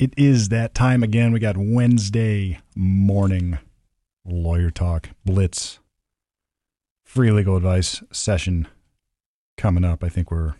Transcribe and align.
It 0.00 0.14
is 0.16 0.48
that 0.48 0.74
time 0.74 1.02
again. 1.02 1.30
We 1.30 1.40
got 1.40 1.58
Wednesday 1.58 2.58
morning 2.74 3.58
lawyer 4.24 4.70
talk, 4.70 5.10
blitz, 5.26 5.78
free 7.04 7.30
legal 7.30 7.54
advice 7.54 8.02
session 8.10 8.66
coming 9.58 9.84
up. 9.84 10.02
I 10.02 10.08
think 10.08 10.30
we're, 10.30 10.54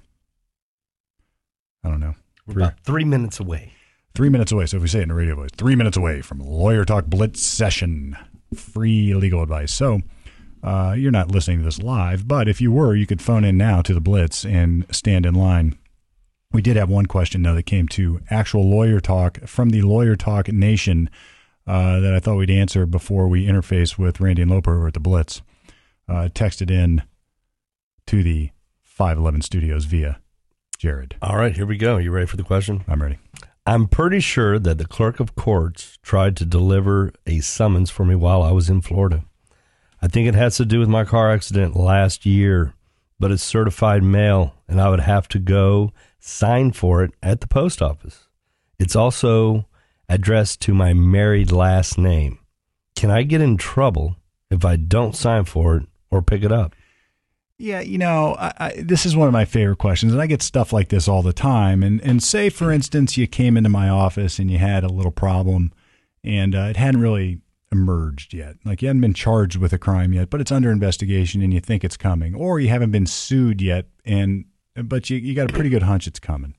I 1.83 1.89
don't 1.89 2.01
know, 2.01 2.17
We're 2.47 2.65
about 2.65 2.81
three 2.81 3.05
minutes 3.05 3.41
away. 3.41 3.73
three 4.15 4.29
minutes 4.29 4.53
away. 4.53 4.67
So 4.67 4.77
if 4.77 4.83
we 4.83 4.89
say 4.91 4.99
it 4.99 5.05
in 5.05 5.11
a 5.11 5.15
radio 5.15 5.37
voice, 5.37 5.49
three 5.57 5.75
minutes 5.75 5.97
away 5.97 6.21
from 6.21 6.41
lawyer 6.41 6.85
talk 6.85 7.07
blitz 7.07 7.41
session, 7.41 8.19
free 8.55 9.15
legal 9.15 9.43
advice. 9.43 9.73
So 9.73 10.03
uh, 10.63 10.95
you're 10.99 11.11
not 11.11 11.31
listening 11.31 11.61
to 11.61 11.65
this 11.65 11.79
live, 11.79 12.29
but 12.29 12.47
if 12.47 12.61
you 12.61 12.73
were, 12.73 12.95
you 12.95 13.07
could 13.07 13.23
phone 13.23 13.45
in 13.47 13.57
now 13.57 13.81
to 13.81 13.95
the 13.95 14.03
blitz 14.03 14.45
and 14.45 14.85
stand 14.91 15.25
in 15.25 15.33
line. 15.33 15.79
We 16.53 16.63
did 16.63 16.77
have 16.77 16.89
one 16.89 17.07
question 17.07 17.43
though 17.43 17.55
that 17.55 17.67
came 17.67 17.87
to 17.89 18.21
actual 18.29 18.69
lawyer 18.69 19.01
talk 19.01 19.41
from 19.47 19.71
the 19.71 19.83
lawyer 19.83 20.17
talk 20.17 20.49
nation 20.49 21.09
uh, 21.67 22.01
that 22.01 22.15
I 22.15 22.19
thought 22.19 22.37
we'd 22.37 22.51
answer 22.51 22.87
before 22.87 23.29
we 23.29 23.47
interface 23.47 23.97
with 23.97 24.21
Randy 24.21 24.43
and 24.43 24.51
Loper 24.51 24.77
over 24.77 24.89
at 24.89 24.95
the 24.95 25.01
Blitz. 25.01 25.43
Uh, 26.09 26.29
texted 26.35 26.73
in 26.73 27.03
to 28.07 28.25
the 28.25 28.51
511 28.83 29.43
studios 29.43 29.85
via 29.85 30.19
Jared. 30.77 31.15
All 31.23 31.37
right, 31.37 31.55
here 31.55 31.67
we 31.67 31.77
go. 31.77 31.99
You 31.99 32.11
ready 32.11 32.27
for 32.27 32.37
the 32.37 32.43
question? 32.43 32.85
I'm 32.89 33.01
ready. 33.01 33.19
I'm 33.65 33.87
pretty 33.87 34.19
sure 34.19 34.59
that 34.59 34.79
the 34.79 34.87
clerk 34.87 35.21
of 35.21 35.37
courts 35.37 35.99
tried 36.03 36.37
to 36.39 36.45
deliver 36.45 37.13
a 37.27 37.39
summons 37.39 37.91
for 37.91 38.05
me 38.05 38.17
while 38.17 38.43
I 38.43 38.51
was 38.51 38.69
in 38.69 38.81
Florida. 38.81 39.23
I 40.03 40.09
think 40.09 40.27
it 40.27 40.35
has 40.35 40.57
to 40.57 40.65
do 40.65 40.81
with 40.81 40.89
my 40.89 41.05
car 41.05 41.31
accident 41.31 41.77
last 41.77 42.27
year, 42.27 42.75
but 43.21 43.31
it's 43.31 43.45
certified 43.45 44.03
mail, 44.03 44.55
and 44.67 44.81
I 44.81 44.89
would 44.89 45.01
have 45.01 45.29
to 45.29 45.39
go 45.39 45.93
sign 46.21 46.73
for 46.73 47.03
it 47.03 47.13
at 47.23 47.41
the 47.41 47.49
post 47.49 47.83
office. 47.83 48.29
It's 48.79 48.97
also 48.97 49.67
addressed 50.09 50.61
to 50.63 50.75
my 50.75 50.93
married 50.93 51.51
last 51.51 51.99
name. 51.99 52.39
Can 52.95 53.11
I 53.11 53.23
get 53.23 53.41
in 53.41 53.57
trouble 53.57 54.17
if 54.51 54.65
I 54.65 54.77
don't 54.77 55.17
sign 55.17 55.45
for 55.45 55.77
it 55.77 55.87
or 56.11 56.23
pick 56.23 56.43
it 56.43 56.53
up? 56.53 56.75
Yeah, 57.59 57.81
you 57.81 57.99
know, 57.99 58.37
I, 58.39 58.53
I, 58.59 58.75
this 58.79 59.05
is 59.05 59.15
one 59.15 59.29
of 59.29 59.35
my 59.35 59.45
favorite 59.45 59.77
questions, 59.77 60.13
and 60.13 60.23
I 60.23 60.27
get 60.27 60.41
stuff 60.41 60.73
like 60.73 60.89
this 60.89 61.07
all 61.07 61.23
the 61.23 61.35
time. 61.35 61.83
And 61.83 62.01
and 62.01 62.23
say, 62.23 62.49
for 62.49 62.73
instance, 62.73 63.19
you 63.19 63.27
came 63.27 63.59
into 63.59 63.69
my 63.69 63.91
office 63.91 64.39
and 64.39 64.51
you 64.51 64.57
had 64.57 64.83
a 64.83 64.89
little 64.89 65.13
problem, 65.13 65.73
and 66.25 66.55
uh, 66.55 66.69
it 66.71 66.79
hadn't 66.79 67.03
really 67.03 67.41
emerged 67.71 68.33
yet. 68.33 68.57
Like 68.65 68.81
you 68.81 68.89
hadn't 68.89 69.03
been 69.03 69.15
charged 69.15 69.59
with 69.59 69.75
a 69.75 69.79
crime 69.79 70.15
yet, 70.15 70.31
but 70.31 70.41
it's 70.41 70.51
under 70.51 70.71
investigation, 70.71 71.43
and 71.43 71.53
you 71.53 71.61
think 71.61 71.85
it's 71.85 71.99
coming, 71.99 72.35
or 72.35 72.61
you 72.61 72.71
haven't 72.71 72.93
been 72.93 73.07
sued 73.07 73.61
yet, 73.61 73.87
and 74.07 74.47
but 74.85 75.11
you 75.11 75.19
you 75.19 75.35
got 75.35 75.51
a 75.51 75.53
pretty 75.53 75.71
good 75.71 75.83
hunch 75.83 76.07
it's 76.07 76.19
coming. 76.19 76.55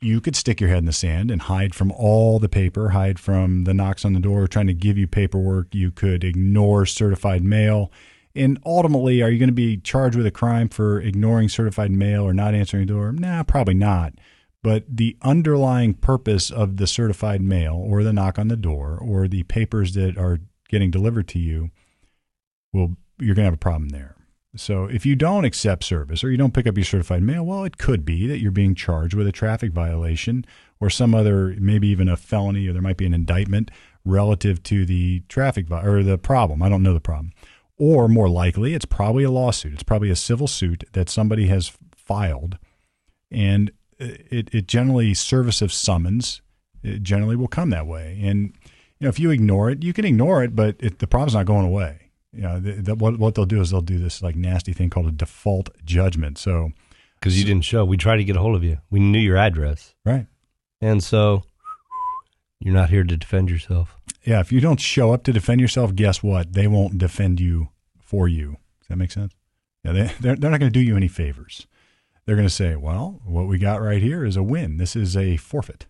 You 0.00 0.20
could 0.20 0.36
stick 0.36 0.60
your 0.60 0.68
head 0.68 0.78
in 0.78 0.84
the 0.84 0.92
sand 0.92 1.30
and 1.30 1.42
hide 1.42 1.74
from 1.74 1.90
all 1.92 2.38
the 2.38 2.48
paper, 2.48 2.90
hide 2.90 3.18
from 3.18 3.64
the 3.64 3.74
knocks 3.74 4.04
on 4.04 4.12
the 4.12 4.20
door 4.20 4.46
trying 4.46 4.66
to 4.66 4.74
give 4.74 4.98
you 4.98 5.06
paperwork. 5.06 5.74
You 5.74 5.90
could 5.90 6.22
ignore 6.22 6.84
certified 6.86 7.42
mail. 7.42 7.90
And 8.34 8.58
ultimately, 8.66 9.22
are 9.22 9.30
you 9.30 9.38
going 9.38 9.48
to 9.48 9.54
be 9.54 9.78
charged 9.78 10.14
with 10.14 10.26
a 10.26 10.30
crime 10.30 10.68
for 10.68 11.00
ignoring 11.00 11.48
certified 11.48 11.90
mail 11.90 12.22
or 12.24 12.34
not 12.34 12.54
answering 12.54 12.86
the 12.86 12.92
door? 12.92 13.10
Nah, 13.10 13.42
probably 13.44 13.72
not. 13.72 14.12
But 14.62 14.84
the 14.88 15.16
underlying 15.22 15.94
purpose 15.94 16.50
of 16.50 16.76
the 16.76 16.86
certified 16.86 17.40
mail 17.40 17.74
or 17.74 18.02
the 18.02 18.12
knock 18.12 18.38
on 18.38 18.48
the 18.48 18.56
door 18.56 18.98
or 19.00 19.26
the 19.26 19.44
papers 19.44 19.94
that 19.94 20.18
are 20.18 20.40
getting 20.68 20.90
delivered 20.90 21.28
to 21.28 21.38
you 21.38 21.70
will 22.72 22.96
you're 23.18 23.34
going 23.34 23.44
to 23.44 23.50
have 23.50 23.54
a 23.54 23.58
problem 23.58 23.88
there. 23.88 24.15
So 24.56 24.84
if 24.84 25.06
you 25.06 25.16
don't 25.16 25.44
accept 25.44 25.84
service 25.84 26.24
or 26.24 26.30
you 26.30 26.36
don't 26.36 26.54
pick 26.54 26.66
up 26.66 26.76
your 26.76 26.84
certified 26.84 27.22
mail, 27.22 27.44
well, 27.44 27.64
it 27.64 27.78
could 27.78 28.04
be 28.04 28.26
that 28.26 28.38
you're 28.38 28.50
being 28.50 28.74
charged 28.74 29.14
with 29.14 29.26
a 29.26 29.32
traffic 29.32 29.72
violation 29.72 30.44
or 30.80 30.90
some 30.90 31.14
other, 31.14 31.54
maybe 31.58 31.88
even 31.88 32.08
a 32.08 32.16
felony, 32.16 32.68
or 32.68 32.72
there 32.72 32.82
might 32.82 32.96
be 32.96 33.06
an 33.06 33.14
indictment 33.14 33.70
relative 34.04 34.62
to 34.64 34.84
the 34.84 35.20
traffic 35.28 35.66
vi- 35.66 35.84
or 35.84 36.02
the 36.02 36.18
problem. 36.18 36.62
I 36.62 36.68
don't 36.68 36.82
know 36.82 36.94
the 36.94 37.00
problem. 37.00 37.32
Or 37.78 38.08
more 38.08 38.28
likely, 38.28 38.74
it's 38.74 38.86
probably 38.86 39.24
a 39.24 39.30
lawsuit. 39.30 39.74
It's 39.74 39.82
probably 39.82 40.10
a 40.10 40.16
civil 40.16 40.46
suit 40.46 40.84
that 40.92 41.10
somebody 41.10 41.46
has 41.48 41.76
filed, 41.94 42.56
and 43.30 43.70
it, 43.98 44.48
it 44.52 44.66
generally 44.68 45.12
service 45.12 45.60
of 45.60 45.72
summons. 45.72 46.40
It 46.82 47.02
generally 47.02 47.36
will 47.36 47.48
come 47.48 47.70
that 47.70 47.86
way. 47.86 48.18
And 48.22 48.54
you 48.98 49.04
know, 49.04 49.08
if 49.08 49.18
you 49.18 49.30
ignore 49.30 49.70
it, 49.70 49.82
you 49.82 49.92
can 49.92 50.06
ignore 50.06 50.42
it, 50.42 50.56
but 50.56 50.76
it, 50.78 51.00
the 51.00 51.06
problem's 51.06 51.34
not 51.34 51.44
going 51.44 51.66
away. 51.66 52.05
You 52.36 52.42
know, 52.42 52.60
the, 52.60 52.72
the, 52.72 52.94
what 52.94 53.18
what 53.18 53.34
they'll 53.34 53.46
do 53.46 53.60
is 53.60 53.70
they'll 53.70 53.80
do 53.80 53.98
this 53.98 54.22
like 54.22 54.36
nasty 54.36 54.72
thing 54.72 54.90
called 54.90 55.06
a 55.06 55.12
default 55.12 55.70
judgment. 55.84 56.36
So 56.38 56.70
Because 57.18 57.38
you 57.38 57.44
didn't 57.44 57.64
show. 57.64 57.84
We 57.84 57.96
tried 57.96 58.18
to 58.18 58.24
get 58.24 58.36
a 58.36 58.40
hold 58.40 58.56
of 58.56 58.62
you. 58.64 58.78
We 58.90 59.00
knew 59.00 59.18
your 59.18 59.36
address. 59.38 59.94
right, 60.04 60.26
And 60.80 61.02
so 61.02 61.44
you're 62.60 62.74
not 62.74 62.90
here 62.90 63.04
to 63.04 63.16
defend 63.16 63.48
yourself. 63.50 63.96
yeah. 64.24 64.40
If 64.40 64.52
you 64.52 64.60
don't 64.60 64.80
show 64.80 65.12
up 65.12 65.24
to 65.24 65.32
defend 65.32 65.60
yourself, 65.60 65.94
guess 65.94 66.22
what? 66.22 66.52
They 66.52 66.66
won't 66.66 66.98
defend 66.98 67.40
you 67.40 67.68
for 68.00 68.28
you. 68.28 68.56
Does 68.80 68.88
that 68.88 68.96
make 68.96 69.12
sense? 69.12 69.34
Yeah, 69.84 69.92
they 69.92 70.12
they're, 70.20 70.36
they're 70.36 70.50
not 70.50 70.60
going 70.60 70.72
to 70.72 70.78
do 70.78 70.84
you 70.84 70.96
any 70.96 71.08
favors. 71.08 71.66
They're 72.24 72.36
going 72.36 72.48
to 72.48 72.54
say, 72.54 72.74
well, 72.76 73.20
what 73.24 73.46
we 73.46 73.56
got 73.58 73.80
right 73.80 74.02
here 74.02 74.24
is 74.24 74.36
a 74.36 74.42
win. 74.42 74.78
This 74.78 74.96
is 74.96 75.16
a 75.16 75.36
forfeit. 75.36 75.86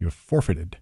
You 0.00 0.06
have 0.08 0.14
forfeited. 0.14 0.78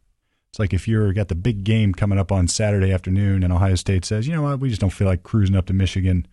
It's 0.51 0.59
like 0.59 0.75
if 0.75 0.89
you're 0.89 1.13
got 1.13 1.29
the 1.29 1.37
big 1.37 1.63
game 1.63 1.95
coming 1.95 2.19
up 2.19 2.33
on 2.33 2.49
Saturday 2.49 2.93
afternoon 2.93 3.45
and 3.45 3.53
Ohio 3.53 3.77
State 3.77 4.05
says, 4.05 4.27
you 4.27 4.35
know 4.35 4.43
what, 4.43 4.59
we 4.59 4.69
just 4.69 4.81
don't 4.81 4.91
feel 4.91 5.07
like 5.07 5.23
cruising 5.23 5.55
up 5.55 5.67
to 5.67 5.73
Michigan. 5.73 6.27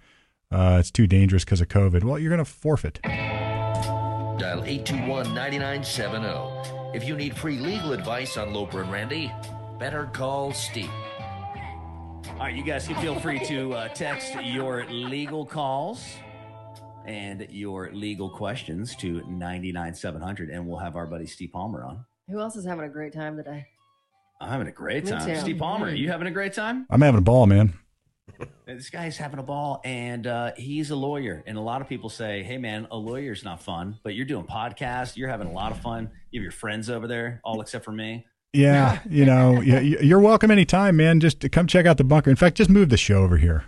Uh, 0.51 0.77
it's 0.79 0.89
too 0.89 1.05
dangerous 1.05 1.45
because 1.45 1.61
of 1.61 1.67
COVID. 1.67 2.03
Well, 2.03 2.17
you're 2.17 2.31
going 2.31 2.43
to 2.43 2.45
forfeit. 2.45 2.99
Dial 3.03 4.63
821-9970. 4.63 6.23
oh. 6.25 6.91
If 6.95 7.07
you 7.07 7.15
need 7.15 7.37
free 7.37 7.59
legal 7.59 7.93
advice 7.93 8.37
on 8.37 8.53
Loper 8.53 8.81
and 8.81 8.91
Randy, 8.91 9.31
better 9.77 10.09
call 10.13 10.51
Steve. 10.51 10.89
All 12.29 12.39
right, 12.39 12.55
you 12.55 12.63
guys 12.63 12.87
can 12.87 12.95
feel 12.95 13.19
free 13.19 13.39
to 13.45 13.73
uh, 13.73 13.87
text 13.89 14.33
your 14.41 14.85
legal 14.85 15.45
calls 15.45 16.03
and 17.05 17.45
your 17.51 17.91
legal 17.93 18.29
questions 18.29 18.95
to 18.95 19.21
99700, 19.27 20.49
and 20.49 20.67
we'll 20.67 20.79
have 20.79 20.95
our 20.95 21.05
buddy 21.05 21.27
Steve 21.27 21.51
Palmer 21.51 21.83
on. 21.83 22.05
Who 22.29 22.39
else 22.39 22.55
is 22.55 22.65
having 22.65 22.85
a 22.85 22.89
great 22.89 23.13
time 23.13 23.37
today? 23.37 23.67
I'm 24.39 24.49
having 24.49 24.67
a 24.67 24.71
great 24.71 25.05
Me 25.05 25.11
time. 25.11 25.25
too. 25.27 25.35
Steve 25.37 25.57
Palmer, 25.57 25.89
you 25.89 26.09
having 26.09 26.27
a 26.27 26.31
great 26.31 26.53
time? 26.53 26.85
I'm 26.89 27.01
having 27.01 27.17
a 27.17 27.21
ball, 27.21 27.45
man. 27.47 27.73
This 28.67 28.89
guy's 28.89 29.15
having 29.17 29.39
a 29.39 29.43
ball, 29.43 29.79
and 29.85 30.27
uh, 30.27 30.51
he's 30.57 30.91
a 30.91 30.95
lawyer. 30.95 31.41
And 31.47 31.57
a 31.57 31.61
lot 31.61 31.81
of 31.81 31.87
people 31.87 32.09
say, 32.09 32.43
"Hey, 32.43 32.57
man, 32.57 32.85
a 32.91 32.97
lawyer's 32.97 33.43
not 33.43 33.63
fun." 33.63 33.97
But 34.03 34.13
you're 34.13 34.25
doing 34.25 34.45
podcasts. 34.45 35.15
You're 35.15 35.29
having 35.29 35.47
a 35.47 35.51
lot 35.53 35.71
of 35.71 35.79
fun. 35.79 36.11
You 36.29 36.41
have 36.41 36.43
your 36.43 36.51
friends 36.51 36.89
over 36.89 37.07
there, 37.07 37.39
all 37.45 37.61
except 37.61 37.85
for 37.85 37.93
me. 37.93 38.27
Yeah, 38.51 38.99
you 39.09 39.25
know, 39.25 39.61
yeah, 39.61 39.79
you- 39.79 39.99
you're 40.01 40.19
welcome 40.19 40.51
anytime, 40.51 40.97
man. 40.97 41.21
Just 41.21 41.49
come 41.53 41.65
check 41.65 41.85
out 41.85 41.97
the 41.97 42.03
bunker. 42.03 42.29
In 42.29 42.35
fact, 42.35 42.57
just 42.57 42.69
move 42.69 42.89
the 42.89 42.97
show 42.97 43.23
over 43.23 43.37
here. 43.37 43.63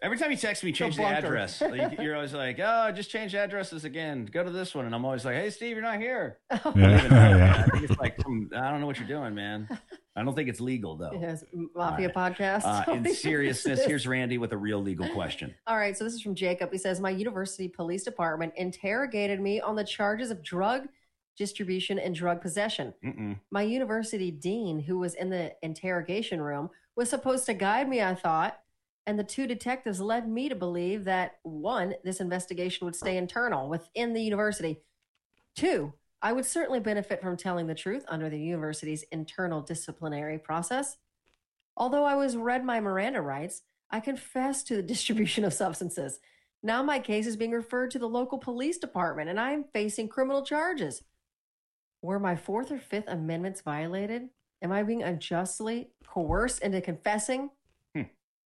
Every 0.00 0.16
time 0.16 0.30
you 0.30 0.36
text 0.36 0.62
me, 0.62 0.70
change 0.70 0.94
the 0.96 1.02
bunker. 1.02 1.26
address. 1.26 1.60
Like, 1.68 1.98
you're 1.98 2.14
always 2.14 2.32
like, 2.32 2.60
"Oh, 2.62 2.92
just 2.92 3.10
change 3.10 3.34
addresses 3.34 3.84
again. 3.84 4.24
Go 4.32 4.44
to 4.44 4.50
this 4.50 4.72
one." 4.72 4.86
And 4.86 4.94
I'm 4.94 5.04
always 5.04 5.24
like, 5.24 5.34
"Hey, 5.34 5.50
Steve, 5.50 5.72
you're 5.72 5.82
not 5.82 5.98
here." 5.98 6.38
Yeah, 6.52 6.58
I 6.64 6.70
don't 6.70 6.78
even 6.94 7.10
know. 7.10 7.36
yeah. 7.36 7.64
I 7.66 7.70
think 7.70 7.90
it's 7.90 7.98
like, 8.00 8.16
some- 8.22 8.50
I 8.56 8.70
don't 8.70 8.80
know 8.80 8.86
what 8.86 8.98
you're 9.00 9.08
doing, 9.08 9.34
man. 9.34 9.68
I 10.18 10.24
don't 10.24 10.34
think 10.34 10.48
it's 10.48 10.60
legal 10.60 10.96
though. 10.96 11.12
Yes, 11.12 11.44
Mafia 11.74 12.10
podcast. 12.10 12.62
Uh, 12.64 12.92
in 12.92 13.14
seriousness, 13.14 13.84
here's 13.84 14.06
Randy 14.06 14.36
with 14.36 14.52
a 14.52 14.56
real 14.56 14.82
legal 14.82 15.08
question. 15.10 15.54
All 15.66 15.76
right, 15.76 15.96
so 15.96 16.04
this 16.04 16.14
is 16.14 16.20
from 16.20 16.34
Jacob. 16.34 16.72
He 16.72 16.78
says, 16.78 17.00
My 17.00 17.10
university 17.10 17.68
police 17.68 18.02
department 18.02 18.52
interrogated 18.56 19.40
me 19.40 19.60
on 19.60 19.76
the 19.76 19.84
charges 19.84 20.30
of 20.30 20.42
drug 20.42 20.88
distribution 21.36 22.00
and 22.00 22.14
drug 22.14 22.42
possession. 22.42 22.92
Mm-mm. 23.04 23.38
My 23.52 23.62
university 23.62 24.32
dean, 24.32 24.80
who 24.80 24.98
was 24.98 25.14
in 25.14 25.30
the 25.30 25.54
interrogation 25.62 26.42
room, 26.42 26.70
was 26.96 27.08
supposed 27.08 27.46
to 27.46 27.54
guide 27.54 27.88
me, 27.88 28.02
I 28.02 28.14
thought. 28.16 28.58
And 29.06 29.18
the 29.18 29.24
two 29.24 29.46
detectives 29.46 30.00
led 30.00 30.28
me 30.28 30.48
to 30.48 30.54
believe 30.54 31.04
that 31.04 31.38
one, 31.42 31.94
this 32.04 32.20
investigation 32.20 32.84
would 32.84 32.96
stay 32.96 33.16
internal 33.16 33.68
within 33.68 34.12
the 34.12 34.20
university. 34.20 34.80
Two, 35.54 35.94
I 36.20 36.32
would 36.32 36.44
certainly 36.44 36.80
benefit 36.80 37.20
from 37.20 37.36
telling 37.36 37.66
the 37.66 37.74
truth 37.74 38.04
under 38.08 38.28
the 38.28 38.40
university's 38.40 39.04
internal 39.12 39.62
disciplinary 39.62 40.38
process. 40.38 40.96
Although 41.76 42.04
I 42.04 42.16
was 42.16 42.36
read 42.36 42.64
my 42.64 42.80
Miranda 42.80 43.20
rights, 43.20 43.62
I 43.90 44.00
confessed 44.00 44.66
to 44.68 44.76
the 44.76 44.82
distribution 44.94 45.44
of 45.44 45.52
substances. 45.52 46.18
Now 46.62 46.82
my 46.82 46.98
case 46.98 47.26
is 47.26 47.36
being 47.36 47.52
referred 47.52 47.92
to 47.92 48.00
the 48.00 48.08
local 48.08 48.38
police 48.38 48.78
department 48.78 49.30
and 49.30 49.38
I 49.38 49.52
am 49.52 49.64
facing 49.72 50.08
criminal 50.08 50.44
charges. 50.44 51.02
Were 52.02 52.18
my 52.18 52.34
Fourth 52.34 52.72
or 52.72 52.78
Fifth 52.78 53.08
Amendments 53.08 53.60
violated? 53.60 54.28
Am 54.60 54.72
I 54.72 54.82
being 54.82 55.04
unjustly 55.04 55.90
coerced 56.04 56.62
into 56.62 56.80
confessing? 56.80 57.50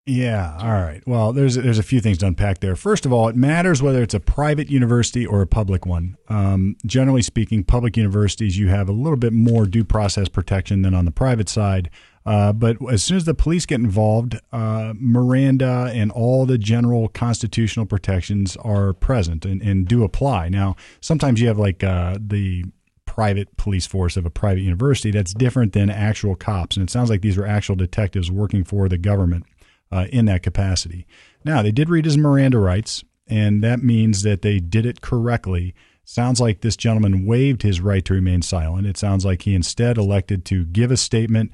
Yeah. 0.05 0.57
All 0.59 0.73
right. 0.73 1.01
Well, 1.07 1.31
there's 1.31 1.55
there's 1.55 1.79
a 1.79 1.83
few 1.83 2.01
things 2.01 2.17
to 2.17 2.27
unpack 2.27 2.59
there. 2.59 2.75
First 2.75 3.05
of 3.05 3.13
all, 3.13 3.29
it 3.29 3.37
matters 3.37 3.81
whether 3.81 4.03
it's 4.03 4.13
a 4.13 4.19
private 4.19 4.69
university 4.69 5.25
or 5.25 5.41
a 5.41 5.47
public 5.47 5.85
one. 5.85 6.17
Um, 6.27 6.75
generally 6.85 7.21
speaking, 7.21 7.63
public 7.63 7.95
universities 7.95 8.57
you 8.57 8.67
have 8.67 8.89
a 8.89 8.91
little 8.91 9.17
bit 9.17 9.31
more 9.31 9.65
due 9.65 9.85
process 9.85 10.27
protection 10.27 10.81
than 10.81 10.93
on 10.93 11.05
the 11.05 11.11
private 11.11 11.47
side. 11.47 11.89
Uh, 12.25 12.51
but 12.51 12.77
as 12.91 13.01
soon 13.01 13.15
as 13.15 13.23
the 13.23 13.33
police 13.33 13.65
get 13.65 13.79
involved, 13.79 14.37
uh, 14.51 14.93
Miranda 14.97 15.89
and 15.93 16.11
all 16.11 16.45
the 16.45 16.57
general 16.57 17.07
constitutional 17.07 17.85
protections 17.85 18.57
are 18.57 18.91
present 18.91 19.45
and, 19.45 19.61
and 19.61 19.87
do 19.87 20.03
apply. 20.03 20.49
Now, 20.49 20.75
sometimes 20.99 21.39
you 21.39 21.47
have 21.47 21.57
like 21.57 21.81
uh, 21.81 22.17
the 22.19 22.65
private 23.05 23.55
police 23.57 23.85
force 23.85 24.17
of 24.17 24.25
a 24.25 24.29
private 24.29 24.61
university. 24.61 25.11
That's 25.11 25.33
different 25.33 25.73
than 25.73 25.89
actual 25.89 26.35
cops. 26.35 26.75
And 26.75 26.83
it 26.87 26.91
sounds 26.91 27.09
like 27.11 27.21
these 27.21 27.37
were 27.37 27.45
actual 27.45 27.75
detectives 27.75 28.31
working 28.31 28.63
for 28.63 28.89
the 28.89 28.97
government 28.97 29.45
uh, 29.93 30.07
in 30.11 30.25
that 30.25 30.41
capacity. 30.41 31.05
Now, 31.45 31.61
they 31.61 31.71
did 31.71 31.89
read 31.89 32.05
his 32.05 32.17
Miranda 32.17 32.57
rights, 32.57 33.03
and 33.27 33.63
that 33.63 33.83
means 33.83 34.23
that 34.23 34.41
they 34.41 34.59
did 34.59 34.87
it 34.87 35.01
correctly. 35.01 35.75
Sounds 36.03 36.41
like 36.41 36.61
this 36.61 36.75
gentleman 36.75 37.25
waived 37.25 37.61
his 37.61 37.79
right 37.79 38.03
to 38.05 38.13
remain 38.13 38.41
silent. 38.41 38.87
It 38.87 38.97
sounds 38.97 39.23
like 39.23 39.43
he 39.43 39.53
instead 39.53 39.97
elected 39.97 40.45
to 40.45 40.65
give 40.65 40.89
a 40.89 40.97
statement 40.97 41.51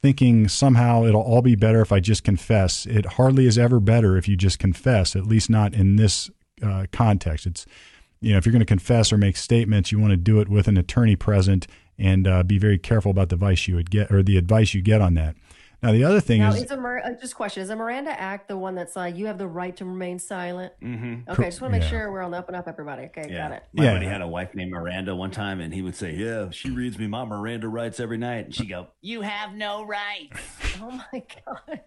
thinking 0.00 0.48
somehow 0.48 1.04
it'll 1.04 1.22
all 1.22 1.42
be 1.42 1.54
better 1.54 1.80
if 1.80 1.92
I 1.92 2.00
just 2.00 2.24
confess. 2.24 2.86
It 2.86 3.04
hardly 3.04 3.46
is 3.46 3.58
ever 3.58 3.78
better 3.78 4.16
if 4.16 4.26
you 4.26 4.36
just 4.36 4.58
confess, 4.58 5.14
at 5.14 5.26
least 5.26 5.48
not 5.48 5.74
in 5.74 5.96
this 5.96 6.30
uh, 6.60 6.86
context. 6.90 7.46
It's, 7.46 7.66
you 8.20 8.32
know, 8.32 8.38
if 8.38 8.46
you're 8.46 8.52
going 8.52 8.60
to 8.60 8.66
confess 8.66 9.12
or 9.12 9.18
make 9.18 9.36
statements, 9.36 9.92
you 9.92 10.00
want 10.00 10.10
to 10.10 10.16
do 10.16 10.40
it 10.40 10.48
with 10.48 10.66
an 10.66 10.76
attorney 10.76 11.14
present 11.14 11.68
and 11.98 12.26
uh, 12.26 12.42
be 12.42 12.58
very 12.58 12.78
careful 12.78 13.12
about 13.12 13.28
the 13.28 13.36
advice 13.36 13.68
you 13.68 13.76
would 13.76 13.90
get 13.90 14.10
or 14.10 14.22
the 14.22 14.38
advice 14.38 14.74
you 14.74 14.82
get 14.82 15.00
on 15.00 15.14
that. 15.14 15.36
Now, 15.82 15.90
the 15.90 16.04
other 16.04 16.20
thing 16.20 16.40
Now, 16.40 16.50
is, 16.52 16.62
is 16.62 16.70
a 16.70 16.76
Mir- 16.76 17.00
uh, 17.04 17.10
just 17.20 17.34
question: 17.34 17.60
Is 17.62 17.70
a 17.70 17.74
Miranda 17.76 18.12
Act 18.18 18.46
the 18.46 18.56
one 18.56 18.76
that's 18.76 18.94
like 18.94 19.16
you 19.16 19.26
have 19.26 19.36
the 19.36 19.48
right 19.48 19.76
to 19.78 19.84
remain 19.84 20.20
silent? 20.20 20.72
Mm-hmm. 20.80 21.28
Okay, 21.30 21.44
just 21.46 21.60
want 21.60 21.74
to 21.74 21.80
make 21.80 21.82
Yeah. 21.84 21.98
sure 21.98 22.12
we're 22.12 22.22
on 22.22 22.30
the 22.30 22.38
up 22.38 22.46
and 22.46 22.56
up, 22.56 22.68
everybody. 22.68 23.02
Okay, 23.06 23.26
Yeah. 23.28 23.48
got 23.48 23.52
it. 23.56 23.64
My 23.72 23.84
Yeah. 23.84 23.94
buddy 23.94 24.06
had 24.06 24.22
a 24.22 24.28
wife 24.28 24.54
named 24.54 24.70
Miranda 24.70 25.16
one 25.16 25.32
time, 25.32 25.60
and 25.60 25.74
he 25.74 25.82
would 25.82 25.96
say, 25.96 26.14
"Yeah, 26.14 26.50
she 26.50 26.70
reads 26.70 26.98
me 26.98 27.08
my 27.08 27.24
Miranda 27.24 27.66
rights 27.66 27.98
every 27.98 28.18
night." 28.18 28.44
And 28.44 28.54
she 28.54 28.66
go, 28.66 28.88
"You 29.00 29.22
have 29.22 29.54
no 29.54 29.84
rights." 29.84 30.38
Oh 30.80 30.90
my 31.12 31.22
gosh, 31.46 31.78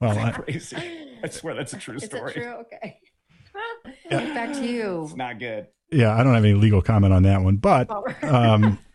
well, 0.00 0.18
I, 0.18 0.30
Crazy. 0.30 0.76
I 1.24 1.28
swear 1.28 1.54
that's 1.54 1.72
a 1.72 1.78
true 1.78 1.96
is 1.96 2.04
story. 2.04 2.32
it 2.32 2.34
true? 2.42 2.54
Okay. 2.60 2.98
Back 4.10 4.52
to 4.54 4.66
you. 4.66 5.04
It's 5.04 5.16
not 5.16 5.38
good. 5.38 5.66
yeah, 5.90 6.14
I 6.16 6.22
don't 6.22 6.34
have 6.34 6.44
any 6.44 6.54
legal 6.54 6.80
comment 6.82 7.12
on 7.12 7.24
that 7.24 7.42
one, 7.42 7.56
but 7.56 7.90
um, 8.22 8.62
y- 8.62 8.78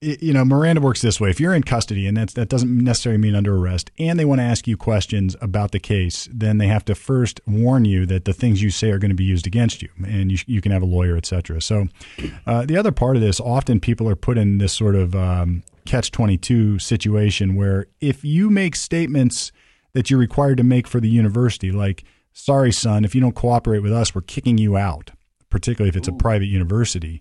you 0.00 0.32
know, 0.32 0.46
Miranda 0.46 0.80
works 0.80 1.02
this 1.02 1.20
way. 1.20 1.28
If 1.28 1.40
you're 1.40 1.54
in 1.54 1.62
custody, 1.62 2.06
and 2.06 2.16
that's, 2.16 2.32
that 2.32 2.48
doesn't 2.48 2.74
necessarily 2.74 3.20
mean 3.20 3.34
under 3.34 3.54
arrest, 3.54 3.90
and 3.98 4.18
they 4.18 4.24
want 4.24 4.38
to 4.38 4.44
ask 4.44 4.66
you 4.66 4.76
questions 4.76 5.36
about 5.42 5.72
the 5.72 5.78
case, 5.78 6.26
then 6.32 6.56
they 6.56 6.68
have 6.68 6.86
to 6.86 6.94
first 6.94 7.38
warn 7.46 7.84
you 7.84 8.06
that 8.06 8.24
the 8.24 8.32
things 8.32 8.62
you 8.62 8.70
say 8.70 8.90
are 8.90 8.98
going 8.98 9.10
to 9.10 9.16
be 9.16 9.24
used 9.24 9.46
against 9.46 9.82
you, 9.82 9.90
and 10.06 10.32
you, 10.32 10.38
you 10.46 10.62
can 10.62 10.72
have 10.72 10.80
a 10.80 10.86
lawyer, 10.86 11.16
et 11.16 11.26
cetera. 11.26 11.60
So, 11.60 11.88
uh, 12.46 12.64
the 12.64 12.78
other 12.78 12.92
part 12.92 13.16
of 13.16 13.22
this, 13.22 13.40
often 13.40 13.78
people 13.78 14.08
are 14.08 14.16
put 14.16 14.38
in 14.38 14.56
this 14.56 14.72
sort 14.72 14.94
of 14.94 15.14
um, 15.14 15.62
catch 15.84 16.10
22 16.10 16.78
situation 16.78 17.54
where 17.54 17.86
if 18.00 18.24
you 18.24 18.48
make 18.48 18.76
statements 18.76 19.52
that 19.92 20.08
you're 20.08 20.20
required 20.20 20.56
to 20.56 20.64
make 20.64 20.86
for 20.86 21.00
the 21.00 21.10
university, 21.10 21.70
like, 21.70 22.04
sorry, 22.32 22.72
son, 22.72 23.04
if 23.04 23.14
you 23.14 23.20
don't 23.20 23.34
cooperate 23.34 23.80
with 23.80 23.92
us, 23.92 24.14
we're 24.14 24.22
kicking 24.22 24.56
you 24.56 24.78
out, 24.78 25.10
particularly 25.50 25.90
if 25.90 25.96
it's 25.96 26.08
a 26.08 26.12
private 26.12 26.46
university. 26.46 27.20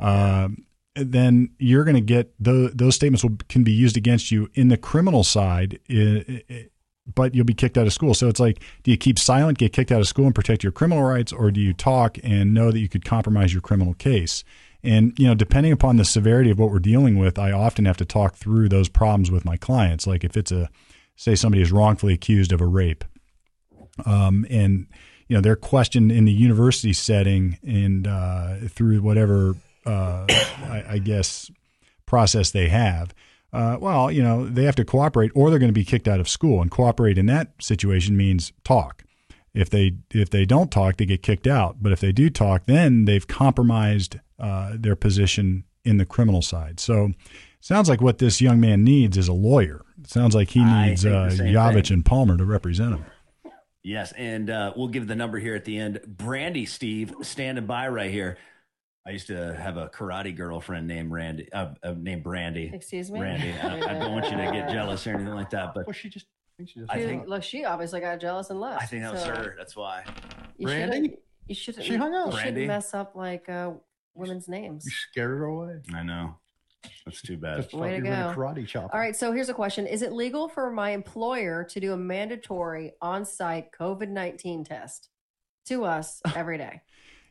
Um, 0.00 0.64
then 0.94 1.50
you're 1.58 1.84
going 1.84 1.96
to 1.96 2.00
get 2.00 2.32
those, 2.38 2.72
those 2.72 2.94
statements 2.94 3.22
will, 3.24 3.36
can 3.48 3.64
be 3.64 3.72
used 3.72 3.96
against 3.96 4.30
you 4.30 4.48
in 4.54 4.68
the 4.68 4.76
criminal 4.76 5.24
side, 5.24 5.80
i- 5.90 6.42
i- 6.50 6.66
but 7.14 7.34
you'll 7.34 7.44
be 7.44 7.52
kicked 7.54 7.76
out 7.76 7.86
of 7.86 7.92
school. 7.92 8.14
So 8.14 8.28
it's 8.28 8.40
like, 8.40 8.60
do 8.82 8.90
you 8.90 8.96
keep 8.96 9.18
silent, 9.18 9.58
get 9.58 9.72
kicked 9.72 9.92
out 9.92 10.00
of 10.00 10.08
school, 10.08 10.24
and 10.26 10.34
protect 10.34 10.62
your 10.62 10.72
criminal 10.72 11.04
rights, 11.04 11.32
or 11.32 11.50
do 11.50 11.60
you 11.60 11.74
talk 11.74 12.16
and 12.22 12.54
know 12.54 12.70
that 12.70 12.78
you 12.78 12.88
could 12.88 13.04
compromise 13.04 13.52
your 13.52 13.60
criminal 13.60 13.94
case? 13.94 14.42
And 14.82 15.12
you 15.18 15.26
know, 15.26 15.34
depending 15.34 15.72
upon 15.72 15.96
the 15.96 16.04
severity 16.04 16.50
of 16.50 16.58
what 16.58 16.70
we're 16.70 16.78
dealing 16.78 17.18
with, 17.18 17.38
I 17.38 17.52
often 17.52 17.84
have 17.86 17.96
to 17.98 18.04
talk 18.04 18.36
through 18.36 18.68
those 18.68 18.88
problems 18.88 19.30
with 19.30 19.44
my 19.44 19.56
clients. 19.56 20.06
Like 20.06 20.24
if 20.24 20.36
it's 20.36 20.52
a, 20.52 20.70
say, 21.16 21.34
somebody 21.34 21.62
is 21.62 21.72
wrongfully 21.72 22.14
accused 22.14 22.52
of 22.52 22.60
a 22.60 22.66
rape, 22.66 23.04
um, 24.06 24.46
and 24.50 24.86
you 25.28 25.36
know 25.36 25.40
they're 25.40 25.56
questioned 25.56 26.12
in 26.12 26.24
the 26.26 26.32
university 26.32 26.92
setting 26.92 27.58
and 27.66 28.06
uh, 28.06 28.56
through 28.68 29.00
whatever 29.00 29.56
uh, 29.86 30.26
I, 30.28 30.84
I 30.90 30.98
guess 30.98 31.50
process 32.06 32.50
they 32.50 32.68
have. 32.68 33.14
Uh, 33.52 33.76
well, 33.80 34.10
you 34.10 34.22
know 34.22 34.46
they 34.48 34.64
have 34.64 34.74
to 34.76 34.84
cooperate, 34.84 35.30
or 35.34 35.48
they're 35.48 35.60
going 35.60 35.68
to 35.68 35.72
be 35.72 35.84
kicked 35.84 36.08
out 36.08 36.20
of 36.20 36.28
school. 36.28 36.60
And 36.60 36.70
cooperate 36.70 37.18
in 37.18 37.26
that 37.26 37.52
situation 37.60 38.16
means 38.16 38.52
talk. 38.64 39.04
If 39.54 39.70
they 39.70 39.92
if 40.12 40.30
they 40.30 40.44
don't 40.44 40.72
talk, 40.72 40.96
they 40.96 41.06
get 41.06 41.22
kicked 41.22 41.46
out. 41.46 41.76
But 41.80 41.92
if 41.92 42.00
they 42.00 42.10
do 42.10 42.30
talk, 42.30 42.66
then 42.66 43.04
they've 43.04 43.26
compromised 43.26 44.18
uh, 44.38 44.72
their 44.76 44.96
position 44.96 45.64
in 45.84 45.98
the 45.98 46.04
criminal 46.04 46.42
side. 46.42 46.80
So, 46.80 47.12
sounds 47.60 47.88
like 47.88 48.00
what 48.00 48.18
this 48.18 48.40
young 48.40 48.58
man 48.58 48.82
needs 48.82 49.16
is 49.16 49.28
a 49.28 49.32
lawyer. 49.32 49.82
It 50.00 50.10
sounds 50.10 50.34
like 50.34 50.50
he 50.50 50.64
needs 50.64 51.06
uh, 51.06 51.30
Yavitch 51.30 51.88
thing. 51.88 51.94
and 51.94 52.04
Palmer 52.04 52.36
to 52.36 52.44
represent 52.44 52.94
him. 52.94 53.04
Yes, 53.84 54.12
and 54.12 54.48
uh, 54.48 54.72
we'll 54.74 54.88
give 54.88 55.06
the 55.06 55.14
number 55.14 55.38
here 55.38 55.54
at 55.54 55.66
the 55.66 55.78
end. 55.78 56.00
Brandy, 56.06 56.64
Steve, 56.64 57.14
standing 57.20 57.66
by 57.66 57.86
right 57.88 58.10
here. 58.10 58.38
I 59.06 59.10
used 59.10 59.26
to 59.26 59.54
have 59.54 59.76
a 59.76 59.88
karate 59.88 60.34
girlfriend 60.34 60.86
named 60.88 61.12
Randy, 61.12 61.52
uh, 61.52 61.74
uh, 61.82 61.94
named 61.96 62.22
Brandy. 62.22 62.70
Excuse 62.72 63.10
me. 63.10 63.20
Randy, 63.20 63.52
I, 63.52 63.76
I 63.76 63.98
don't 63.98 64.12
want 64.12 64.24
you 64.30 64.36
to 64.38 64.50
get 64.52 64.70
jealous 64.70 65.06
or 65.06 65.10
anything 65.10 65.34
like 65.34 65.50
that, 65.50 65.74
but 65.74 65.86
Well, 65.86 65.92
she 65.92 66.08
just. 66.08 66.26
I 66.26 66.56
think 66.56 66.68
she 66.70 66.80
just. 66.80 66.90
I 66.92 66.98
She- 66.98 67.04
think- 67.04 67.28
look, 67.28 67.42
she 67.42 67.64
obviously 67.64 68.00
got 68.00 68.18
jealous 68.20 68.48
and 68.50 68.60
left. 68.60 68.82
I 68.82 68.86
think 68.86 69.02
that 69.02 69.12
was 69.12 69.22
so 69.22 69.28
her. 69.34 69.54
That's 69.58 69.76
why. 69.76 70.04
You 70.56 70.68
Randy? 70.68 70.96
shouldn't- 70.96 71.18
You 71.48 71.54
shouldn't. 71.54 71.84
She 71.84 71.96
hung 71.96 72.14
up. 72.14 72.26
You 72.32 72.38
shouldn't 72.38 72.56
Randy? 72.56 72.66
mess 72.66 72.94
up 72.94 73.14
like 73.14 73.48
uh, 73.50 73.72
women's 74.14 74.48
names. 74.48 74.86
You 74.86 74.90
scared 74.92 75.30
her 75.38 75.44
away. 75.44 75.80
I 75.94 76.02
know. 76.02 76.36
That's 77.04 77.20
too 77.20 77.36
bad. 77.36 77.56
Just 77.62 77.74
Way 77.74 77.90
to 77.90 77.96
you 77.96 78.02
were 78.04 78.08
in 78.08 78.14
a 78.14 78.34
go. 78.34 78.40
karate 78.40 78.66
chop. 78.66 78.90
All 78.94 79.00
right, 79.00 79.14
so 79.16 79.32
here's 79.32 79.48
a 79.50 79.54
question: 79.54 79.86
Is 79.86 80.00
it 80.02 80.12
legal 80.12 80.48
for 80.48 80.70
my 80.70 80.90
employer 80.90 81.64
to 81.64 81.80
do 81.80 81.92
a 81.92 81.96
mandatory 81.96 82.92
on-site 83.02 83.70
COVID 83.72 84.08
nineteen 84.08 84.64
test 84.64 85.08
to 85.66 85.84
us 85.84 86.20
every 86.36 86.56
day? 86.58 86.80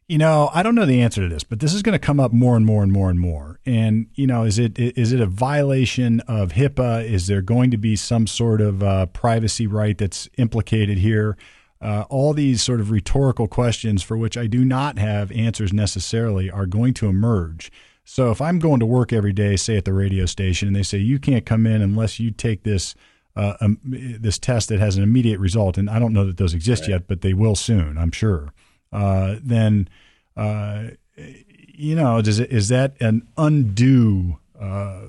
You 0.08 0.18
know, 0.18 0.50
I 0.54 0.64
don't 0.64 0.76
know 0.76 0.86
the 0.86 1.02
answer 1.02 1.22
to 1.22 1.30
this, 1.30 1.44
but 1.44 1.60
this 1.60 1.74
is 1.74 1.82
going 1.82 1.94
to 1.94 2.06
come 2.06 2.20
up 2.20 2.34
more 2.34 2.58
and 2.58 2.66
more 2.66 2.84
and 2.84 2.92
more 2.92 3.10
and 3.10 3.20
more. 3.20 3.60
And 3.66 4.08
you 4.16 4.28
know, 4.28 4.44
is 4.44 4.60
it 4.60 4.78
is 4.78 5.14
it 5.14 5.22
a 5.22 5.26
violation 5.26 6.20
of 6.22 6.52
HIPAA? 6.52 7.06
Is 7.06 7.28
there 7.28 7.42
going 7.42 7.72
to 7.72 7.78
be 7.78 7.96
some 7.96 8.28
sort 8.28 8.60
of 8.60 8.84
uh, 8.84 9.06
privacy 9.08 9.66
right 9.66 9.98
that's 9.98 10.30
implicated 10.38 10.98
here? 10.98 11.38
Uh, 11.80 12.06
all 12.10 12.34
these 12.34 12.62
sort 12.62 12.80
of 12.80 12.92
rhetorical 12.92 13.48
questions 13.48 14.04
for 14.04 14.18
which 14.18 14.38
I 14.38 14.48
do 14.48 14.64
not 14.64 14.98
have 14.98 15.32
answers 15.32 15.74
necessarily 15.74 16.50
are 16.50 16.66
going 16.66 16.94
to 16.96 17.08
emerge. 17.08 17.72
So 18.06 18.32
if 18.32 18.42
I'm 18.42 18.60
going 18.60 18.80
to 18.80 18.86
work 18.86 19.14
every 19.14 19.34
day, 19.34 19.56
say 19.56 19.78
at 19.78 19.86
the 19.86 19.94
radio 19.94 20.26
station, 20.26 20.68
and 20.68 20.76
they 20.76 20.84
say 20.84 20.98
you 20.98 21.20
can't 21.20 21.46
come 21.46 21.66
in 21.66 21.82
unless 21.82 22.20
you 22.20 22.32
take 22.32 22.64
this 22.64 22.96
uh, 23.36 23.56
um, 23.62 23.80
this 23.84 24.38
test 24.38 24.70
that 24.70 24.80
has 24.80 24.96
an 24.96 25.04
immediate 25.04 25.40
result, 25.40 25.78
and 25.78 25.90
I 25.90 25.98
don't 25.98 26.14
know 26.14 26.26
that 26.26 26.38
those 26.38 26.54
exist 26.54 26.88
yet, 26.88 27.08
but 27.08 27.22
they 27.22 27.34
will 27.34 27.56
soon, 27.56 27.98
I'm 27.98 28.12
sure. 28.12 28.54
Uh, 28.94 29.38
then 29.42 29.90
uh, 30.38 30.90
you 31.18 31.96
know, 31.96 32.22
does 32.22 32.40
it, 32.40 32.52
is 32.52 32.70
that 32.70 32.96
an 33.02 33.28
undue 33.38 34.38
uh, 34.60 35.08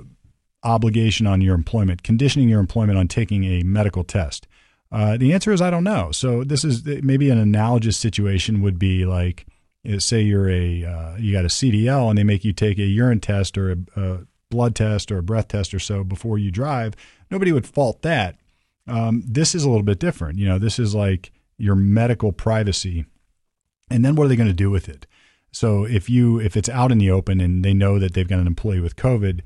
obligation 0.63 1.27
on 1.27 1.41
your 1.41 1.55
employment, 1.55 2.03
conditioning 2.03 2.49
your 2.49 2.61
employment 2.61 2.99
on 2.99 3.07
taking 3.07 3.45
a 3.45 3.63
medical 3.63 4.03
test? 4.03 4.47
Uh, 4.91 5.17
the 5.17 5.33
answer 5.33 5.53
is 5.53 5.61
I 5.61 5.71
don't 5.71 5.85
know. 5.85 6.11
So 6.13 6.45
this 6.45 6.65
is 6.65 6.85
maybe 7.03 7.29
an 7.29 7.39
analogous 7.39 7.97
situation 7.97 8.63
would 8.63 8.79
be 8.79 9.05
like, 9.05 9.47
say 9.99 10.23
you're 10.23 10.49
a 10.49 10.85
uh, 10.85 11.17
you 11.17 11.33
got 11.33 11.45
a 11.45 11.49
CDL 11.49 12.09
and 12.09 12.17
they 12.17 12.25
make 12.25 12.45
you 12.45 12.53
take 12.53 12.79
a 12.79 12.85
urine 12.85 13.21
test 13.21 13.59
or 13.59 13.73
a, 13.73 13.77
a 14.01 14.19
blood 14.51 14.75
test 14.75 15.11
or 15.11 15.19
a 15.19 15.23
breath 15.23 15.49
test 15.49 15.75
or 15.75 15.79
so 15.79 16.05
before 16.05 16.39
you 16.39 16.51
drive. 16.51 16.95
Nobody 17.31 17.53
would 17.53 17.67
fault 17.67 18.03
that. 18.03 18.37
Um, 18.87 19.23
this 19.27 19.55
is 19.55 19.65
a 19.65 19.69
little 19.69 19.83
bit 19.83 19.99
different. 19.99 20.39
You 20.39 20.47
know, 20.47 20.59
this 20.59 20.79
is 20.79 20.95
like 20.95 21.33
your 21.59 21.75
medical 21.75 22.33
privacy 22.33 23.07
and 23.91 24.05
then 24.05 24.15
what 24.15 24.25
are 24.25 24.29
they 24.29 24.37
going 24.37 24.49
to 24.49 24.55
do 24.55 24.71
with 24.71 24.89
it? 24.89 25.07
So 25.53 25.85
if 25.85 26.11
you 26.11 26.41
if 26.41 26.57
it's 26.57 26.69
out 26.69 26.91
in 26.91 26.99
the 26.99 27.11
open 27.11 27.41
and 27.41 27.65
they 27.65 27.75
know 27.75 27.99
that 27.99 28.15
they've 28.15 28.29
got 28.29 28.41
an 28.41 28.47
employee 28.47 28.81
with 28.81 28.97
covid 28.97 29.41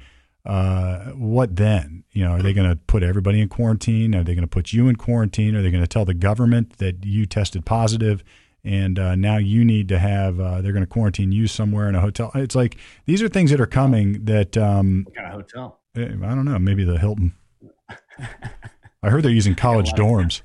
uh, 0.47 1.11
what 1.11 1.57
then? 1.57 2.04
You 2.12 2.25
know 2.25 2.33
are 2.33 2.42
they 2.42 2.54
going 2.54 2.68
to 2.68 2.76
put 2.76 3.02
everybody 3.02 3.40
in 3.40 3.49
quarantine? 3.49 4.14
Are 4.14 4.25
they 4.25 4.35
going 4.35 4.42
to 4.45 4.49
put 4.49 4.73
you 4.73 4.88
in 4.88 4.97
quarantine? 4.97 5.54
Are 5.54 5.62
they 5.62 5.71
going 5.71 5.83
to 5.83 5.88
tell 5.88 6.07
the 6.07 6.14
government 6.14 6.78
that 6.78 7.04
you 7.04 7.26
tested 7.26 7.66
positive 7.66 8.25
and 8.64 8.99
uh, 8.99 9.14
now 9.14 9.37
you 9.37 9.64
need 9.64 9.88
to 9.88 9.99
have 9.99 10.40
uh, 10.40 10.62
they're 10.62 10.73
going 10.73 10.85
to 10.85 10.87
quarantine 10.90 11.33
you 11.33 11.47
somewhere 11.47 11.88
in 11.88 11.95
a 11.95 12.00
hotel? 12.00 12.30
It's 12.35 12.54
like 12.54 12.78
these 13.04 13.23
are 13.23 13.28
things 13.28 13.50
that 13.50 13.61
are 13.61 13.66
coming 13.66 14.25
that 14.25 14.57
um, 14.57 15.04
What 15.07 15.16
kind 15.16 15.26
of 15.26 15.33
hotel? 15.35 15.80
i 15.97 16.00
don't 16.00 16.45
know 16.45 16.59
maybe 16.59 16.85
the 16.85 16.99
hilton. 16.99 17.35
I 19.02 19.11
heard 19.11 19.25
they're 19.25 19.30
using 19.30 19.54
college 19.66 19.92
dorms 19.92 20.40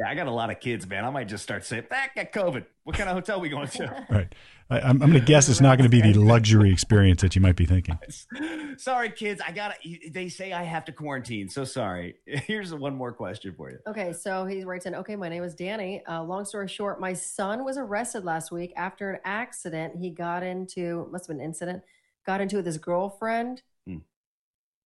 Yeah, 0.00 0.08
I 0.08 0.14
got 0.14 0.26
a 0.26 0.30
lot 0.32 0.50
of 0.50 0.60
kids, 0.60 0.86
man. 0.86 1.04
I 1.04 1.10
might 1.10 1.28
just 1.28 1.42
start 1.42 1.64
saying, 1.64 1.84
"Ah, 1.92 2.06
got 2.16 2.32
COVID. 2.32 2.64
What 2.84 2.96
kind 2.96 3.08
of 3.10 3.14
hotel 3.14 3.38
we 3.38 3.50
going 3.50 3.68
to?" 3.68 4.06
right 4.10 4.34
I, 4.70 4.80
I'm, 4.80 5.02
I'm 5.02 5.10
going 5.10 5.12
to 5.14 5.20
guess 5.20 5.48
it's 5.48 5.60
not 5.60 5.76
going 5.76 5.90
to 5.90 5.94
be 5.94 6.00
the 6.00 6.18
luxury 6.18 6.72
experience 6.72 7.20
that 7.22 7.34
you 7.34 7.42
might 7.42 7.56
be 7.56 7.66
thinking 7.66 7.98
sorry, 8.78 9.10
kids. 9.10 9.42
I 9.46 9.52
got 9.52 9.74
to 9.82 10.10
They 10.10 10.28
say 10.28 10.52
I 10.52 10.62
have 10.62 10.84
to 10.86 10.92
quarantine. 10.92 11.48
So 11.48 11.64
sorry. 11.64 12.14
Here's 12.24 12.72
one 12.72 12.94
more 12.94 13.12
question 13.12 13.52
for 13.54 13.70
you. 13.70 13.78
Okay, 13.86 14.12
so 14.12 14.46
he 14.46 14.64
writes 14.64 14.86
in, 14.86 14.94
okay, 14.94 15.16
my 15.16 15.28
name 15.28 15.42
is 15.42 15.54
Danny. 15.54 16.02
Uh, 16.06 16.22
long 16.22 16.44
story 16.44 16.68
short, 16.68 17.00
my 17.00 17.12
son 17.12 17.64
was 17.64 17.76
arrested 17.76 18.24
last 18.24 18.50
week 18.52 18.72
after 18.76 19.10
an 19.10 19.20
accident 19.24 19.96
he 19.96 20.08
got 20.10 20.42
into, 20.42 21.08
must 21.10 21.26
have 21.26 21.36
been 21.36 21.40
an 21.40 21.46
incident, 21.46 21.82
got 22.24 22.40
into 22.40 22.56
with 22.56 22.66
his 22.66 22.78
girlfriend, 22.78 23.62
Hmm. 23.86 23.94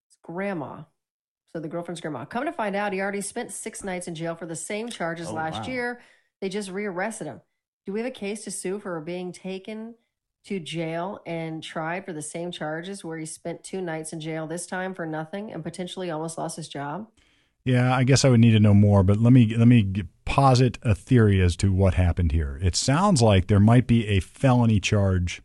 his 0.08 0.16
grandma. 0.22 0.82
So 1.54 1.60
the 1.60 1.68
girlfriend's 1.68 2.00
grandma. 2.00 2.24
Come 2.24 2.46
to 2.46 2.52
find 2.52 2.74
out, 2.74 2.92
he 2.92 3.00
already 3.00 3.20
spent 3.20 3.52
six 3.52 3.84
nights 3.84 4.08
in 4.08 4.16
jail 4.16 4.34
for 4.34 4.44
the 4.44 4.56
same 4.56 4.88
charges 4.88 5.28
Oh, 5.28 5.34
last 5.34 5.62
wow. 5.68 5.72
year. 5.72 6.00
They 6.40 6.48
just 6.48 6.68
rearrested 6.68 7.28
him. 7.28 7.42
Do 7.86 7.92
we 7.92 8.00
have 8.00 8.08
a 8.08 8.10
case 8.10 8.42
to 8.44 8.50
sue 8.50 8.80
for 8.80 9.00
being 9.00 9.30
taken 9.30 9.94
to 10.46 10.58
jail 10.58 11.20
and 11.26 11.62
tried 11.62 12.04
for 12.06 12.12
the 12.12 12.22
same 12.22 12.50
charges 12.50 13.04
where 13.04 13.18
he 13.18 13.24
spent 13.24 13.62
two 13.62 13.80
nights 13.80 14.12
in 14.12 14.18
jail 14.20 14.48
this 14.48 14.66
time 14.66 14.94
for 14.94 15.06
nothing 15.06 15.52
and 15.52 15.62
potentially 15.62 16.10
almost 16.10 16.38
lost 16.38 16.56
his 16.56 16.66
job? 16.68 17.06
Yeah, 17.64 17.94
I 17.94 18.02
guess 18.02 18.24
I 18.24 18.30
would 18.30 18.40
need 18.40 18.50
to 18.52 18.60
know 18.60 18.74
more, 18.74 19.04
but 19.04 19.20
let 19.20 19.32
me 19.32 19.54
let 19.56 19.68
me 19.68 20.02
posit 20.24 20.78
a 20.82 20.94
theory 20.94 21.40
as 21.40 21.56
to 21.58 21.72
what 21.72 21.94
happened 21.94 22.32
here. 22.32 22.58
It 22.62 22.74
sounds 22.74 23.22
like 23.22 23.46
there 23.46 23.60
might 23.60 23.86
be 23.86 24.08
a 24.08 24.18
felony 24.20 24.80
charge 24.80 25.40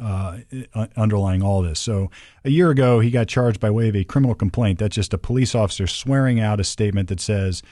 uh, 0.00 0.38
uh, 0.74 0.86
underlying 0.96 1.42
all 1.42 1.62
this. 1.62 1.78
So 1.78 2.10
a 2.44 2.50
year 2.50 2.70
ago, 2.70 3.00
he 3.00 3.10
got 3.10 3.28
charged 3.28 3.60
by 3.60 3.70
way 3.70 3.88
of 3.88 3.96
a 3.96 4.04
criminal 4.04 4.34
complaint. 4.34 4.78
That's 4.78 4.94
just 4.94 5.12
a 5.12 5.18
police 5.18 5.54
officer 5.54 5.86
swearing 5.86 6.40
out 6.40 6.60
a 6.60 6.64
statement 6.64 7.08
that 7.08 7.20
says, 7.20 7.62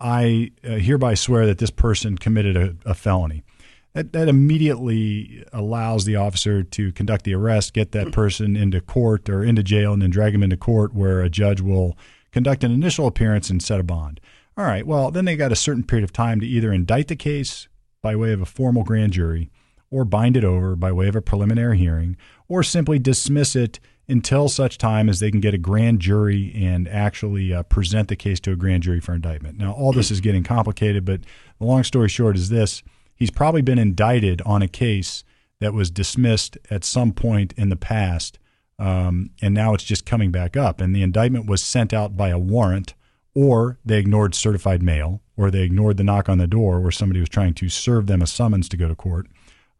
"I 0.00 0.50
uh, 0.64 0.76
hereby 0.76 1.14
swear 1.14 1.46
that 1.46 1.58
this 1.58 1.70
person 1.70 2.18
committed 2.18 2.56
a, 2.56 2.76
a 2.84 2.94
felony." 2.94 3.44
That, 3.92 4.12
that 4.12 4.28
immediately 4.28 5.44
allows 5.52 6.04
the 6.04 6.14
officer 6.14 6.62
to 6.62 6.92
conduct 6.92 7.24
the 7.24 7.34
arrest, 7.34 7.74
get 7.74 7.92
that 7.92 8.12
person 8.12 8.56
into 8.56 8.80
court 8.80 9.28
or 9.28 9.42
into 9.44 9.62
jail, 9.62 9.92
and 9.92 10.02
then 10.02 10.10
drag 10.10 10.34
him 10.34 10.42
into 10.42 10.56
court 10.56 10.94
where 10.94 11.22
a 11.22 11.28
judge 11.28 11.60
will 11.60 11.96
conduct 12.32 12.64
an 12.64 12.72
initial 12.72 13.06
appearance 13.06 13.50
and 13.50 13.62
set 13.62 13.80
a 13.80 13.84
bond. 13.84 14.20
All 14.56 14.64
right, 14.64 14.86
well, 14.86 15.10
then 15.10 15.24
they 15.24 15.36
got 15.36 15.52
a 15.52 15.56
certain 15.56 15.84
period 15.84 16.04
of 16.04 16.12
time 16.12 16.40
to 16.40 16.46
either 16.46 16.72
indict 16.72 17.08
the 17.08 17.16
case 17.16 17.68
by 18.02 18.14
way 18.14 18.32
of 18.32 18.40
a 18.40 18.46
formal 18.46 18.84
grand 18.84 19.12
jury 19.12 19.50
or 19.90 20.04
bind 20.04 20.36
it 20.36 20.44
over 20.44 20.76
by 20.76 20.92
way 20.92 21.08
of 21.08 21.16
a 21.16 21.22
preliminary 21.22 21.78
hearing 21.78 22.16
or 22.48 22.62
simply 22.62 22.98
dismiss 22.98 23.56
it 23.56 23.80
until 24.08 24.48
such 24.48 24.76
time 24.76 25.08
as 25.08 25.20
they 25.20 25.30
can 25.30 25.40
get 25.40 25.54
a 25.54 25.58
grand 25.58 26.00
jury 26.00 26.52
and 26.54 26.88
actually 26.88 27.52
uh, 27.52 27.62
present 27.64 28.08
the 28.08 28.16
case 28.16 28.40
to 28.40 28.52
a 28.52 28.56
grand 28.56 28.82
jury 28.82 29.00
for 29.00 29.14
indictment. 29.14 29.56
Now, 29.56 29.72
all 29.72 29.92
this 29.92 30.10
is 30.10 30.20
getting 30.20 30.42
complicated, 30.42 31.04
but 31.04 31.20
the 31.58 31.64
long 31.64 31.84
story 31.84 32.08
short 32.08 32.36
is 32.36 32.48
this 32.48 32.82
he's 33.14 33.30
probably 33.30 33.62
been 33.62 33.78
indicted 33.78 34.42
on 34.42 34.62
a 34.62 34.68
case 34.68 35.22
that 35.60 35.74
was 35.74 35.90
dismissed 35.90 36.58
at 36.70 36.84
some 36.84 37.12
point 37.12 37.52
in 37.56 37.68
the 37.68 37.76
past 37.76 38.38
um, 38.80 39.30
and 39.42 39.52
now 39.52 39.74
it's 39.74 39.84
just 39.84 40.06
coming 40.06 40.30
back 40.30 40.56
up. 40.56 40.80
And 40.80 40.96
the 40.96 41.02
indictment 41.02 41.46
was 41.46 41.62
sent 41.62 41.92
out 41.92 42.16
by 42.16 42.30
a 42.30 42.38
warrant, 42.38 42.94
or 43.34 43.78
they 43.84 43.98
ignored 43.98 44.34
certified 44.34 44.82
mail, 44.82 45.20
or 45.36 45.50
they 45.50 45.62
ignored 45.62 45.98
the 45.98 46.04
knock 46.04 46.30
on 46.30 46.38
the 46.38 46.46
door 46.46 46.80
where 46.80 46.90
somebody 46.90 47.20
was 47.20 47.28
trying 47.28 47.52
to 47.54 47.68
serve 47.68 48.06
them 48.06 48.22
a 48.22 48.26
summons 48.26 48.70
to 48.70 48.78
go 48.78 48.88
to 48.88 48.94
court. 48.94 49.26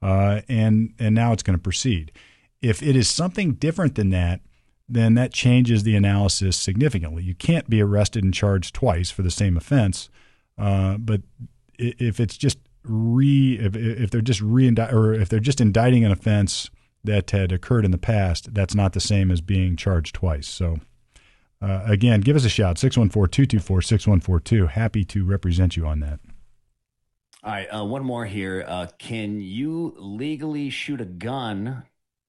Uh, 0.02 0.40
and 0.49 0.95
and 0.99 1.14
now 1.14 1.33
it's 1.33 1.42
going 1.42 1.57
to 1.57 1.62
proceed. 1.62 2.12
If 2.62 2.83
it 2.83 2.97
is 2.97 3.09
something 3.09 3.52
different 3.52 3.95
than 3.95 4.11
that, 4.11 4.40
then 4.88 5.14
that 5.14 5.33
changes 5.33 5.83
the 5.83 5.95
analysis 5.95 6.57
significantly. 6.57 7.23
You 7.23 7.35
can't 7.35 7.71
be 7.71 7.80
arrested 7.80 8.25
and 8.25 8.35
charged 8.35 8.75
twice 8.75 9.11
for 9.11 9.23
the 9.23 9.30
same 9.30 9.57
offense. 9.57 10.11
Uh, 10.59 10.99
but 10.99 11.23
if 11.78 12.21
it's 12.21 12.37
just 12.37 12.59
re 12.83 13.59
if, 13.61 13.76
if 13.76 14.11
they're 14.11 14.21
just 14.21 14.40
re 14.40 14.69
or 14.90 15.12
if 15.14 15.28
they're 15.28 15.40
just 15.40 15.61
indicting 15.61 16.04
an 16.04 16.12
offense 16.12 16.71
that 17.04 17.30
had 17.30 17.52
occurred 17.52 17.85
in 17.85 17.92
the 17.92 17.99
past, 17.99 18.52
that's 18.52 18.75
not 18.75 18.92
the 18.92 19.00
same 19.00 19.30
as 19.30 19.40
being 19.40 19.76
charged 19.76 20.14
twice. 20.14 20.47
So, 20.47 20.78
uh, 21.62 21.83
again, 21.87 22.21
give 22.21 22.37
us 22.37 22.45
a 22.45 22.50
shout 22.50 22.78
614 22.78 23.47
224 23.47 23.83
6142. 23.83 24.66
Happy 24.66 25.04
to 25.04 25.25
represent 25.25 25.76
you 25.76 25.87
on 25.87 26.00
that. 26.00 26.21
All 27.42 27.50
right, 27.52 27.66
uh, 27.68 27.85
one 27.85 28.04
more 28.04 28.26
here. 28.26 28.64
Uh, 28.66 28.87
can 28.99 29.40
you 29.40 29.94
legally 29.99 30.68
shoot 30.68 31.00
a 31.00 31.06
gun 31.06 31.85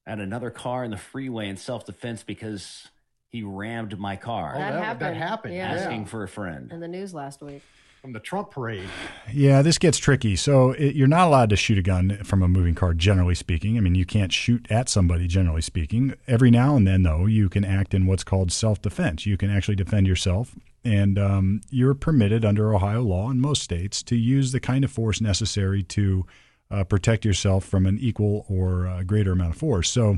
at 0.07 0.19
another 0.19 0.49
car 0.49 0.85
in 0.85 0.91
the 0.91 0.97
freeway 0.97 1.49
in 1.49 1.57
self 1.57 1.85
defense 1.85 2.23
because 2.23 2.87
he 3.27 3.43
rammed 3.43 3.99
my 3.99 4.15
car? 4.15 4.53
Oh, 4.55 4.59
That 4.59 4.71
that, 4.71 4.79
that 4.79 4.85
happened. 5.15 5.17
happened. 5.17 5.53
Yeah. 5.55 5.71
Asking 5.73 6.05
for 6.05 6.23
a 6.23 6.29
friend. 6.29 6.71
In 6.71 6.79
the 6.79 6.87
news 6.87 7.13
last 7.13 7.41
week. 7.41 7.61
From 8.01 8.13
the 8.13 8.19
Trump 8.19 8.49
parade. 8.49 8.89
Yeah, 9.31 9.61
this 9.61 9.77
gets 9.77 9.99
tricky. 9.99 10.35
So, 10.35 10.71
it, 10.71 10.95
you're 10.95 11.07
not 11.07 11.27
allowed 11.27 11.51
to 11.51 11.55
shoot 11.55 11.77
a 11.77 11.83
gun 11.83 12.17
from 12.23 12.41
a 12.41 12.47
moving 12.47 12.73
car, 12.73 12.95
generally 12.95 13.35
speaking. 13.35 13.77
I 13.77 13.81
mean, 13.81 13.93
you 13.93 14.07
can't 14.07 14.33
shoot 14.33 14.65
at 14.71 14.89
somebody, 14.89 15.27
generally 15.27 15.61
speaking. 15.61 16.15
Every 16.27 16.49
now 16.49 16.75
and 16.75 16.87
then, 16.87 17.03
though, 17.03 17.27
you 17.27 17.47
can 17.47 17.63
act 17.63 17.93
in 17.93 18.07
what's 18.07 18.23
called 18.23 18.51
self 18.51 18.81
defense. 18.81 19.27
You 19.27 19.37
can 19.37 19.51
actually 19.51 19.75
defend 19.75 20.07
yourself. 20.07 20.55
And 20.83 21.19
um, 21.19 21.61
you're 21.69 21.93
permitted 21.93 22.43
under 22.43 22.73
Ohio 22.73 23.03
law 23.03 23.29
in 23.29 23.39
most 23.39 23.61
states 23.61 24.01
to 24.03 24.15
use 24.15 24.51
the 24.51 24.59
kind 24.59 24.83
of 24.83 24.89
force 24.89 25.21
necessary 25.21 25.83
to 25.83 26.25
uh, 26.71 26.83
protect 26.85 27.23
yourself 27.23 27.65
from 27.65 27.85
an 27.85 27.99
equal 27.99 28.47
or 28.49 28.87
uh, 28.87 29.03
greater 29.03 29.33
amount 29.33 29.51
of 29.53 29.57
force. 29.57 29.91
So, 29.91 30.17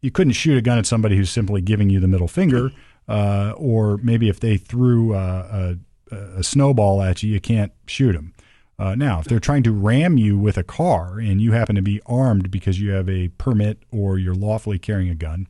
you 0.00 0.10
couldn't 0.10 0.32
shoot 0.32 0.56
a 0.56 0.62
gun 0.62 0.78
at 0.78 0.86
somebody 0.86 1.18
who's 1.18 1.28
simply 1.28 1.60
giving 1.60 1.90
you 1.90 2.00
the 2.00 2.08
middle 2.08 2.28
finger, 2.28 2.70
uh, 3.06 3.52
or 3.58 3.98
maybe 3.98 4.30
if 4.30 4.40
they 4.40 4.56
threw 4.56 5.12
uh, 5.12 5.74
a, 6.10 6.42
snowball 6.42 7.02
at 7.02 7.22
you, 7.22 7.32
you 7.32 7.40
can't 7.40 7.72
shoot 7.86 8.12
them. 8.12 8.34
Uh, 8.78 8.94
now, 8.94 9.18
if 9.18 9.26
they're 9.26 9.40
trying 9.40 9.64
to 9.64 9.72
ram 9.72 10.18
you 10.18 10.38
with 10.38 10.56
a 10.56 10.62
car 10.62 11.18
and 11.18 11.40
you 11.40 11.52
happen 11.52 11.74
to 11.74 11.82
be 11.82 12.00
armed 12.06 12.50
because 12.50 12.80
you 12.80 12.90
have 12.92 13.08
a 13.08 13.28
permit 13.30 13.82
or 13.90 14.18
you're 14.18 14.34
lawfully 14.34 14.78
carrying 14.78 15.10
a 15.10 15.16
gun, 15.16 15.48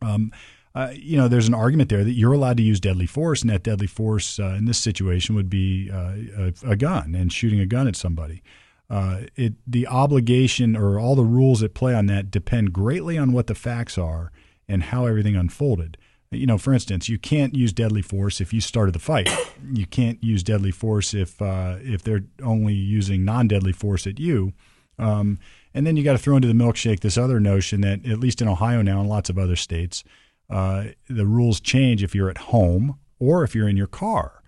um, 0.00 0.32
uh, 0.74 0.92
you 0.94 1.16
know, 1.16 1.28
there's 1.28 1.48
an 1.48 1.54
argument 1.54 1.90
there 1.90 2.04
that 2.04 2.12
you're 2.12 2.32
allowed 2.32 2.56
to 2.56 2.62
use 2.62 2.80
deadly 2.80 3.06
force, 3.06 3.42
and 3.42 3.50
that 3.50 3.62
deadly 3.62 3.88
force 3.88 4.38
uh, 4.38 4.54
in 4.56 4.64
this 4.66 4.78
situation 4.78 5.34
would 5.34 5.50
be 5.50 5.90
uh, 5.90 6.14
a, 6.36 6.52
a 6.70 6.76
gun 6.76 7.14
and 7.14 7.32
shooting 7.32 7.60
a 7.60 7.66
gun 7.66 7.88
at 7.88 7.96
somebody. 7.96 8.42
Uh, 8.88 9.22
it 9.36 9.54
the 9.66 9.86
obligation 9.86 10.76
or 10.76 10.98
all 10.98 11.14
the 11.14 11.24
rules 11.24 11.62
at 11.62 11.74
play 11.74 11.94
on 11.94 12.06
that 12.06 12.30
depend 12.30 12.72
greatly 12.72 13.16
on 13.16 13.32
what 13.32 13.46
the 13.46 13.54
facts 13.54 13.96
are 13.96 14.32
and 14.68 14.84
how 14.84 15.06
everything 15.06 15.36
unfolded. 15.36 15.96
You 16.32 16.46
know, 16.46 16.58
for 16.58 16.72
instance, 16.72 17.08
you 17.08 17.18
can't 17.18 17.56
use 17.56 17.72
deadly 17.72 18.02
force 18.02 18.40
if 18.40 18.52
you 18.52 18.60
started 18.60 18.94
the 18.94 19.00
fight. 19.00 19.28
You 19.72 19.84
can't 19.84 20.22
use 20.22 20.44
deadly 20.44 20.70
force 20.70 21.12
if 21.12 21.42
uh, 21.42 21.76
if 21.80 22.02
they're 22.04 22.24
only 22.42 22.74
using 22.74 23.24
non-deadly 23.24 23.72
force 23.72 24.06
at 24.06 24.20
you. 24.20 24.52
Um, 24.96 25.38
and 25.74 25.86
then 25.86 25.96
you 25.96 26.04
got 26.04 26.12
to 26.12 26.18
throw 26.18 26.36
into 26.36 26.46
the 26.46 26.54
milkshake 26.54 27.00
this 27.00 27.18
other 27.18 27.40
notion 27.40 27.80
that, 27.80 28.06
at 28.06 28.20
least 28.20 28.40
in 28.40 28.48
Ohio 28.48 28.82
now 28.82 29.00
and 29.00 29.08
lots 29.08 29.30
of 29.30 29.38
other 29.38 29.56
states, 29.56 30.04
uh, 30.48 30.86
the 31.08 31.26
rules 31.26 31.60
change 31.60 32.02
if 32.02 32.14
you're 32.14 32.30
at 32.30 32.38
home 32.38 32.98
or 33.18 33.42
if 33.42 33.54
you're 33.54 33.68
in 33.68 33.76
your 33.76 33.86
car, 33.86 34.42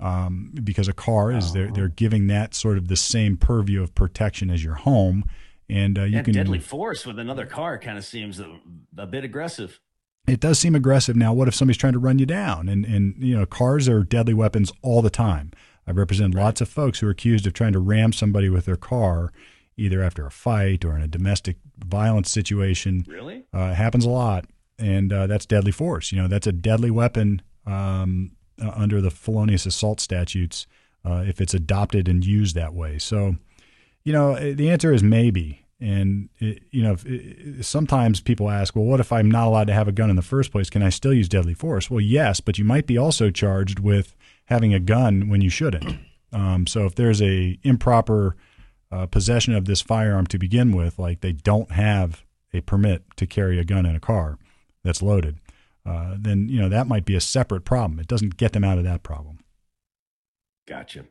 um, 0.00 0.52
because 0.64 0.88
a 0.88 0.92
car 0.92 1.32
is 1.32 1.52
they're 1.52 1.70
they're 1.70 1.88
giving 1.88 2.28
that 2.28 2.54
sort 2.54 2.78
of 2.78 2.88
the 2.88 2.96
same 2.96 3.36
purview 3.36 3.82
of 3.82 3.94
protection 3.94 4.50
as 4.50 4.64
your 4.64 4.74
home, 4.74 5.24
and 5.68 5.98
uh, 5.98 6.02
you 6.02 6.16
yeah, 6.16 6.22
can 6.22 6.32
deadly 6.32 6.60
force 6.60 7.04
with 7.04 7.18
another 7.18 7.46
car 7.46 7.78
kind 7.78 7.98
of 7.98 8.04
seems 8.04 8.40
a, 8.40 8.58
a 8.96 9.06
bit 9.06 9.24
aggressive. 9.24 9.80
It 10.26 10.40
does 10.40 10.58
seem 10.58 10.74
aggressive 10.74 11.16
now. 11.16 11.32
What 11.32 11.48
if 11.48 11.54
somebody's 11.54 11.78
trying 11.78 11.92
to 11.94 11.98
run 11.98 12.18
you 12.18 12.26
down? 12.26 12.68
And 12.68 12.84
and 12.84 13.14
you 13.18 13.36
know, 13.36 13.46
cars 13.46 13.88
are 13.88 14.02
deadly 14.02 14.34
weapons 14.34 14.72
all 14.82 15.02
the 15.02 15.10
time. 15.10 15.52
I 15.86 15.92
represent 15.92 16.34
represented 16.34 16.34
lots 16.34 16.60
of 16.60 16.68
folks 16.68 16.98
who 16.98 17.06
are 17.06 17.10
accused 17.10 17.46
of 17.46 17.52
trying 17.52 17.72
to 17.72 17.78
ram 17.78 18.12
somebody 18.12 18.48
with 18.48 18.64
their 18.64 18.76
car, 18.76 19.32
either 19.76 20.02
after 20.02 20.26
a 20.26 20.30
fight 20.30 20.84
or 20.84 20.96
in 20.96 21.02
a 21.02 21.08
domestic 21.08 21.58
violence 21.78 22.30
situation. 22.30 23.04
Really? 23.06 23.44
Uh, 23.54 23.70
it 23.70 23.74
happens 23.74 24.04
a 24.04 24.10
lot, 24.10 24.46
and 24.78 25.12
uh, 25.12 25.28
that's 25.28 25.46
deadly 25.46 25.70
force. 25.70 26.10
You 26.10 26.20
know, 26.20 26.28
that's 26.28 26.46
a 26.46 26.52
deadly 26.52 26.90
weapon 26.90 27.40
um, 27.66 28.32
uh, 28.60 28.72
under 28.74 29.00
the 29.00 29.10
felonious 29.10 29.64
assault 29.64 30.00
statutes 30.00 30.66
uh, 31.04 31.24
if 31.26 31.40
it's 31.40 31.54
adopted 31.54 32.08
and 32.08 32.24
used 32.24 32.56
that 32.56 32.74
way. 32.74 32.98
So, 32.98 33.36
you 34.04 34.12
know, 34.12 34.34
eh, 34.34 34.54
the 34.54 34.70
answer 34.70 34.92
is 34.92 35.02
maybe. 35.02 35.65
And 35.78 36.30
it, 36.38 36.62
you 36.70 36.82
know, 36.82 36.96
it, 37.04 37.64
sometimes 37.64 38.20
people 38.20 38.48
ask, 38.48 38.74
"Well, 38.74 38.86
what 38.86 39.00
if 39.00 39.12
I'm 39.12 39.30
not 39.30 39.46
allowed 39.46 39.66
to 39.66 39.74
have 39.74 39.88
a 39.88 39.92
gun 39.92 40.08
in 40.08 40.16
the 40.16 40.22
first 40.22 40.50
place? 40.50 40.70
Can 40.70 40.82
I 40.82 40.88
still 40.88 41.12
use 41.12 41.28
deadly 41.28 41.54
force?" 41.54 41.90
Well, 41.90 42.00
yes, 42.00 42.40
but 42.40 42.58
you 42.58 42.64
might 42.64 42.86
be 42.86 42.96
also 42.96 43.30
charged 43.30 43.78
with 43.78 44.16
having 44.46 44.72
a 44.72 44.80
gun 44.80 45.28
when 45.28 45.40
you 45.40 45.50
shouldn't. 45.50 45.98
Um, 46.32 46.66
so, 46.66 46.86
if 46.86 46.94
there's 46.94 47.22
a 47.22 47.58
improper 47.62 48.36
uh, 48.90 49.06
possession 49.06 49.54
of 49.54 49.66
this 49.66 49.80
firearm 49.80 50.26
to 50.28 50.38
begin 50.38 50.74
with, 50.74 50.98
like 50.98 51.20
they 51.20 51.32
don't 51.32 51.70
have 51.70 52.24
a 52.52 52.62
permit 52.62 53.04
to 53.16 53.26
carry 53.26 53.58
a 53.58 53.64
gun 53.64 53.86
in 53.86 53.94
a 53.94 54.00
car 54.00 54.38
that's 54.82 55.02
loaded, 55.02 55.38
uh, 55.84 56.16
then 56.18 56.48
you 56.48 56.60
know 56.60 56.68
that 56.68 56.86
might 56.88 57.04
be 57.04 57.14
a 57.14 57.20
separate 57.20 57.64
problem. 57.64 58.00
It 58.00 58.08
doesn't 58.08 58.36
get 58.36 58.52
them 58.52 58.64
out 58.64 58.78
of 58.78 58.84
that 58.84 59.02
problem. 59.02 59.38
Gotcha. 60.66 61.04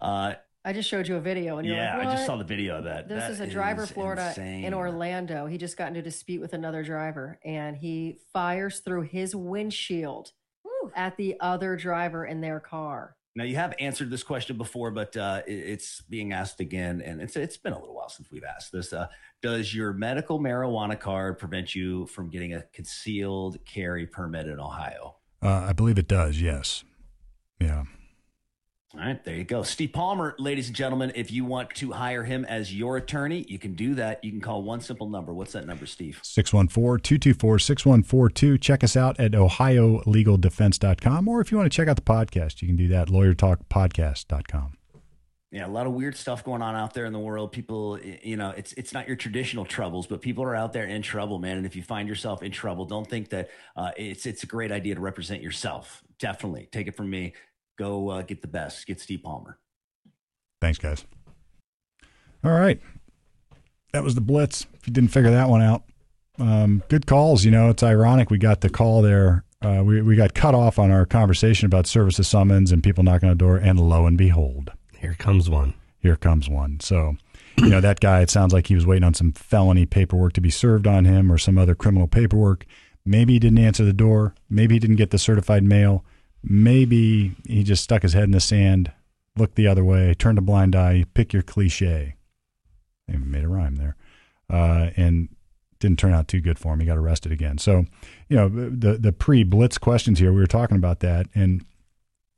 Uh, 0.00 0.34
I 0.68 0.72
just 0.74 0.86
showed 0.86 1.08
you 1.08 1.16
a 1.16 1.20
video, 1.20 1.56
and 1.56 1.66
you're 1.66 1.78
yeah, 1.78 1.96
like, 1.96 2.08
I 2.08 2.12
just 2.12 2.26
saw 2.26 2.36
the 2.36 2.44
video 2.44 2.76
of 2.76 2.84
that. 2.84 3.08
This 3.08 3.22
That 3.22 3.30
is 3.30 3.40
a 3.40 3.46
driver, 3.46 3.84
is 3.84 3.90
Florida, 3.90 4.28
insane. 4.28 4.64
in 4.64 4.74
Orlando. 4.74 5.46
He 5.46 5.56
just 5.56 5.78
got 5.78 5.88
into 5.88 6.00
a 6.00 6.02
dispute 6.02 6.42
with 6.42 6.52
another 6.52 6.82
driver, 6.82 7.40
and 7.42 7.74
he 7.74 8.18
fires 8.34 8.80
through 8.80 9.02
his 9.02 9.34
windshield 9.34 10.32
at 10.94 11.16
the 11.16 11.36
other 11.40 11.74
driver 11.74 12.26
in 12.26 12.42
their 12.42 12.60
car. 12.60 13.16
Now 13.34 13.44
you 13.44 13.56
have 13.56 13.72
answered 13.78 14.10
this 14.10 14.22
question 14.22 14.58
before, 14.58 14.90
but 14.90 15.16
uh, 15.16 15.40
it's 15.46 16.02
being 16.02 16.34
asked 16.34 16.60
again, 16.60 17.00
and 17.00 17.22
it's 17.22 17.34
it's 17.34 17.56
been 17.56 17.72
a 17.72 17.78
little 17.78 17.94
while 17.94 18.10
since 18.10 18.30
we've 18.30 18.44
asked 18.44 18.70
this. 18.70 18.92
Uh, 18.92 19.06
does 19.40 19.74
your 19.74 19.94
medical 19.94 20.38
marijuana 20.38 21.00
card 21.00 21.38
prevent 21.38 21.74
you 21.74 22.04
from 22.08 22.28
getting 22.28 22.52
a 22.52 22.62
concealed 22.74 23.56
carry 23.64 24.06
permit 24.06 24.46
in 24.46 24.60
Ohio? 24.60 25.16
Uh, 25.42 25.48
I 25.48 25.72
believe 25.72 25.96
it 25.96 26.08
does. 26.08 26.42
Yes. 26.42 26.84
Yeah. 27.58 27.84
All 28.94 29.00
right, 29.00 29.22
there 29.22 29.36
you 29.36 29.44
go. 29.44 29.62
Steve 29.64 29.92
Palmer, 29.92 30.34
ladies 30.38 30.68
and 30.68 30.76
gentlemen, 30.76 31.12
if 31.14 31.30
you 31.30 31.44
want 31.44 31.68
to 31.74 31.92
hire 31.92 32.24
him 32.24 32.46
as 32.46 32.74
your 32.74 32.96
attorney, 32.96 33.44
you 33.46 33.58
can 33.58 33.74
do 33.74 33.94
that. 33.96 34.24
You 34.24 34.30
can 34.30 34.40
call 34.40 34.62
one 34.62 34.80
simple 34.80 35.10
number. 35.10 35.34
What's 35.34 35.52
that 35.52 35.66
number, 35.66 35.84
Steve? 35.84 36.22
614-224-6142. 36.24 38.58
Check 38.58 38.82
us 38.82 38.96
out 38.96 39.20
at 39.20 39.32
ohiolegaldefense.com. 39.32 41.28
Or 41.28 41.42
if 41.42 41.52
you 41.52 41.58
want 41.58 41.70
to 41.70 41.76
check 41.76 41.86
out 41.86 41.96
the 41.96 42.02
podcast, 42.02 42.62
you 42.62 42.68
can 42.68 42.76
do 42.76 42.88
that, 42.88 43.08
lawyertalkpodcast.com. 43.08 44.72
Yeah, 45.50 45.66
a 45.66 45.68
lot 45.68 45.86
of 45.86 45.92
weird 45.92 46.16
stuff 46.16 46.42
going 46.42 46.62
on 46.62 46.74
out 46.74 46.94
there 46.94 47.04
in 47.04 47.12
the 47.12 47.18
world. 47.18 47.52
People, 47.52 47.98
you 48.00 48.36
know, 48.36 48.54
it's 48.56 48.72
it's 48.74 48.92
not 48.92 49.06
your 49.06 49.16
traditional 49.16 49.64
troubles, 49.64 50.06
but 50.06 50.20
people 50.20 50.44
are 50.44 50.54
out 50.54 50.74
there 50.74 50.84
in 50.84 51.00
trouble, 51.00 51.38
man. 51.38 51.56
And 51.56 51.64
if 51.64 51.74
you 51.74 51.82
find 51.82 52.06
yourself 52.06 52.42
in 52.42 52.52
trouble, 52.52 52.84
don't 52.84 53.08
think 53.08 53.30
that 53.30 53.48
uh, 53.74 53.92
it's 53.96 54.26
it's 54.26 54.42
a 54.42 54.46
great 54.46 54.70
idea 54.70 54.94
to 54.94 55.00
represent 55.00 55.42
yourself. 55.42 56.04
Definitely, 56.18 56.68
take 56.70 56.86
it 56.86 56.96
from 56.96 57.08
me. 57.08 57.32
Go 57.78 58.08
uh, 58.10 58.22
get 58.22 58.42
the 58.42 58.48
best. 58.48 58.86
Get 58.86 59.00
Steve 59.00 59.22
Palmer. 59.22 59.58
Thanks, 60.60 60.78
guys. 60.78 61.04
All 62.44 62.50
right. 62.52 62.80
That 63.92 64.02
was 64.04 64.14
the 64.14 64.20
blitz. 64.20 64.66
If 64.74 64.86
you 64.86 64.92
didn't 64.92 65.10
figure 65.10 65.30
that 65.30 65.48
one 65.48 65.62
out, 65.62 65.84
um, 66.38 66.82
good 66.88 67.06
calls. 67.06 67.44
You 67.44 67.50
know, 67.50 67.70
it's 67.70 67.82
ironic 67.82 68.30
we 68.30 68.38
got 68.38 68.60
the 68.60 68.68
call 68.68 69.02
there. 69.02 69.44
Uh, 69.62 69.82
we, 69.84 70.02
we 70.02 70.14
got 70.14 70.34
cut 70.34 70.54
off 70.54 70.78
on 70.78 70.90
our 70.90 71.04
conversation 71.04 71.66
about 71.66 71.86
service 71.86 72.18
of 72.18 72.26
summons 72.26 72.70
and 72.70 72.82
people 72.82 73.02
knocking 73.02 73.28
on 73.28 73.36
the 73.36 73.38
door, 73.44 73.56
and 73.56 73.80
lo 73.80 74.06
and 74.06 74.16
behold, 74.16 74.70
Here 74.98 75.14
comes 75.18 75.50
one. 75.50 75.74
here 76.00 76.14
comes 76.14 76.48
one. 76.48 76.78
So, 76.78 77.16
you 77.56 77.68
know, 77.68 77.80
that 77.80 77.98
guy, 77.98 78.20
it 78.20 78.30
sounds 78.30 78.52
like 78.52 78.68
he 78.68 78.76
was 78.76 78.86
waiting 78.86 79.02
on 79.02 79.14
some 79.14 79.32
felony 79.32 79.84
paperwork 79.84 80.32
to 80.34 80.40
be 80.40 80.50
served 80.50 80.86
on 80.86 81.06
him 81.06 81.32
or 81.32 81.38
some 81.38 81.58
other 81.58 81.74
criminal 81.74 82.06
paperwork. 82.06 82.66
Maybe 83.04 83.32
he 83.32 83.38
didn't 83.40 83.58
answer 83.58 83.84
the 83.84 83.92
door. 83.92 84.34
Maybe 84.48 84.76
he 84.76 84.78
didn't 84.78 84.96
get 84.96 85.10
the 85.10 85.18
certified 85.18 85.64
mail. 85.64 86.04
Maybe 86.42 87.32
he 87.46 87.62
just 87.64 87.84
stuck 87.84 88.02
his 88.02 88.12
head 88.12 88.24
in 88.24 88.30
the 88.30 88.40
sand, 88.40 88.92
looked 89.36 89.56
the 89.56 89.66
other 89.66 89.84
way, 89.84 90.14
turned 90.14 90.38
a 90.38 90.42
blind 90.42 90.76
eye, 90.76 91.04
pick 91.14 91.32
your 91.32 91.42
cliche. 91.42 92.14
Even 93.08 93.30
made 93.30 93.44
a 93.44 93.48
rhyme 93.48 93.76
there. 93.76 93.96
Uh, 94.50 94.90
and 94.96 95.28
didn't 95.78 95.98
turn 95.98 96.12
out 96.12 96.28
too 96.28 96.40
good 96.40 96.58
for 96.58 96.72
him. 96.72 96.80
He 96.80 96.86
got 96.86 96.98
arrested 96.98 97.32
again. 97.32 97.58
So, 97.58 97.84
you 98.28 98.36
know, 98.36 98.48
the 98.48 98.94
the 98.94 99.12
pre 99.12 99.44
blitz 99.44 99.78
questions 99.78 100.18
here, 100.18 100.32
we 100.32 100.40
were 100.40 100.46
talking 100.46 100.76
about 100.76 101.00
that. 101.00 101.26
And 101.34 101.64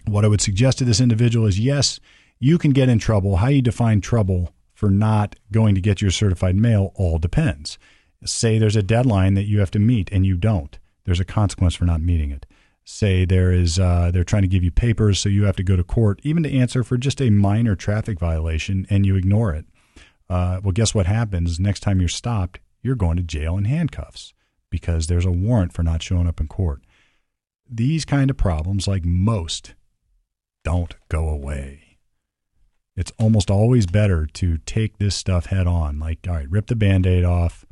what 0.07 0.25
I 0.25 0.29
would 0.29 0.41
suggest 0.41 0.79
to 0.79 0.85
this 0.85 1.01
individual 1.01 1.47
is 1.47 1.59
yes, 1.59 2.01
you 2.39 2.59
can 2.59 2.73
get 2.73 2.89
in 2.89 2.99
trouble. 2.99 3.37
How 3.37 3.49
you 3.49 3.63
define 3.63 4.01
trouble 4.01 4.53
for 4.75 4.91
not 4.91 5.37
going 5.53 5.75
to 5.75 5.81
get 5.81 6.01
your 6.01 6.11
certified 6.11 6.57
mail 6.57 6.93
all 6.95 7.19
depends. 7.19 7.79
Say 8.25 8.59
there's 8.59 8.77
a 8.77 8.83
deadline 8.83 9.35
that 9.35 9.45
you 9.45 9.61
have 9.61 9.71
to 9.73 9.79
meet 9.79 10.11
and 10.11 10.27
you 10.27 10.37
don't. 10.37 10.79
There's 11.05 11.21
a 11.21 11.25
consequence 11.25 11.75
for 11.75 11.85
not 11.85 12.01
meeting 12.01 12.31
it. 12.31 12.47
Say 12.93 13.25
there 13.25 13.53
is 13.53 13.79
uh, 13.79 14.11
they're 14.13 14.25
trying 14.25 14.43
to 14.43 14.49
give 14.49 14.65
you 14.65 14.73
papers, 14.73 15.21
so 15.21 15.29
you 15.29 15.45
have 15.45 15.57
to 15.57 15.63
go 15.63 15.77
to 15.77 15.85
court, 15.85 16.21
even 16.25 16.43
to 16.43 16.53
answer 16.53 16.83
for 16.83 16.99
just 16.99 17.23
a 17.23 17.31
minor 17.31 17.77
traffic 17.77 18.19
violation, 18.19 18.85
and 18.91 19.07
you 19.07 19.15
ignore 19.15 19.55
it. 19.55 19.65
Uh, 20.29 20.61
well, 20.63 20.73
guess 20.73 20.95
what 20.95 21.07
happens? 21.07 21.61
Next 21.61 21.81
time 21.81 22.01
you're 22.01 22.09
stopped, 22.09 22.59
you're 22.83 22.97
going 22.97 23.17
to 23.17 23.23
jail 23.23 23.57
in 23.57 23.65
handcuffs 23.65 24.35
because 24.71 25.07
there's 25.07 25.25
a 25.25 25.31
warrant 25.31 25.73
for 25.73 25.85
not 25.85 26.03
showing 26.03 26.27
up 26.27 26.41
in 26.41 26.49
court. 26.49 26.83
These 27.71 28.05
kind 28.05 28.29
of 28.29 28.37
problems, 28.37 28.89
like 28.89 29.05
most, 29.05 29.75
don't 30.65 30.95
go 31.09 31.29
away. 31.29 31.97
It's 32.97 33.13
almost 33.19 33.53
always 33.53 33.87
better 33.87 34.27
to 34.27 34.59
take 34.59 34.99
this 34.99 35.15
stuff 35.15 35.47
head 35.47 35.69
on. 35.69 36.01
Like, 36.01 36.19
all 36.29 36.35
right, 36.35 36.51
rip 36.51 36.67
the 36.67 36.77
band 36.77 37.07
aid 37.07 37.25
off, 37.25 37.65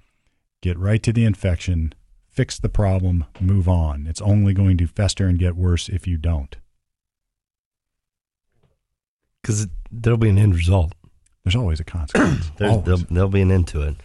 get 0.62 0.78
right 0.78 1.02
to 1.02 1.12
the 1.12 1.24
infection, 1.24 1.92
fix 2.38 2.56
the 2.56 2.68
problem, 2.68 3.24
move 3.40 3.68
on. 3.68 4.06
It's 4.06 4.22
only 4.22 4.54
going 4.54 4.76
to 4.76 4.86
fester 4.86 5.26
and 5.26 5.40
get 5.40 5.56
worse 5.56 5.88
if 5.88 6.06
you 6.06 6.16
don't. 6.16 6.54
Because 9.42 9.66
there'll 9.90 10.18
be 10.18 10.28
an 10.28 10.38
end 10.38 10.54
result. 10.54 10.92
There's 11.42 11.56
always 11.56 11.80
a 11.80 11.84
consequence. 11.84 12.52
Always. 12.60 12.84
there'll, 12.84 13.00
there'll 13.10 13.28
be 13.28 13.40
an 13.40 13.50
end 13.50 13.66
to 13.68 13.82
it. 13.82 13.96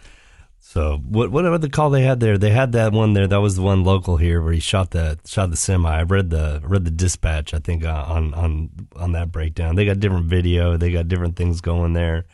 So 0.58 0.96
what 1.08 1.30
whatever 1.30 1.58
the 1.58 1.68
call 1.68 1.90
they 1.90 2.02
had 2.02 2.18
there, 2.18 2.36
they 2.36 2.50
had 2.50 2.72
that 2.72 2.92
one 2.92 3.12
there. 3.12 3.28
That 3.28 3.40
was 3.40 3.54
the 3.54 3.62
one 3.62 3.84
local 3.84 4.16
here 4.16 4.42
where 4.42 4.52
he 4.52 4.58
shot 4.58 4.90
the 4.90 5.20
shot 5.24 5.50
the 5.50 5.56
semi. 5.56 5.88
I 5.88 6.02
read 6.02 6.30
the 6.30 6.60
read 6.64 6.84
the 6.84 6.90
dispatch. 6.90 7.54
I 7.54 7.58
think 7.60 7.84
uh, 7.84 8.04
on 8.08 8.34
on 8.34 8.70
on 8.96 9.12
that 9.12 9.30
breakdown. 9.30 9.76
They 9.76 9.84
got 9.84 10.00
different 10.00 10.26
video. 10.26 10.76
They 10.76 10.90
got 10.90 11.06
different 11.06 11.36
things 11.36 11.60
going 11.60 11.92
there. 11.92 12.24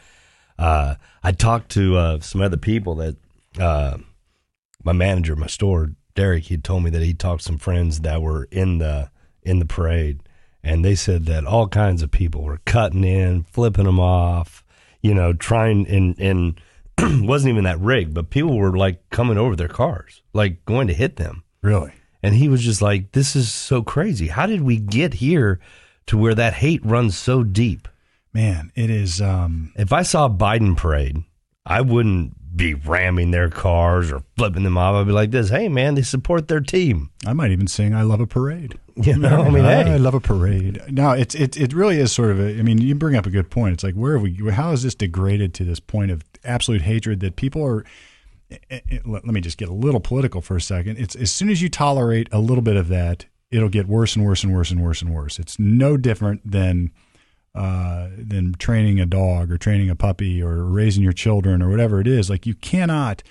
Uh, 0.58 0.94
I 1.22 1.32
talked 1.32 1.72
to 1.72 1.96
uh, 1.96 2.20
some 2.20 2.40
other 2.40 2.56
people 2.56 2.94
that 2.96 3.16
uh, 3.58 3.98
my 4.84 4.92
manager, 4.92 5.36
my 5.36 5.46
store, 5.46 5.92
Derek. 6.14 6.44
He 6.44 6.56
told 6.56 6.84
me 6.84 6.90
that 6.90 7.02
he 7.02 7.14
talked 7.14 7.40
to 7.42 7.46
some 7.46 7.58
friends 7.58 8.00
that 8.00 8.22
were 8.22 8.48
in 8.50 8.78
the 8.78 9.10
in 9.42 9.58
the 9.58 9.64
parade, 9.66 10.20
and 10.62 10.84
they 10.84 10.94
said 10.94 11.26
that 11.26 11.44
all 11.46 11.68
kinds 11.68 12.02
of 12.02 12.10
people 12.10 12.42
were 12.42 12.60
cutting 12.64 13.04
in, 13.04 13.42
flipping 13.44 13.84
them 13.84 14.00
off. 14.00 14.64
You 15.02 15.14
know, 15.14 15.32
trying 15.32 15.86
and 15.88 16.18
and 16.18 16.60
wasn't 17.26 17.52
even 17.52 17.64
that 17.64 17.80
rigged, 17.80 18.12
but 18.14 18.30
people 18.30 18.56
were 18.58 18.76
like 18.76 19.08
coming 19.10 19.38
over 19.38 19.56
their 19.56 19.68
cars, 19.68 20.22
like 20.32 20.64
going 20.64 20.88
to 20.88 20.94
hit 20.94 21.16
them. 21.16 21.44
really. 21.62 21.92
And 22.22 22.34
he 22.34 22.48
was 22.50 22.62
just 22.62 22.82
like, 22.82 23.12
"This 23.12 23.34
is 23.34 23.50
so 23.50 23.82
crazy. 23.82 24.28
How 24.28 24.44
did 24.44 24.60
we 24.60 24.76
get 24.76 25.14
here 25.14 25.58
to 26.06 26.18
where 26.18 26.34
that 26.34 26.52
hate 26.54 26.84
runs 26.84 27.16
so 27.16 27.42
deep?" 27.42 27.88
Man, 28.34 28.70
it 28.74 28.90
is. 28.90 29.22
Um, 29.22 29.72
If 29.74 29.90
I 29.92 30.02
saw 30.02 30.26
a 30.26 30.30
Biden 30.30 30.76
parade, 30.76 31.24
I 31.64 31.80
wouldn't 31.80 32.36
be 32.54 32.74
ramming 32.74 33.30
their 33.30 33.48
cars 33.48 34.10
or 34.10 34.22
flipping 34.36 34.64
them 34.64 34.76
off. 34.76 34.94
I'd 34.94 35.06
be 35.06 35.12
like 35.12 35.30
this, 35.30 35.50
"Hey, 35.50 35.68
man, 35.68 35.94
they 35.94 36.02
support 36.02 36.48
their 36.48 36.60
team." 36.60 37.10
I 37.26 37.32
might 37.32 37.50
even 37.52 37.66
sing 37.66 37.94
"I 37.94 38.02
love 38.02 38.20
a 38.20 38.26
parade." 38.26 38.78
You 39.02 39.16
know, 39.16 39.40
I 39.44 39.48
mean, 39.48 39.64
I 39.64 39.82
hey, 39.84 39.98
love 39.98 40.12
a 40.12 40.20
parade. 40.20 40.78
No, 40.88 41.12
it's 41.12 41.34
it 41.34 41.56
it 41.56 41.72
really 41.72 41.96
is 41.98 42.12
sort 42.12 42.30
of 42.32 42.38
a. 42.38 42.58
I 42.58 42.62
mean, 42.62 42.78
you 42.82 42.94
bring 42.94 43.16
up 43.16 43.24
a 43.24 43.30
good 43.30 43.48
point. 43.50 43.72
It's 43.72 43.84
like 43.84 43.94
where 43.94 44.12
have 44.12 44.22
we? 44.22 44.34
How 44.50 44.72
is 44.72 44.82
this 44.82 44.94
degraded 44.94 45.54
to 45.54 45.64
this 45.64 45.80
point 45.80 46.10
of 46.10 46.22
absolute 46.44 46.82
hatred 46.82 47.20
that 47.20 47.36
people 47.36 47.64
are? 47.64 47.84
it- 48.50 48.82
it- 48.88 49.06
let 49.06 49.24
let 49.24 49.32
me 49.32 49.40
just 49.40 49.56
get 49.56 49.68
a 49.70 49.72
little 49.72 50.00
political 50.00 50.42
for 50.42 50.56
a 50.56 50.60
second. 50.60 50.98
It's 50.98 51.14
as 51.14 51.30
soon 51.32 51.48
as 51.48 51.62
you 51.62 51.68
tolerate 51.70 52.28
a 52.32 52.40
little 52.40 52.62
bit 52.62 52.76
of 52.76 52.88
that, 52.88 53.24
it'll 53.50 53.68
get 53.70 53.86
worse 53.88 54.16
and 54.16 54.24
worse 54.24 54.42
and 54.44 54.52
worse 54.52 54.70
and 54.70 54.82
worse 54.82 55.00
and 55.00 55.14
worse. 55.14 55.38
It's 55.38 55.58
no 55.58 55.96
different 55.96 56.50
than 56.50 56.90
uh, 57.54 58.08
than 58.16 58.54
training 58.54 59.00
a 59.00 59.06
dog 59.06 59.50
or 59.50 59.58
training 59.58 59.90
a 59.90 59.96
puppy 59.96 60.42
or 60.42 60.64
raising 60.64 61.02
your 61.02 61.12
children 61.12 61.62
or 61.62 61.68
whatever 61.68 62.00
it 62.00 62.06
is. 62.06 62.30
Like 62.30 62.46
you 62.46 62.54
cannot 62.54 63.22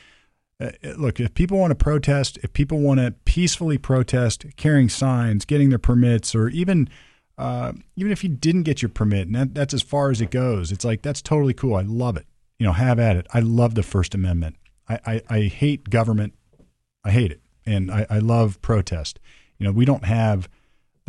uh, 0.62 0.72
look 0.98 1.20
if 1.20 1.34
people 1.34 1.58
want 1.58 1.72
to 1.72 1.76
protest, 1.76 2.38
if 2.44 2.52
people 2.52 2.80
want 2.80 3.00
to 3.00 3.12
peacefully 3.26 3.78
protest, 3.78 4.46
carrying 4.58 4.90
signs, 4.90 5.46
getting 5.46 5.70
their 5.70 5.80
permits, 5.80 6.36
or 6.36 6.50
even 6.50 6.90
uh, 7.38 7.72
even 7.96 8.12
if 8.12 8.24
you 8.24 8.30
didn't 8.30 8.64
get 8.64 8.82
your 8.82 8.90
permit, 8.90 9.28
and 9.28 9.36
that, 9.36 9.54
that's 9.54 9.74
as 9.74 9.82
far 9.82 10.12
as 10.12 10.20
it 10.20 10.32
goes. 10.32 10.72
It's 10.74 10.84
like 10.84 11.02
that's 11.02 11.22
totally 11.22 11.54
cool. 11.54 11.76
I 11.76 11.84
love 11.84 12.18
it. 12.18 12.26
You 12.58 12.66
know, 12.66 12.74
have 12.74 13.00
at 13.00 13.16
it. 13.16 13.26
I 13.34 13.40
love 13.40 13.76
the 13.76 13.84
First 13.84 14.14
Amendment. 14.14 14.58
I, 14.90 15.00
I, 15.06 15.22
I 15.30 15.42
hate 15.44 15.90
government. 15.90 16.34
I 17.06 17.12
hate 17.12 17.32
it, 17.32 17.40
and 17.66 17.90
I, 17.90 18.06
I 18.10 18.20
love 18.20 18.62
protest. 18.62 19.20
You 19.58 19.66
know, 19.66 19.72
we 19.72 19.86
don't 19.86 20.04
have 20.04 20.50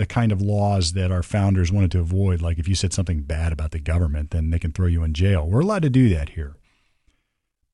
the 0.00 0.06
kind 0.06 0.32
of 0.32 0.40
laws 0.40 0.94
that 0.94 1.12
our 1.12 1.22
founders 1.22 1.70
wanted 1.70 1.90
to 1.90 2.00
avoid. 2.00 2.40
Like 2.40 2.58
if 2.58 2.66
you 2.66 2.74
said 2.74 2.94
something 2.94 3.20
bad 3.20 3.52
about 3.52 3.72
the 3.72 3.78
government, 3.78 4.30
then 4.30 4.48
they 4.48 4.58
can 4.58 4.72
throw 4.72 4.86
you 4.86 5.04
in 5.04 5.12
jail. 5.12 5.46
We're 5.46 5.60
allowed 5.60 5.82
to 5.82 5.90
do 5.90 6.08
that 6.08 6.30
here. 6.30 6.56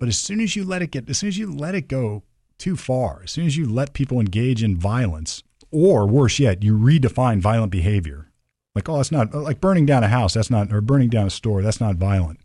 But 0.01 0.09
as 0.09 0.19
soon 0.19 0.41
as 0.41 0.57
you 0.57 0.65
let 0.65 0.83
it 0.83 0.91
get, 0.91 1.09
as 1.09 1.19
soon 1.19 1.29
as 1.29 1.39
you 1.39 1.55
let 1.55 1.77
it 1.77 1.87
go 1.87 2.25
too 2.59 2.77
far, 2.77 3.21
as 3.23 3.31
soon 3.31 3.47
as 3.47 3.57
you 3.57 3.65
let 3.65 3.93
people 3.93 4.19
engage 4.19 4.61
in 4.61 4.77
violence, 4.77 5.45
or 5.71 6.05
worse 6.05 6.41
yet, 6.41 6.65
you 6.65 6.77
redefine 6.77 7.39
violent 7.39 7.71
behavior. 7.71 8.33
Like, 8.75 8.89
oh, 8.89 8.99
it's 8.99 9.13
not 9.13 9.33
like 9.33 9.61
burning 9.61 9.87
down 9.87 10.03
a 10.03 10.09
house. 10.09 10.35
That's 10.35 10.51
not, 10.51 10.73
or 10.73 10.81
burning 10.81 11.09
down 11.09 11.29
a 11.29 11.31
store. 11.31 11.63
That's 11.63 11.81
not 11.81 11.95
violent. 11.95 12.41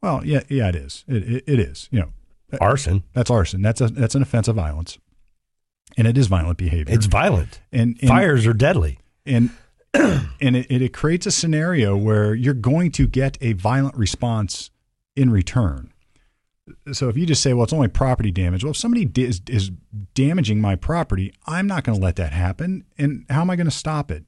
Well, 0.00 0.24
yeah, 0.24 0.44
yeah, 0.48 0.68
it 0.68 0.76
is. 0.76 1.04
It, 1.06 1.30
it, 1.30 1.44
it 1.46 1.60
is. 1.60 1.90
You 1.92 2.00
know, 2.00 2.12
arson. 2.58 3.02
that's 3.12 3.30
arson. 3.30 3.60
That's 3.60 3.82
a 3.82 3.88
that's 3.88 4.14
an 4.14 4.22
offense 4.22 4.48
of 4.48 4.56
violence, 4.56 4.98
and 5.98 6.08
it 6.08 6.16
is 6.16 6.26
violent 6.26 6.56
behavior. 6.56 6.94
It's 6.94 7.06
violent. 7.06 7.60
and, 7.70 7.98
and 8.00 8.08
Fires 8.08 8.46
are 8.46 8.54
deadly. 8.54 8.98
And 9.26 9.50
and 9.94 10.56
it, 10.56 10.70
it 10.70 10.92
creates 10.92 11.26
a 11.26 11.30
scenario 11.30 11.96
where 11.96 12.34
you're 12.34 12.54
going 12.54 12.92
to 12.92 13.06
get 13.06 13.38
a 13.40 13.52
violent 13.54 13.96
response 13.96 14.70
in 15.14 15.30
return. 15.30 15.92
So 16.92 17.08
if 17.08 17.16
you 17.16 17.26
just 17.26 17.42
say, 17.42 17.52
"Well, 17.54 17.64
it's 17.64 17.72
only 17.72 17.88
property 17.88 18.30
damage," 18.30 18.64
well, 18.64 18.72
if 18.72 18.76
somebody 18.76 19.08
is, 19.22 19.40
is 19.48 19.70
damaging 20.14 20.60
my 20.60 20.74
property, 20.76 21.32
I'm 21.46 21.66
not 21.66 21.84
going 21.84 21.98
to 21.98 22.04
let 22.04 22.16
that 22.16 22.32
happen. 22.32 22.84
And 22.98 23.24
how 23.30 23.40
am 23.42 23.50
I 23.50 23.56
going 23.56 23.66
to 23.68 23.70
stop 23.70 24.10
it? 24.10 24.24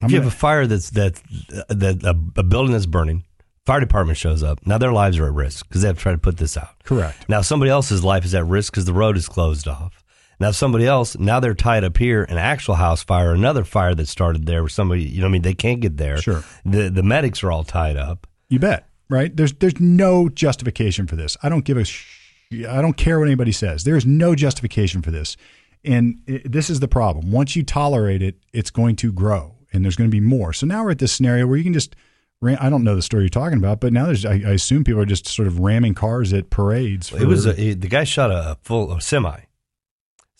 I'm 0.00 0.06
If 0.06 0.12
you 0.12 0.16
have 0.18 0.24
gonna- 0.24 0.34
a 0.34 0.38
fire 0.38 0.66
that's 0.66 0.90
that's 0.90 1.20
that 1.68 2.02
a, 2.04 2.40
a 2.40 2.42
building 2.44 2.72
that's 2.72 2.86
burning, 2.86 3.24
fire 3.66 3.80
department 3.80 4.18
shows 4.18 4.42
up. 4.42 4.64
Now 4.66 4.78
their 4.78 4.92
lives 4.92 5.18
are 5.18 5.26
at 5.26 5.32
risk 5.34 5.68
because 5.68 5.82
they 5.82 5.88
have 5.88 5.96
to 5.96 6.02
try 6.02 6.12
to 6.12 6.18
put 6.18 6.36
this 6.38 6.56
out. 6.56 6.82
correct. 6.84 7.28
Now 7.28 7.40
somebody 7.42 7.70
else's 7.70 8.04
life 8.04 8.24
is 8.24 8.34
at 8.34 8.46
risk 8.46 8.72
because 8.72 8.84
the 8.86 8.94
road 8.94 9.16
is 9.16 9.28
closed 9.28 9.66
off. 9.68 9.99
Now 10.40 10.50
somebody 10.52 10.86
else, 10.86 11.18
now 11.18 11.38
they're 11.38 11.54
tied 11.54 11.84
up 11.84 11.96
here, 11.98 12.24
an 12.24 12.38
actual 12.38 12.74
house 12.76 13.02
fire, 13.04 13.32
another 13.34 13.62
fire 13.62 13.94
that 13.94 14.08
started 14.08 14.46
there 14.46 14.62
where 14.62 14.68
somebody, 14.70 15.02
you 15.04 15.18
know, 15.20 15.26
what 15.26 15.30
I 15.30 15.32
mean, 15.32 15.42
they 15.42 15.54
can't 15.54 15.80
get 15.80 15.98
there. 15.98 16.16
Sure. 16.16 16.42
The 16.64 16.88
the 16.88 17.02
medics 17.02 17.42
are 17.44 17.52
all 17.52 17.62
tied 17.64 17.96
up. 17.96 18.26
You 18.48 18.58
bet. 18.58 18.88
Right? 19.10 19.36
There's 19.36 19.52
there's 19.52 19.78
no 19.78 20.28
justification 20.28 21.06
for 21.06 21.16
this. 21.16 21.36
I 21.42 21.48
don't 21.50 21.64
give 21.64 21.76
a 21.76 21.84
sh- 21.84 22.06
I 22.68 22.80
don't 22.82 22.96
care 22.96 23.18
what 23.18 23.26
anybody 23.28 23.52
says. 23.52 23.84
There's 23.84 24.06
no 24.06 24.34
justification 24.34 25.02
for 25.02 25.10
this. 25.10 25.36
And 25.84 26.20
it, 26.26 26.50
this 26.50 26.68
is 26.70 26.80
the 26.80 26.88
problem. 26.88 27.30
Once 27.30 27.54
you 27.54 27.62
tolerate 27.62 28.22
it, 28.22 28.36
it's 28.52 28.70
going 28.70 28.96
to 28.96 29.12
grow 29.12 29.54
and 29.72 29.84
there's 29.84 29.96
going 29.96 30.10
to 30.10 30.14
be 30.14 30.20
more. 30.20 30.52
So 30.52 30.66
now 30.66 30.82
we're 30.84 30.90
at 30.92 30.98
this 30.98 31.12
scenario 31.12 31.46
where 31.46 31.56
you 31.56 31.64
can 31.64 31.72
just 31.72 31.94
ram, 32.40 32.58
I 32.60 32.68
don't 32.70 32.82
know 32.84 32.96
the 32.96 33.02
story 33.02 33.22
you're 33.24 33.28
talking 33.28 33.58
about, 33.58 33.80
but 33.80 33.92
now 33.92 34.06
there's 34.06 34.24
I, 34.24 34.32
I 34.34 34.52
assume 34.52 34.84
people 34.84 35.00
are 35.02 35.06
just 35.06 35.28
sort 35.28 35.48
of 35.48 35.60
ramming 35.60 35.94
cars 35.94 36.32
at 36.32 36.50
parades. 36.50 37.12
It 37.12 37.26
was 37.26 37.46
a, 37.46 37.52
he- 37.54 37.74
the 37.74 37.88
guy 37.88 38.04
shot 38.04 38.30
a 38.30 38.56
full 38.62 38.90
a 38.92 39.00
semi. 39.00 39.38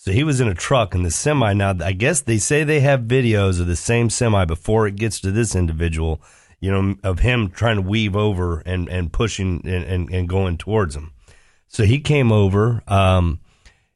So 0.02 0.12
he 0.12 0.24
was 0.24 0.40
in 0.40 0.48
a 0.48 0.54
truck 0.54 0.94
and 0.94 1.04
the 1.04 1.10
semi. 1.10 1.52
Now 1.52 1.74
I 1.84 1.92
guess 1.92 2.22
they 2.22 2.38
say 2.38 2.64
they 2.64 2.80
have 2.80 3.02
videos 3.02 3.60
of 3.60 3.66
the 3.66 3.76
same 3.76 4.08
semi 4.08 4.46
before 4.46 4.86
it 4.86 4.96
gets 4.96 5.20
to 5.20 5.30
this 5.30 5.54
individual. 5.54 6.22
you 6.58 6.70
know, 6.70 6.94
of 7.04 7.18
him 7.18 7.50
trying 7.50 7.76
to 7.76 7.82
weave 7.82 8.16
over 8.16 8.60
and, 8.60 8.88
and 8.88 9.12
pushing 9.12 9.60
and, 9.66 9.84
and, 9.84 10.10
and 10.10 10.26
going 10.26 10.56
towards 10.56 10.96
him. 10.96 11.12
So 11.68 11.84
he 11.84 12.00
came 12.00 12.32
over. 12.32 12.82
Um, 12.88 13.40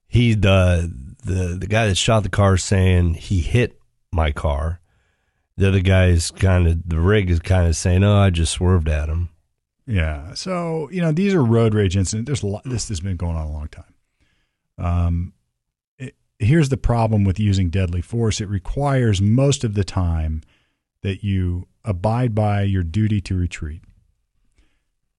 he 0.07 0.35
the 0.35 0.93
the 1.25 1.57
the 1.59 1.67
guy 1.67 1.87
that 1.87 1.97
shot 1.97 2.23
the 2.23 2.29
car 2.29 2.59
saying 2.59 3.15
he 3.15 3.41
hit 3.41 3.81
my 4.13 4.31
car. 4.31 4.81
The 5.57 5.69
other 5.69 5.81
guy 5.81 6.09
is 6.09 6.31
kind 6.31 6.67
of 6.67 6.87
the 6.87 7.01
rig 7.01 7.31
is 7.31 7.41
kind 7.41 7.67
of 7.67 7.77
saying, 7.77 8.05
"Oh, 8.05 8.17
I 8.17 8.29
just 8.29 8.53
swerved 8.53 8.91
at 8.91 9.09
him." 9.09 9.31
Yeah. 9.87 10.35
So 10.35 10.91
you 10.93 11.01
know 11.01 11.13
these 11.13 11.33
are 11.33 11.43
road 11.43 11.73
rage 11.73 11.97
incidents. 11.97 12.27
There's 12.27 12.43
a 12.43 12.47
lot, 12.47 12.63
this 12.65 12.89
has 12.89 13.01
been 13.01 13.17
going 13.17 13.37
on 13.37 13.47
a 13.47 13.53
long 13.53 13.69
time. 13.69 13.95
Um, 14.79 15.33
here's 16.39 16.69
the 16.69 16.77
problem 16.77 17.25
with 17.25 17.39
using 17.39 17.71
deadly 17.71 18.03
force. 18.03 18.41
It 18.41 18.49
requires 18.49 19.21
most 19.21 19.65
of 19.65 19.75
the 19.75 19.85
time 19.85 20.43
that 21.03 21.23
you 21.23 21.67
abide 21.85 22.35
by 22.35 22.63
your 22.63 22.83
duty 22.83 23.21
to 23.23 23.37
retreat. 23.37 23.83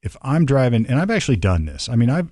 If 0.01 0.15
I'm 0.21 0.45
driving, 0.45 0.85
and 0.85 0.99
I've 0.99 1.11
actually 1.11 1.37
done 1.37 1.65
this. 1.65 1.89
I 1.89 1.95
mean, 1.95 2.09
I've 2.09 2.31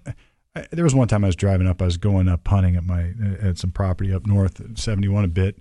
I, 0.55 0.67
there 0.71 0.83
was 0.83 0.93
one 0.93 1.07
time 1.07 1.23
I 1.23 1.27
was 1.27 1.35
driving 1.35 1.67
up. 1.67 1.81
I 1.81 1.85
was 1.85 1.97
going 1.97 2.27
up 2.27 2.47
hunting 2.47 2.75
at 2.75 2.83
my 2.83 3.13
at 3.41 3.57
some 3.57 3.71
property 3.71 4.13
up 4.13 4.27
north, 4.27 4.61
seventy 4.77 5.07
one 5.07 5.23
a 5.23 5.27
bit, 5.27 5.57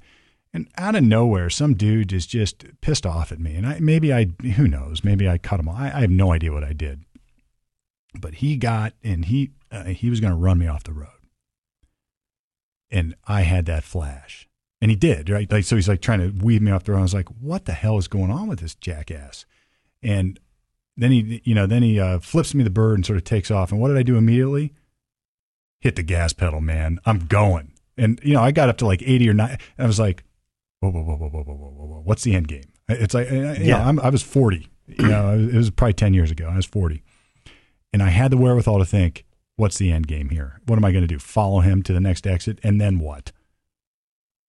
and 0.53 0.69
out 0.77 0.95
of 0.95 1.03
nowhere, 1.03 1.49
some 1.49 1.75
dude 1.75 2.13
is 2.13 2.27
just 2.27 2.65
pissed 2.83 3.07
off 3.07 3.33
at 3.33 3.41
me. 3.41 3.55
And 3.55 3.67
I 3.67 3.79
maybe 3.81 4.13
I 4.13 4.27
who 4.57 4.69
knows, 4.69 5.03
maybe 5.03 5.29
I 5.29 5.39
cut 5.39 5.61
him 5.61 5.69
off. 5.69 5.79
I, 5.79 5.91
I 5.91 6.01
have 6.01 6.11
no 6.11 6.33
idea 6.33 6.53
what 6.53 6.65
I 6.65 6.75
did, 6.75 7.05
but 8.21 8.35
he 8.35 8.57
got 8.57 8.93
and 9.03 9.25
he 9.25 9.53
uh, 9.71 9.85
he 9.85 10.11
was 10.11 10.21
going 10.21 10.33
to 10.33 10.39
run 10.39 10.59
me 10.59 10.67
off 10.67 10.85
the 10.85 10.93
road, 10.93 11.09
and 12.93 13.17
I 13.27 13.43
had 13.43 13.67
that 13.67 13.83
flash, 13.83 14.49
and 14.81 14.91
he 14.91 14.97
did 14.97 15.29
right. 15.29 15.51
Like 15.51 15.65
so, 15.65 15.75
he's 15.77 15.89
like 15.89 16.01
trying 16.01 16.21
to 16.21 16.45
weave 16.45 16.63
me 16.63 16.71
off 16.71 16.85
the 16.85 16.93
road. 16.93 17.01
I 17.01 17.03
was 17.03 17.15
like, 17.15 17.29
what 17.41 17.65
the 17.65 17.73
hell 17.73 17.99
is 17.99 18.07
going 18.07 18.31
on 18.31 18.47
with 18.47 18.61
this 18.61 18.77
jackass? 18.77 19.47
And 20.03 20.39
then 20.97 21.11
he, 21.11 21.41
you 21.45 21.55
know, 21.55 21.67
then 21.67 21.83
he 21.83 21.99
uh, 21.99 22.19
flips 22.21 22.55
me 22.55 22.63
the 22.63 22.71
bird 22.71 22.97
and 22.97 23.07
sort 23.07 23.17
of 23.17 23.25
takes 23.25 23.51
off. 23.51 23.73
And 23.73 23.81
what 23.81 23.89
did 23.89 23.97
I 23.97 24.03
do 24.03 24.17
immediately? 24.17 24.73
hit 25.83 25.97
the 25.97 26.03
gas 26.03 26.33
pedal, 26.33 26.61
man. 26.61 27.01
I'm 27.05 27.27
going. 27.27 27.73
And, 27.99 28.21
you 28.23 28.35
know, 28.35 28.41
I 28.41 28.53
got 28.53 28.69
up 28.69 28.79
to 28.79 28.87
like 28.87 29.03
80 29.03 29.29
or 29.29 29.35
90. 29.35 29.53
And 29.77 29.85
I 29.85 29.87
was 29.87 29.99
like, 29.99 30.25
whoa, 30.79 30.91
whoa, 30.91 31.03
whoa, 31.03 31.17
whoa, 31.17 31.29
whoa, 31.29 31.43
whoa, 31.43 31.55
whoa, 31.55 31.87
whoa. 31.87 32.03
What's 32.05 32.23
the 32.23 32.35
end 32.35 32.49
game? 32.49 32.73
It's 32.89 33.15
like, 33.15 33.29
yeah, 33.31 33.55
Yeah. 33.55 33.87
I'm, 33.87 33.99
I 33.99 34.09
was 34.09 34.23
40. 34.23 34.69
You 34.87 35.09
know, 35.09 35.37
it 35.37 35.55
was 35.55 35.71
probably 35.71 35.95
10 35.95 36.15
years 36.15 36.31
ago. 36.31 36.49
I 36.49 36.57
was 36.57 36.67
40. 36.67 37.03
And 37.93 38.03
I 38.03 38.09
had 38.11 38.31
the 38.31 38.37
wherewithal 38.37 38.79
to 38.79 38.85
think, 38.85 39.25
what's 39.63 39.79
the 39.79 39.93
end 39.93 40.09
game 40.09 40.31
here? 40.31 40.61
What 40.67 40.77
am 40.77 40.85
I 40.85 40.91
going 40.91 41.05
to 41.05 41.09
do? 41.09 41.21
Follow 41.21 41.61
him 41.61 41.85
to 41.85 41.93
the 41.93 42.01
next 42.01 42.27
exit? 42.27 42.59
And 42.65 42.81
then 42.81 42.99
what? 42.99 43.31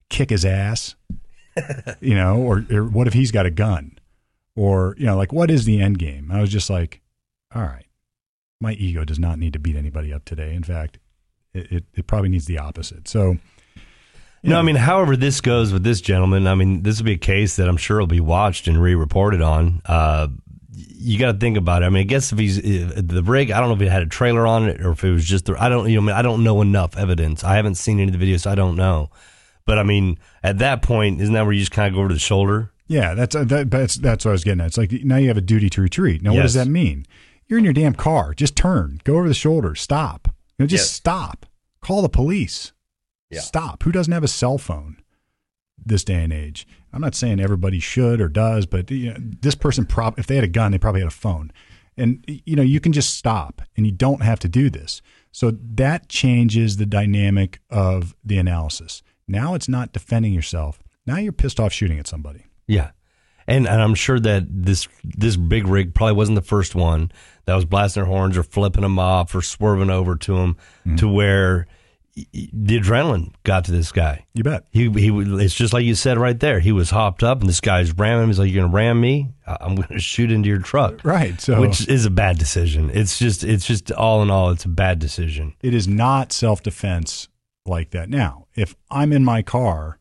Kick 0.10 0.32
his 0.32 0.44
ass? 0.44 0.96
you 2.02 2.16
know, 2.16 2.38
or, 2.38 2.66
or 2.72 2.84
what 2.84 3.06
if 3.06 3.14
he's 3.14 3.30
got 3.30 3.46
a 3.46 3.52
gun? 3.52 4.00
Or, 4.56 4.96
you 4.98 5.06
know, 5.06 5.16
like, 5.16 5.32
what 5.32 5.52
is 5.52 5.66
the 5.66 5.80
end 5.80 6.00
game? 6.00 6.32
I 6.32 6.42
was 6.42 6.50
just 6.50 6.68
like, 6.68 7.02
all 7.54 7.62
right, 7.62 7.86
my 8.60 8.74
ego 8.74 9.06
does 9.06 9.20
not 9.20 9.38
need 9.38 9.54
to 9.54 9.60
beat 9.60 9.76
anybody 9.76 10.12
up 10.12 10.26
today. 10.26 10.56
In 10.56 10.64
fact, 10.64 10.98
it, 11.54 11.72
it, 11.72 11.84
it 11.94 12.08
probably 12.08 12.30
needs 12.30 12.46
the 12.46 12.58
opposite. 12.58 13.08
So, 13.08 13.34
you 13.34 13.40
No, 14.42 14.50
know. 14.50 14.60
I 14.60 14.62
mean, 14.64 14.78
however 14.78 15.16
this 15.16 15.42
goes 15.42 15.72
with 15.72 15.84
this 15.84 16.02
gentleman, 16.02 16.48
I 16.48 16.56
mean, 16.56 16.82
this 16.82 16.98
will 16.98 17.06
be 17.06 17.14
a 17.14 17.18
case 17.18 17.56
that 17.58 17.70
I'm 17.70 17.78
sure 17.78 18.00
will 18.00 18.08
be 18.08 18.20
watched 18.20 18.68
and 18.68 18.82
re-reported 18.82 19.44
on. 19.44 19.84
Uh, 19.86 20.30
you 21.04 21.20
got 21.20 21.34
to 21.34 21.38
think 21.38 21.58
about 21.58 21.84
it. 21.84 21.86
I 21.86 21.90
mean, 21.90 22.02
I 22.02 22.04
guess 22.04 22.32
if 22.32 22.40
he's 22.40 22.58
if 22.58 23.08
the 23.08 23.24
rig, 23.24 23.52
I 23.52 23.60
don't 23.60 23.70
know 23.70 23.76
if 23.76 23.82
it 23.82 23.92
had 23.92 24.02
a 24.02 24.08
trailer 24.08 24.48
on 24.48 24.68
it 24.68 24.82
or 24.82 24.92
if 24.92 25.04
it 25.04 25.12
was 25.12 25.26
just 25.26 25.46
the. 25.46 25.62
I 25.62 25.70
don't, 25.70 25.90
you 25.90 25.96
know, 25.96 26.02
I, 26.02 26.06
mean, 26.06 26.16
I 26.16 26.22
don't 26.22 26.44
know 26.44 26.62
enough 26.62 26.98
evidence. 26.98 27.44
I 27.44 27.56
haven't 27.56 27.76
seen 27.76 28.00
any 28.00 28.12
of 28.12 28.20
the 28.20 28.26
videos, 28.26 28.42
so 28.42 28.52
I 28.52 28.56
don't 28.56 28.76
know. 28.76 29.10
But 29.66 29.80
I 29.80 29.84
mean, 29.84 30.18
at 30.42 30.58
that 30.60 30.82
point, 30.82 31.22
isn't 31.22 31.34
that 31.34 31.44
where 31.44 31.54
you 31.54 31.60
just 31.60 31.72
kind 31.72 31.88
of 31.88 31.94
go 31.94 32.00
over 32.00 32.10
to 32.10 32.16
the 32.16 32.20
shoulder? 32.20 32.72
yeah, 32.88 33.14
that's 33.14 33.36
uh, 33.36 33.44
that, 33.46 33.72
that's 33.72 33.96
that's 33.96 34.26
what 34.26 34.32
I 34.32 34.34
was 34.34 34.44
getting 34.44 34.62
at. 34.62 34.68
It's 34.68 34.78
like 34.78 34.92
now 35.04 35.18
you 35.18 35.30
have 35.30 35.38
a 35.38 35.42
duty 35.42 35.70
to 35.72 35.82
retreat. 35.82 36.22
Now, 36.22 36.34
what 36.34 36.42
does 36.42 36.54
that 36.54 36.68
mean? 36.68 37.06
You're 37.48 37.60
in 37.60 37.64
your 37.66 37.74
damn 37.74 37.94
car. 37.94 38.34
Just 38.34 38.56
turn. 38.56 39.00
Go 39.04 39.16
over 39.16 39.28
the 39.28 39.34
shoulder. 39.34 39.76
Stop. 39.76 40.28
You 40.58 40.64
know, 40.64 40.68
just 40.68 40.84
Yes. 40.86 40.92
stop. 40.92 41.46
Call 41.82 42.02
the 42.02 42.10
police. 42.10 42.72
Yeah. 43.30 43.42
Stop. 43.42 43.84
Who 43.84 43.92
doesn't 43.92 44.14
have 44.14 44.24
a 44.24 44.28
cell 44.28 44.58
phone 44.58 44.98
this 45.84 46.04
day 46.04 46.24
and 46.24 46.32
age? 46.32 46.68
I'm 46.94 47.02
not 47.02 47.16
saying 47.16 47.40
everybody 47.40 47.80
should 47.80 48.22
or 48.22 48.30
does, 48.30 48.66
but 48.66 48.92
you 48.92 49.12
know, 49.12 49.18
this 49.42 49.56
person, 49.56 49.86
prob- 49.86 50.20
if 50.20 50.28
they 50.28 50.36
had 50.36 50.44
a 50.44 50.48
gun, 50.50 50.72
they 50.72 50.78
probably 50.78 51.02
had 51.02 51.08
a 51.08 51.12
phone. 51.12 51.52
And 51.98 52.24
you 52.28 52.56
know, 52.56 52.64
you 52.64 52.80
can 52.80 52.92
just 52.92 53.18
stop, 53.18 53.62
and 53.76 53.86
you 53.86 53.92
don't 53.92 54.24
have 54.24 54.40
to 54.40 54.48
do 54.48 54.70
this. 54.70 55.02
So 55.32 55.52
that 55.76 56.10
changes 56.10 56.78
the 56.78 56.86
dynamic 56.86 57.60
of 57.70 58.16
the 58.24 58.38
analysis. 58.38 59.04
Now 59.28 59.54
it's 59.56 59.68
not 59.68 59.94
defending 59.94 60.34
yourself. 60.34 60.80
Now 61.06 61.18
you're 61.18 61.32
pissed 61.32 61.60
off 61.60 61.74
shooting 61.74 62.00
at 62.00 62.08
somebody. 62.08 62.46
Yeah. 62.68 62.92
And, 63.46 63.68
and 63.68 63.82
I'm 63.82 63.96
sure 63.96 64.20
that 64.20 64.46
this 64.48 64.88
this 65.04 65.36
big 65.36 65.68
rig 65.68 65.94
probably 65.94 66.14
wasn't 66.14 66.36
the 66.36 66.42
first 66.42 66.76
one 66.76 67.12
that 67.46 67.56
was 67.56 67.66
blasting 67.66 68.02
their 68.02 68.08
horns 68.10 68.38
or 68.38 68.44
flipping 68.44 68.84
them 68.84 68.98
off 68.98 69.36
or 69.36 69.42
swerving 69.42 69.90
over 69.90 70.16
to 70.16 70.38
him 70.38 70.56
mm-hmm. 70.86 70.96
to 70.96 71.10
where 71.10 71.68
the 72.16 72.80
adrenaline 72.80 73.34
got 73.44 73.66
to 73.66 73.72
this 73.72 73.92
guy. 73.92 74.26
You 74.34 74.44
bet. 74.44 74.66
He 74.72 74.90
he 74.90 75.10
it's 75.44 75.56
just 75.56 75.74
like 75.74 75.84
you 75.84 75.96
said 75.96 76.18
right 76.20 76.40
there. 76.40 76.60
He 76.60 76.72
was 76.72 76.92
hopped 76.92 77.24
up 77.24 77.40
and 77.42 77.50
this 77.50 77.60
guy's 77.62 77.92
ramming 77.94 78.24
him. 78.24 78.30
He's 78.30 78.40
like, 78.40 78.52
"You're 78.52 78.64
gonna 78.64 78.74
ram 78.74 79.02
me? 79.02 79.34
I'm 79.48 79.76
gonna 79.76 80.00
shoot 80.00 80.32
into 80.32 80.48
your 80.48 80.60
truck." 80.60 81.04
Right. 81.04 81.40
So 81.42 81.60
Which 81.60 81.88
is 81.88 82.06
a 82.06 82.12
bad 82.12 82.38
decision. 82.38 82.92
It's 82.94 83.18
just 83.18 83.44
it's 83.44 83.66
just 83.66 83.92
all 83.92 84.22
in 84.22 84.30
all, 84.30 84.52
it's 84.52 84.66
a 84.66 84.70
bad 84.70 85.00
decision. 85.00 85.56
it 85.62 85.74
is 85.74 85.88
not 85.88 86.32
self 86.32 86.62
defense 86.62 87.30
like 87.66 87.92
that. 87.92 88.10
Now, 88.10 88.46
if 88.56 88.76
I'm 88.92 89.12
in 89.12 89.24
my 89.24 89.42
car 89.42 89.98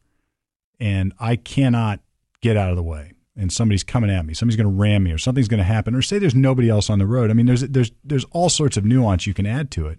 and 0.78 1.14
I 1.18 1.36
cannot 1.36 2.00
get 2.40 2.56
out 2.56 2.70
of 2.70 2.76
the 2.76 2.82
way 2.82 3.12
and 3.36 3.50
somebody's 3.52 3.84
coming 3.84 4.10
at 4.10 4.26
me, 4.26 4.34
somebody's 4.34 4.56
going 4.56 4.68
to 4.68 4.78
ram 4.80 5.04
me 5.04 5.12
or 5.12 5.18
something's 5.18 5.48
going 5.48 5.58
to 5.58 5.64
happen 5.64 5.94
or 5.94 6.02
say 6.02 6.18
there's 6.18 6.34
nobody 6.34 6.68
else 6.68 6.90
on 6.90 6.98
the 6.98 7.06
road. 7.06 7.30
I 7.30 7.34
mean, 7.34 7.46
there's 7.46 7.62
there's 7.62 7.92
there's 8.04 8.24
all 8.32 8.50
sorts 8.50 8.76
of 8.76 8.84
nuance 8.84 9.26
you 9.26 9.32
can 9.32 9.46
add 9.46 9.70
to 9.72 9.86
it. 9.86 9.98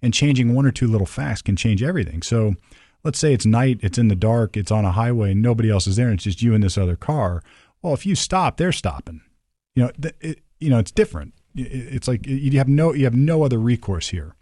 And 0.00 0.14
changing 0.14 0.54
one 0.54 0.64
or 0.66 0.70
two 0.70 0.86
little 0.86 1.06
facts 1.06 1.42
can 1.42 1.56
change 1.56 1.82
everything. 1.82 2.22
So, 2.22 2.54
let's 3.04 3.18
say 3.18 3.32
it's 3.32 3.46
night, 3.46 3.80
it's 3.82 3.98
in 3.98 4.08
the 4.08 4.14
dark, 4.16 4.56
it's 4.56 4.70
on 4.70 4.84
a 4.84 4.92
highway 4.92 5.32
and 5.32 5.42
nobody 5.42 5.70
else 5.70 5.86
is 5.86 5.96
there 5.96 6.06
and 6.06 6.14
it's 6.14 6.24
just 6.24 6.42
you 6.42 6.54
and 6.54 6.62
this 6.62 6.78
other 6.78 6.96
car. 6.96 7.42
Well, 7.82 7.94
if 7.94 8.04
you 8.06 8.14
stop, 8.14 8.56
they're 8.56 8.72
stopping. 8.72 9.20
You 9.74 9.84
know, 9.84 9.90
it, 10.20 10.40
you 10.60 10.70
know, 10.70 10.78
it's 10.78 10.90
different. 10.90 11.34
It- 11.54 11.94
It's 11.94 12.08
like 12.08 12.26
you 12.26 12.58
have 12.58 12.68
no 12.68 12.92
you 12.94 13.04
have 13.04 13.14
no 13.14 13.42
other 13.42 13.58
recourse 13.58 14.08
here 14.08 14.34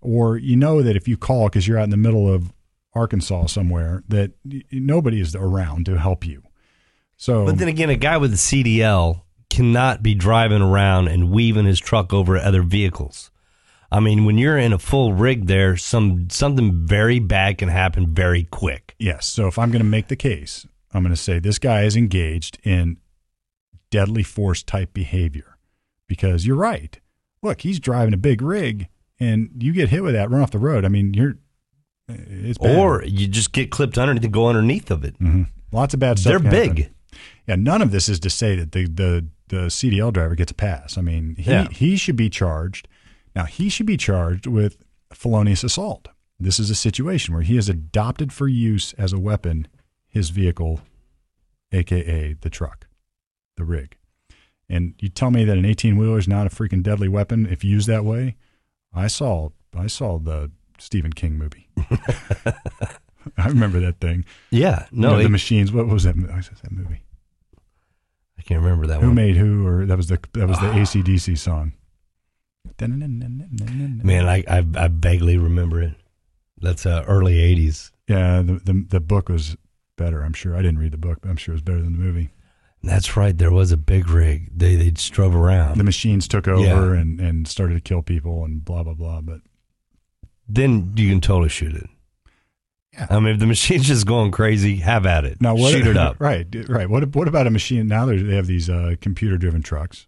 or 0.00 0.36
you 0.36 0.56
know 0.56 0.82
that 0.82 0.96
if 0.96 1.06
you 1.08 1.16
call 1.16 1.48
because 1.48 1.66
you're 1.66 1.78
out 1.78 1.84
in 1.84 1.90
the 1.90 1.96
middle 1.96 2.32
of 2.32 2.52
Arkansas 2.94 3.46
somewhere, 3.46 4.02
that 4.08 4.32
nobody 4.72 5.20
is 5.20 5.34
around 5.36 5.86
to 5.86 5.98
help 5.98 6.26
you. 6.26 6.42
So, 7.16 7.44
But 7.46 7.58
then 7.58 7.68
again, 7.68 7.90
a 7.90 7.96
guy 7.96 8.16
with 8.16 8.32
a 8.32 8.36
CDL 8.36 9.22
cannot 9.50 10.02
be 10.02 10.14
driving 10.14 10.62
around 10.62 11.08
and 11.08 11.30
weaving 11.30 11.64
his 11.66 11.78
truck 11.80 12.12
over 12.12 12.36
other 12.36 12.62
vehicles. 12.62 13.30
I 13.90 14.00
mean, 14.00 14.24
when 14.24 14.36
you're 14.38 14.58
in 14.58 14.72
a 14.72 14.78
full 14.78 15.12
rig 15.12 15.46
there, 15.46 15.76
some 15.76 16.28
something 16.30 16.86
very 16.86 17.18
bad 17.18 17.58
can 17.58 17.68
happen 17.68 18.12
very 18.14 18.44
quick. 18.44 18.94
yes. 18.98 19.26
So 19.26 19.46
if 19.46 19.58
I'm 19.58 19.70
going 19.70 19.82
to 19.82 19.88
make 19.88 20.08
the 20.08 20.16
case, 20.16 20.66
I'm 20.92 21.02
going 21.02 21.14
to 21.14 21.20
say 21.20 21.38
this 21.38 21.58
guy 21.58 21.82
is 21.84 21.96
engaged 21.96 22.58
in 22.64 22.96
deadly 23.90 24.22
force 24.22 24.62
type 24.62 24.92
behavior 24.92 25.56
because 26.08 26.46
you're 26.46 26.56
right. 26.56 26.98
Look, 27.42 27.60
he's 27.60 27.78
driving 27.78 28.14
a 28.14 28.16
big 28.18 28.42
rig, 28.42 28.88
and 29.20 29.50
you 29.58 29.72
get 29.72 29.90
hit 29.90 30.02
with 30.02 30.14
that, 30.14 30.30
run 30.30 30.40
off 30.42 30.50
the 30.50 30.58
road. 30.58 30.84
I 30.84 30.88
mean, 30.88 31.14
you're 31.14 31.36
it's 32.08 32.58
bad. 32.58 32.76
Or 32.78 33.04
you 33.04 33.26
just 33.28 33.52
get 33.52 33.70
clipped 33.70 33.98
underneath 33.98 34.24
and 34.24 34.32
go 34.32 34.48
underneath 34.48 34.90
of 34.90 35.04
it. 35.04 35.18
Mhm. 35.20 35.48
lots 35.72 35.92
of 35.94 36.00
bad 36.00 36.18
stuff. 36.18 36.30
They're 36.30 36.38
can 36.40 36.50
happen. 36.50 36.74
big. 36.74 36.90
Yeah, 37.46 37.56
none 37.56 37.82
of 37.82 37.90
this 37.92 38.08
is 38.08 38.18
to 38.20 38.30
say 38.30 38.56
that 38.56 38.72
the 38.72 38.86
the 38.86 39.26
the 39.48 39.56
CDL 39.70 40.12
driver 40.12 40.34
gets 40.34 40.50
a 40.50 40.54
pass. 40.54 40.98
I 40.98 41.02
mean, 41.02 41.36
he 41.38 41.50
Yeah. 41.50 41.68
he 41.70 41.96
should 41.96 42.16
be 42.16 42.28
charged. 42.28 42.88
Now 43.36 43.44
he 43.44 43.68
should 43.68 43.86
be 43.86 43.96
charged 43.98 44.46
with 44.46 44.78
felonious 45.12 45.62
assault. 45.62 46.08
This 46.40 46.58
is 46.58 46.70
a 46.70 46.74
situation 46.74 47.32
where 47.34 47.42
he 47.44 47.54
has 47.56 47.68
adopted 47.68 48.32
for 48.32 48.48
use 48.48 48.92
as 48.94 49.12
a 49.12 49.18
weapon 49.20 49.68
his 50.08 50.30
vehicle, 50.30 50.80
aka 51.70 52.32
the 52.40 52.50
truck, 52.50 52.88
the 53.56 53.64
rig. 53.64 53.96
And 54.68 54.94
you 54.98 55.08
tell 55.10 55.30
me 55.30 55.44
that 55.44 55.56
an 55.58 55.64
18 55.64 55.96
wheeler 55.96 56.18
is 56.18 56.26
not 56.26 56.46
a 56.46 56.50
freaking 56.50 56.82
deadly 56.82 57.08
weapon 57.08 57.46
if 57.46 57.62
used 57.62 57.86
that 57.88 58.04
way? 58.04 58.36
I 58.92 59.06
saw 59.06 59.50
I 59.78 59.86
saw 59.86 60.18
the 60.18 60.50
Stephen 60.78 61.12
King 61.12 61.36
movie. 61.38 61.68
I 63.36 63.48
remember 63.48 63.80
that 63.80 64.00
thing. 64.00 64.24
Yeah, 64.50 64.86
You 64.90 65.00
no, 65.02 65.10
know, 65.12 65.18
it- 65.18 65.24
the 65.24 65.28
machines. 65.28 65.72
What 65.72 65.88
was 65.88 66.04
that? 66.04 66.16
What 66.16 66.34
was 66.34 66.48
that 66.62 66.72
movie? 66.72 67.02
I 68.38 68.42
can't 68.42 68.62
remember 68.62 68.86
that 68.86 69.00
Who 69.00 69.08
one. 69.08 69.16
Who 69.16 69.22
made 69.22 69.36
who? 69.36 69.66
Or 69.66 69.84
that 69.86 69.96
was 69.96 70.06
the 70.08 70.18
that 70.34 70.48
was 70.48 70.58
the 70.60 70.70
Ah. 70.70 70.74
ACDC 70.74 71.36
song. 71.38 71.72
Man, 74.04 74.28
I, 74.28 74.44
I 74.48 74.64
I 74.76 74.88
vaguely 74.88 75.36
remember 75.38 75.80
it. 75.82 75.94
That's 76.60 76.86
uh, 76.86 77.04
early 77.06 77.34
'80s. 77.34 77.90
yeah, 78.08 78.42
the, 78.42 78.54
the 78.54 78.86
the 78.88 79.00
book 79.00 79.28
was 79.28 79.56
better. 79.96 80.22
I'm 80.22 80.32
sure. 80.32 80.54
I 80.54 80.62
didn't 80.62 80.78
read 80.78 80.92
the 80.92 80.98
book, 80.98 81.18
but 81.22 81.28
I'm 81.30 81.36
sure 81.36 81.52
it 81.52 81.56
was 81.56 81.62
better 81.62 81.82
than 81.82 81.92
the 81.92 81.98
movie. 81.98 82.30
That's 82.82 83.16
right. 83.16 83.36
There 83.36 83.50
was 83.50 83.72
a 83.72 83.76
big 83.76 84.08
rig. 84.08 84.50
They 84.56 84.76
they 84.76 84.90
just 84.90 85.12
drove 85.12 85.34
around. 85.34 85.78
The 85.78 85.84
machines 85.84 86.28
took 86.28 86.46
over 86.48 86.94
Yeah. 86.94 87.00
and 87.00 87.20
and 87.20 87.48
started 87.48 87.74
to 87.74 87.80
kill 87.80 88.02
people 88.02 88.44
and 88.44 88.64
blah 88.64 88.82
blah 88.84 88.94
blah. 88.94 89.20
But 89.22 89.40
then 90.48 90.92
you 90.96 91.08
can 91.10 91.20
totally 91.20 91.48
shoot 91.48 91.74
it. 91.74 91.88
Yeah. 92.92 93.06
I 93.10 93.20
mean, 93.20 93.34
if 93.34 93.40
the 93.40 93.46
machine's 93.46 93.86
just 93.88 94.06
going 94.06 94.30
crazy, 94.30 94.76
have 94.76 95.04
at 95.04 95.24
it. 95.24 95.40
Now, 95.42 95.54
what, 95.54 95.72
Shoot 95.72 95.86
it 95.86 95.96
up. 95.98 96.16
Right, 96.20 96.46
right. 96.68 96.88
What 96.88 97.14
what 97.14 97.28
about 97.28 97.46
a 97.46 97.50
machine? 97.50 97.86
Now 97.88 98.06
they 98.06 98.18
have 98.34 98.46
these 98.46 98.70
uh, 98.70 98.94
computer 99.00 99.36
driven 99.36 99.62
trucks, 99.62 100.06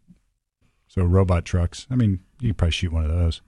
so 0.87 1.03
robot 1.05 1.45
trucks. 1.45 1.87
I 1.91 1.97
mean, 1.97 2.21
you 2.41 2.51
could 2.51 2.59
probably 2.59 2.73
shoot 2.73 2.93
one 2.93 3.05
of 3.05 3.11
those. 3.11 3.41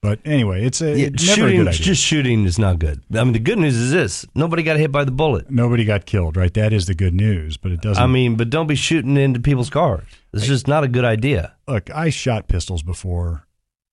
But 0.00 0.20
anyway, 0.24 0.64
it's 0.64 0.80
a 0.80 0.96
Yeah, 0.96 1.06
it's 1.08 1.22
a 1.24 1.26
shooting, 1.26 1.60
idea. 1.62 1.72
just 1.72 2.00
shooting 2.02 2.44
is 2.44 2.56
not 2.56 2.78
good. 2.78 3.02
I 3.12 3.24
mean, 3.24 3.32
the 3.32 3.40
good 3.40 3.58
news 3.58 3.74
is 3.76 3.90
this: 3.90 4.24
nobody 4.34 4.62
got 4.62 4.76
hit 4.76 4.92
by 4.92 5.04
the 5.04 5.10
bullet. 5.10 5.50
Nobody 5.50 5.84
got 5.84 6.06
killed, 6.06 6.36
right? 6.36 6.54
That 6.54 6.72
is 6.72 6.86
the 6.86 6.94
good 6.94 7.14
news, 7.14 7.56
but 7.56 7.72
it 7.72 7.80
doesn't. 7.80 8.02
I 8.02 8.06
mean, 8.06 8.36
but 8.36 8.48
don't 8.48 8.68
be 8.68 8.76
shooting 8.76 9.16
into 9.16 9.40
people's 9.40 9.70
cars. 9.70 10.04
It's 10.32 10.46
just 10.46 10.68
not 10.68 10.84
a 10.84 10.88
good 10.88 11.04
idea. 11.04 11.54
look, 11.66 11.90
I 11.90 12.10
shot 12.10 12.46
pistols 12.46 12.82
before 12.84 13.46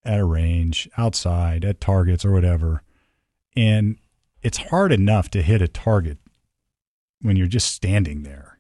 at 0.04 0.20
a 0.20 0.26
range, 0.26 0.88
outside, 0.96 1.66
at 1.66 1.82
targets 1.82 2.24
or 2.24 2.32
whatever. 2.32 2.84
And 3.58 3.98
it's 4.44 4.58
hard 4.58 4.92
enough 4.92 5.32
to 5.32 5.42
hit 5.42 5.62
a 5.64 5.68
target 5.68 6.20
when 7.22 7.36
you're 7.36 7.48
just 7.48 7.74
standing 7.74 8.22
there. 8.22 8.60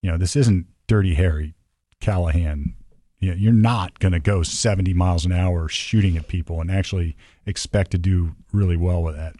You 0.00 0.10
know, 0.12 0.16
this 0.16 0.34
isn't 0.36 0.66
Dirty 0.86 1.14
Harry 1.14 1.54
Callahan. 2.00 2.74
You 3.18 3.30
know, 3.30 3.36
you're 3.36 3.52
not 3.52 3.98
going 3.98 4.12
to 4.12 4.20
go 4.20 4.42
70 4.42 4.92
miles 4.94 5.24
an 5.24 5.32
hour 5.32 5.68
shooting 5.68 6.16
at 6.16 6.28
people 6.28 6.60
and 6.60 6.70
actually 6.70 7.16
expect 7.46 7.92
to 7.92 7.98
do 7.98 8.34
really 8.52 8.76
well 8.76 9.02
with 9.02 9.16
that. 9.16 9.34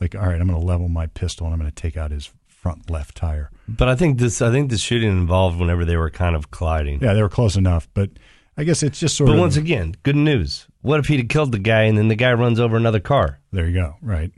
Like, 0.00 0.14
all 0.14 0.22
right, 0.22 0.40
I'm 0.40 0.48
going 0.48 0.58
to 0.58 0.66
level 0.66 0.88
my 0.88 1.06
pistol 1.06 1.46
and 1.46 1.54
I'm 1.54 1.60
going 1.60 1.70
to 1.70 1.74
take 1.74 1.96
out 1.96 2.10
his 2.10 2.30
front 2.46 2.90
left 2.90 3.16
tire. 3.16 3.50
But 3.68 3.88
I 3.88 3.96
think 3.96 4.18
this, 4.18 4.40
I 4.40 4.50
think 4.50 4.70
the 4.70 4.78
shooting 4.78 5.10
involved 5.10 5.58
whenever 5.58 5.84
they 5.84 5.96
were 5.96 6.10
kind 6.10 6.34
of 6.34 6.50
colliding. 6.50 7.00
Yeah, 7.02 7.12
they 7.12 7.22
were 7.22 7.28
close 7.28 7.56
enough, 7.56 7.88
but 7.92 8.10
I 8.56 8.64
guess 8.64 8.82
it's 8.82 8.98
just 8.98 9.16
sort 9.16 9.28
But 9.28 9.32
of. 9.32 9.38
But 9.38 9.42
once 9.42 9.56
again, 9.56 9.94
good 10.02 10.16
news. 10.16 10.66
What 10.80 11.00
if 11.00 11.06
he'd 11.06 11.18
have 11.18 11.28
killed 11.28 11.52
the 11.52 11.58
guy 11.58 11.82
and 11.82 11.98
then 11.98 12.08
the 12.08 12.16
guy 12.16 12.32
runs 12.32 12.60
over 12.60 12.76
another 12.76 13.00
car? 13.00 13.40
There 13.50 13.66
you 13.66 13.74
go. 13.74 13.96
Right. 14.00 14.32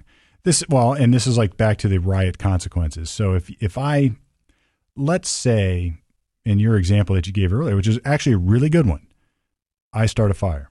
This 0.44 0.62
well, 0.68 0.92
and 0.92 1.12
this 1.12 1.26
is 1.26 1.38
like 1.38 1.56
back 1.56 1.78
to 1.78 1.88
the 1.88 1.98
riot 1.98 2.38
consequences. 2.38 3.10
So 3.10 3.34
if 3.34 3.50
if 3.62 3.78
I 3.78 4.12
let's 4.96 5.28
say 5.28 5.94
in 6.44 6.58
your 6.58 6.76
example 6.76 7.14
that 7.14 7.26
you 7.26 7.32
gave 7.32 7.52
earlier, 7.52 7.76
which 7.76 7.88
is 7.88 7.98
actually 8.04 8.34
a 8.34 8.38
really 8.38 8.68
good 8.68 8.86
one, 8.86 9.06
I 9.92 10.06
start 10.06 10.30
a 10.30 10.34
fire. 10.34 10.70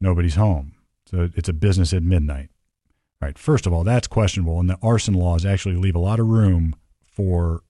Nobody's 0.00 0.34
home. 0.34 0.74
So 1.06 1.30
it's 1.34 1.48
a 1.48 1.54
business 1.54 1.92
at 1.92 2.02
midnight. 2.02 2.50
Right. 3.20 3.36
First 3.36 3.66
of 3.66 3.72
all, 3.72 3.82
that's 3.82 4.06
questionable, 4.06 4.60
and 4.60 4.70
the 4.70 4.78
arson 4.80 5.14
laws 5.14 5.44
actually 5.44 5.74
leave 5.74 5.96
a 5.96 6.00
lot 6.00 6.20
of 6.20 6.28
room 6.28 6.76
for 7.02 7.62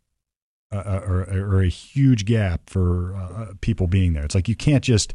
uh, 0.71 1.01
or, 1.07 1.27
or 1.31 1.63
a 1.63 1.69
huge 1.69 2.27
gap 2.27 2.69
for 2.69 3.17
uh, 3.17 3.55
people 3.63 3.87
being 3.87 4.13
there. 4.13 4.25
It's 4.25 4.35
like 4.35 4.49
you 4.49 4.57
can't 4.57 4.85
just. 4.85 5.15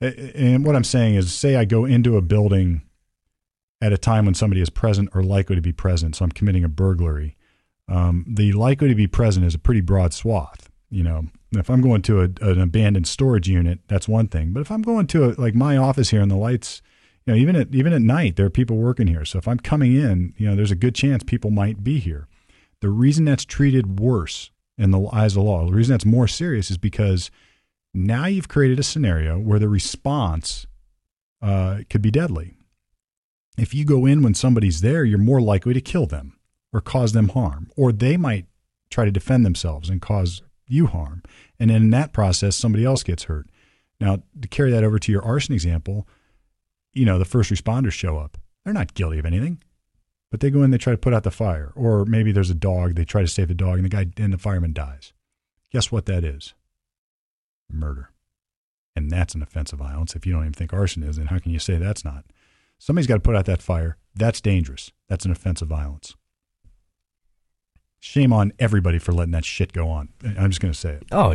And 0.00 0.64
what 0.64 0.74
I'm 0.74 0.84
saying 0.84 1.14
is, 1.14 1.32
say 1.32 1.56
I 1.56 1.66
go 1.66 1.84
into 1.84 2.16
a 2.16 2.22
building 2.22 2.82
at 3.82 3.92
a 3.92 3.98
time 3.98 4.24
when 4.24 4.34
somebody 4.34 4.60
is 4.60 4.70
present 4.70 5.10
or 5.14 5.22
likely 5.22 5.56
to 5.56 5.62
be 5.62 5.72
present. 5.72 6.16
So 6.16 6.24
I'm 6.24 6.32
committing 6.32 6.64
a 6.64 6.68
burglary. 6.68 7.36
Um, 7.86 8.24
the 8.26 8.52
likely 8.52 8.88
to 8.88 8.94
be 8.94 9.06
present 9.06 9.44
is 9.44 9.54
a 9.54 9.58
pretty 9.58 9.82
broad 9.82 10.14
swath. 10.14 10.69
You 10.90 11.04
know, 11.04 11.26
if 11.52 11.70
I'm 11.70 11.80
going 11.80 12.02
to 12.02 12.20
a, 12.20 12.24
an 12.42 12.60
abandoned 12.60 13.06
storage 13.06 13.48
unit, 13.48 13.78
that's 13.88 14.08
one 14.08 14.28
thing. 14.28 14.52
But 14.52 14.60
if 14.60 14.70
I'm 14.70 14.82
going 14.82 15.06
to 15.08 15.26
a, 15.26 15.28
like 15.40 15.54
my 15.54 15.76
office 15.76 16.10
here 16.10 16.20
and 16.20 16.30
the 16.30 16.36
lights, 16.36 16.82
you 17.24 17.32
know, 17.32 17.38
even 17.38 17.54
at 17.56 17.74
even 17.74 17.92
at 17.92 18.02
night, 18.02 18.36
there 18.36 18.46
are 18.46 18.50
people 18.50 18.76
working 18.76 19.06
here. 19.06 19.24
So 19.24 19.38
if 19.38 19.46
I'm 19.46 19.60
coming 19.60 19.94
in, 19.94 20.34
you 20.36 20.48
know, 20.48 20.56
there's 20.56 20.72
a 20.72 20.76
good 20.76 20.94
chance 20.94 21.22
people 21.22 21.50
might 21.50 21.84
be 21.84 22.00
here. 22.00 22.26
The 22.80 22.90
reason 22.90 23.24
that's 23.24 23.44
treated 23.44 24.00
worse 24.00 24.50
in 24.76 24.90
the 24.90 25.08
eyes 25.12 25.32
of 25.32 25.42
the 25.42 25.48
law, 25.50 25.66
the 25.66 25.72
reason 25.72 25.92
that's 25.92 26.06
more 26.06 26.26
serious 26.26 26.70
is 26.70 26.78
because 26.78 27.30
now 27.92 28.26
you've 28.26 28.48
created 28.48 28.78
a 28.78 28.84
scenario 28.84 29.38
where 29.38 29.58
the 29.58 29.68
response 29.68 30.66
uh, 31.42 31.80
could 31.88 32.02
be 32.02 32.10
deadly. 32.10 32.54
If 33.58 33.74
you 33.74 33.84
go 33.84 34.06
in 34.06 34.22
when 34.22 34.34
somebody's 34.34 34.80
there, 34.80 35.04
you're 35.04 35.18
more 35.18 35.40
likely 35.40 35.74
to 35.74 35.80
kill 35.80 36.06
them 36.06 36.38
or 36.72 36.80
cause 36.80 37.12
them 37.12 37.28
harm, 37.30 37.70
or 37.76 37.92
they 37.92 38.16
might 38.16 38.46
try 38.90 39.04
to 39.04 39.10
defend 39.10 39.44
themselves 39.44 39.90
and 39.90 40.00
cause 40.00 40.42
you 40.70 40.86
harm. 40.86 41.22
And 41.58 41.70
then 41.70 41.82
in 41.82 41.90
that 41.90 42.12
process, 42.12 42.56
somebody 42.56 42.84
else 42.84 43.02
gets 43.02 43.24
hurt. 43.24 43.48
Now, 44.00 44.22
to 44.40 44.48
carry 44.48 44.70
that 44.70 44.84
over 44.84 44.98
to 44.98 45.12
your 45.12 45.22
arson 45.22 45.54
example, 45.54 46.08
you 46.92 47.04
know, 47.04 47.18
the 47.18 47.24
first 47.24 47.50
responders 47.50 47.92
show 47.92 48.18
up. 48.18 48.38
They're 48.64 48.74
not 48.74 48.94
guilty 48.94 49.18
of 49.18 49.26
anything, 49.26 49.62
but 50.30 50.40
they 50.40 50.50
go 50.50 50.62
in, 50.62 50.70
they 50.70 50.78
try 50.78 50.92
to 50.92 50.98
put 50.98 51.14
out 51.14 51.22
the 51.22 51.30
fire. 51.30 51.72
Or 51.74 52.04
maybe 52.04 52.32
there's 52.32 52.50
a 52.50 52.54
dog, 52.54 52.94
they 52.94 53.04
try 53.04 53.22
to 53.22 53.28
save 53.28 53.48
the 53.48 53.54
dog, 53.54 53.76
and 53.76 53.84
the 53.84 53.88
guy 53.88 54.06
and 54.16 54.32
the 54.32 54.38
fireman 54.38 54.72
dies. 54.72 55.12
Guess 55.72 55.92
what 55.92 56.06
that 56.06 56.24
is? 56.24 56.54
Murder. 57.70 58.10
And 58.96 59.10
that's 59.10 59.34
an 59.34 59.42
offense 59.42 59.72
of 59.72 59.78
violence. 59.78 60.14
If 60.14 60.26
you 60.26 60.32
don't 60.32 60.42
even 60.42 60.52
think 60.52 60.72
arson 60.72 61.02
is, 61.02 61.16
then 61.16 61.26
how 61.26 61.38
can 61.38 61.52
you 61.52 61.58
say 61.58 61.76
that's 61.76 62.04
not? 62.04 62.24
Somebody's 62.78 63.06
got 63.06 63.14
to 63.14 63.20
put 63.20 63.36
out 63.36 63.44
that 63.46 63.62
fire. 63.62 63.96
That's 64.14 64.40
dangerous. 64.40 64.90
That's 65.08 65.24
an 65.24 65.30
offense 65.30 65.62
of 65.62 65.68
violence. 65.68 66.16
Shame 68.00 68.32
on 68.32 68.52
everybody 68.58 68.98
for 68.98 69.12
letting 69.12 69.32
that 69.32 69.44
shit 69.44 69.72
go 69.72 69.88
on. 69.88 70.08
I'm 70.24 70.50
just 70.50 70.60
going 70.60 70.72
to 70.72 70.78
say 70.78 70.94
it. 70.94 71.04
Oh, 71.12 71.34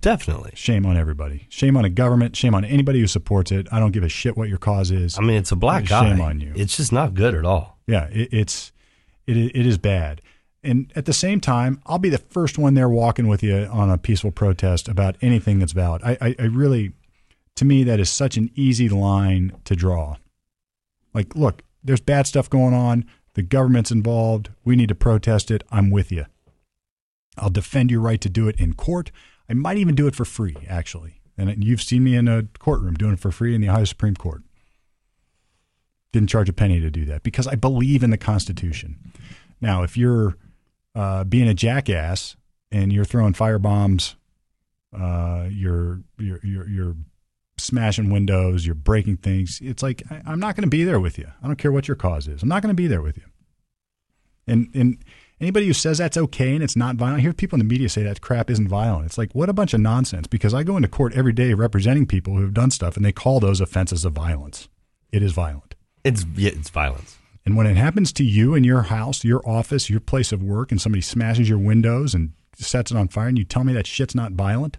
definitely. 0.00 0.52
Shame 0.54 0.84
on 0.86 0.96
everybody. 0.96 1.46
Shame 1.48 1.76
on 1.76 1.84
a 1.84 1.88
government. 1.88 2.36
Shame 2.36 2.54
on 2.54 2.64
anybody 2.64 3.00
who 3.00 3.06
supports 3.06 3.50
it. 3.50 3.66
I 3.72 3.80
don't 3.80 3.92
give 3.92 4.04
a 4.04 4.08
shit 4.08 4.36
what 4.36 4.48
your 4.48 4.58
cause 4.58 4.90
is. 4.90 5.18
I 5.18 5.22
mean, 5.22 5.36
it's 5.38 5.52
a 5.52 5.56
black 5.56 5.86
guy. 5.86 6.10
Shame 6.10 6.20
eye. 6.20 6.26
on 6.26 6.40
you. 6.40 6.52
It's 6.54 6.76
just 6.76 6.92
not 6.92 7.14
good 7.14 7.34
at 7.34 7.44
all. 7.44 7.78
Yeah, 7.86 8.08
it, 8.12 8.28
it's 8.32 8.72
it 9.26 9.36
it 9.36 9.66
is 9.66 9.78
bad. 9.78 10.20
And 10.62 10.92
at 10.96 11.04
the 11.06 11.12
same 11.12 11.40
time, 11.40 11.80
I'll 11.86 11.98
be 11.98 12.08
the 12.08 12.18
first 12.18 12.58
one 12.58 12.74
there 12.74 12.88
walking 12.88 13.28
with 13.28 13.42
you 13.42 13.66
on 13.66 13.88
a 13.88 13.96
peaceful 13.96 14.32
protest 14.32 14.88
about 14.88 15.16
anything 15.22 15.60
that's 15.60 15.72
valid. 15.72 16.02
I, 16.04 16.18
I, 16.20 16.34
I 16.40 16.42
really, 16.46 16.92
to 17.54 17.64
me, 17.64 17.84
that 17.84 18.00
is 18.00 18.10
such 18.10 18.36
an 18.36 18.50
easy 18.56 18.88
line 18.88 19.52
to 19.64 19.76
draw. 19.76 20.16
Like, 21.14 21.36
look, 21.36 21.62
there's 21.84 22.00
bad 22.00 22.26
stuff 22.26 22.50
going 22.50 22.74
on. 22.74 23.04
The 23.36 23.42
government's 23.42 23.90
involved. 23.90 24.48
We 24.64 24.76
need 24.76 24.88
to 24.88 24.94
protest 24.94 25.50
it. 25.50 25.62
I'm 25.70 25.90
with 25.90 26.10
you. 26.10 26.24
I'll 27.36 27.50
defend 27.50 27.90
your 27.90 28.00
right 28.00 28.20
to 28.22 28.30
do 28.30 28.48
it 28.48 28.58
in 28.58 28.72
court. 28.72 29.12
I 29.46 29.52
might 29.52 29.76
even 29.76 29.94
do 29.94 30.06
it 30.06 30.16
for 30.16 30.24
free, 30.24 30.56
actually. 30.66 31.20
And 31.36 31.62
you've 31.62 31.82
seen 31.82 32.02
me 32.02 32.14
in 32.14 32.28
a 32.28 32.44
courtroom 32.58 32.94
doing 32.94 33.12
it 33.12 33.20
for 33.20 33.30
free 33.30 33.54
in 33.54 33.60
the 33.60 33.68
Ohio 33.68 33.84
Supreme 33.84 34.16
Court. 34.16 34.42
Didn't 36.12 36.30
charge 36.30 36.48
a 36.48 36.54
penny 36.54 36.80
to 36.80 36.90
do 36.90 37.04
that 37.04 37.22
because 37.22 37.46
I 37.46 37.56
believe 37.56 38.02
in 38.02 38.08
the 38.08 38.16
Constitution. 38.16 39.12
Now, 39.60 39.82
if 39.82 39.98
you're 39.98 40.38
uh, 40.94 41.24
being 41.24 41.46
a 41.46 41.52
jackass 41.52 42.36
and 42.72 42.90
you're 42.90 43.04
throwing 43.04 43.34
fire 43.34 43.58
bombs, 43.58 44.16
uh, 44.98 45.46
you're, 45.50 46.00
you're 46.18 46.40
you're 46.42 46.68
you're 46.70 46.96
smashing 47.58 48.10
windows, 48.10 48.66
you're 48.66 48.74
breaking 48.74 49.18
things. 49.18 49.60
It's 49.62 49.82
like 49.82 50.02
I, 50.10 50.22
I'm 50.26 50.40
not 50.40 50.56
going 50.56 50.64
to 50.64 50.70
be 50.70 50.84
there 50.84 51.00
with 51.00 51.18
you. 51.18 51.26
I 51.42 51.46
don't 51.46 51.56
care 51.56 51.72
what 51.72 51.88
your 51.88 51.96
cause 51.96 52.28
is. 52.28 52.42
I'm 52.42 52.48
not 52.48 52.62
going 52.62 52.74
to 52.74 52.74
be 52.74 52.86
there 52.86 53.02
with 53.02 53.16
you. 53.16 53.24
And 54.46 54.68
and 54.74 54.98
anybody 55.40 55.66
who 55.66 55.72
says 55.72 55.98
that's 55.98 56.16
okay 56.16 56.54
and 56.54 56.62
it's 56.62 56.76
not 56.76 56.96
violent, 56.96 57.18
I 57.18 57.22
hear 57.22 57.32
people 57.32 57.56
in 57.56 57.66
the 57.66 57.72
media 57.72 57.88
say 57.88 58.02
that 58.02 58.20
crap 58.20 58.50
isn't 58.50 58.68
violent. 58.68 59.06
It's 59.06 59.18
like 59.18 59.34
what 59.34 59.48
a 59.48 59.54
bunch 59.54 59.74
of 59.74 59.80
nonsense. 59.80 60.26
Because 60.26 60.54
I 60.54 60.62
go 60.62 60.76
into 60.76 60.88
court 60.88 61.14
every 61.14 61.32
day 61.32 61.54
representing 61.54 62.06
people 62.06 62.34
who 62.34 62.42
have 62.42 62.54
done 62.54 62.70
stuff, 62.70 62.96
and 62.96 63.04
they 63.04 63.12
call 63.12 63.40
those 63.40 63.60
offenses 63.60 64.04
of 64.04 64.12
violence. 64.12 64.68
It 65.12 65.22
is 65.22 65.32
violent. 65.32 65.74
It's 66.04 66.24
yeah, 66.36 66.50
it's 66.54 66.70
violence. 66.70 67.16
And 67.44 67.56
when 67.56 67.66
it 67.66 67.76
happens 67.76 68.12
to 68.14 68.24
you 68.24 68.54
in 68.54 68.64
your 68.64 68.82
house, 68.82 69.24
your 69.24 69.40
office, 69.48 69.88
your 69.88 70.00
place 70.00 70.32
of 70.32 70.42
work, 70.42 70.72
and 70.72 70.80
somebody 70.80 71.00
smashes 71.00 71.48
your 71.48 71.58
windows 71.58 72.12
and 72.12 72.32
sets 72.56 72.90
it 72.90 72.96
on 72.96 73.08
fire, 73.08 73.28
and 73.28 73.38
you 73.38 73.44
tell 73.44 73.62
me 73.62 73.72
that 73.72 73.86
shit's 73.86 74.14
not 74.14 74.32
violent, 74.32 74.78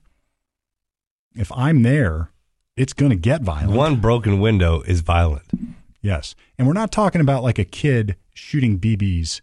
if 1.33 1.51
I'm 1.53 1.83
there, 1.83 2.31
it's 2.77 2.93
going 2.93 3.09
to 3.09 3.15
get 3.15 3.41
violent. 3.41 3.71
One 3.71 3.95
broken 3.97 4.39
window 4.39 4.81
is 4.81 5.01
violent. 5.01 5.45
Yes. 6.01 6.35
And 6.57 6.67
we're 6.67 6.73
not 6.73 6.91
talking 6.91 7.21
about 7.21 7.43
like 7.43 7.59
a 7.59 7.65
kid 7.65 8.15
shooting 8.33 8.79
BBs 8.79 9.41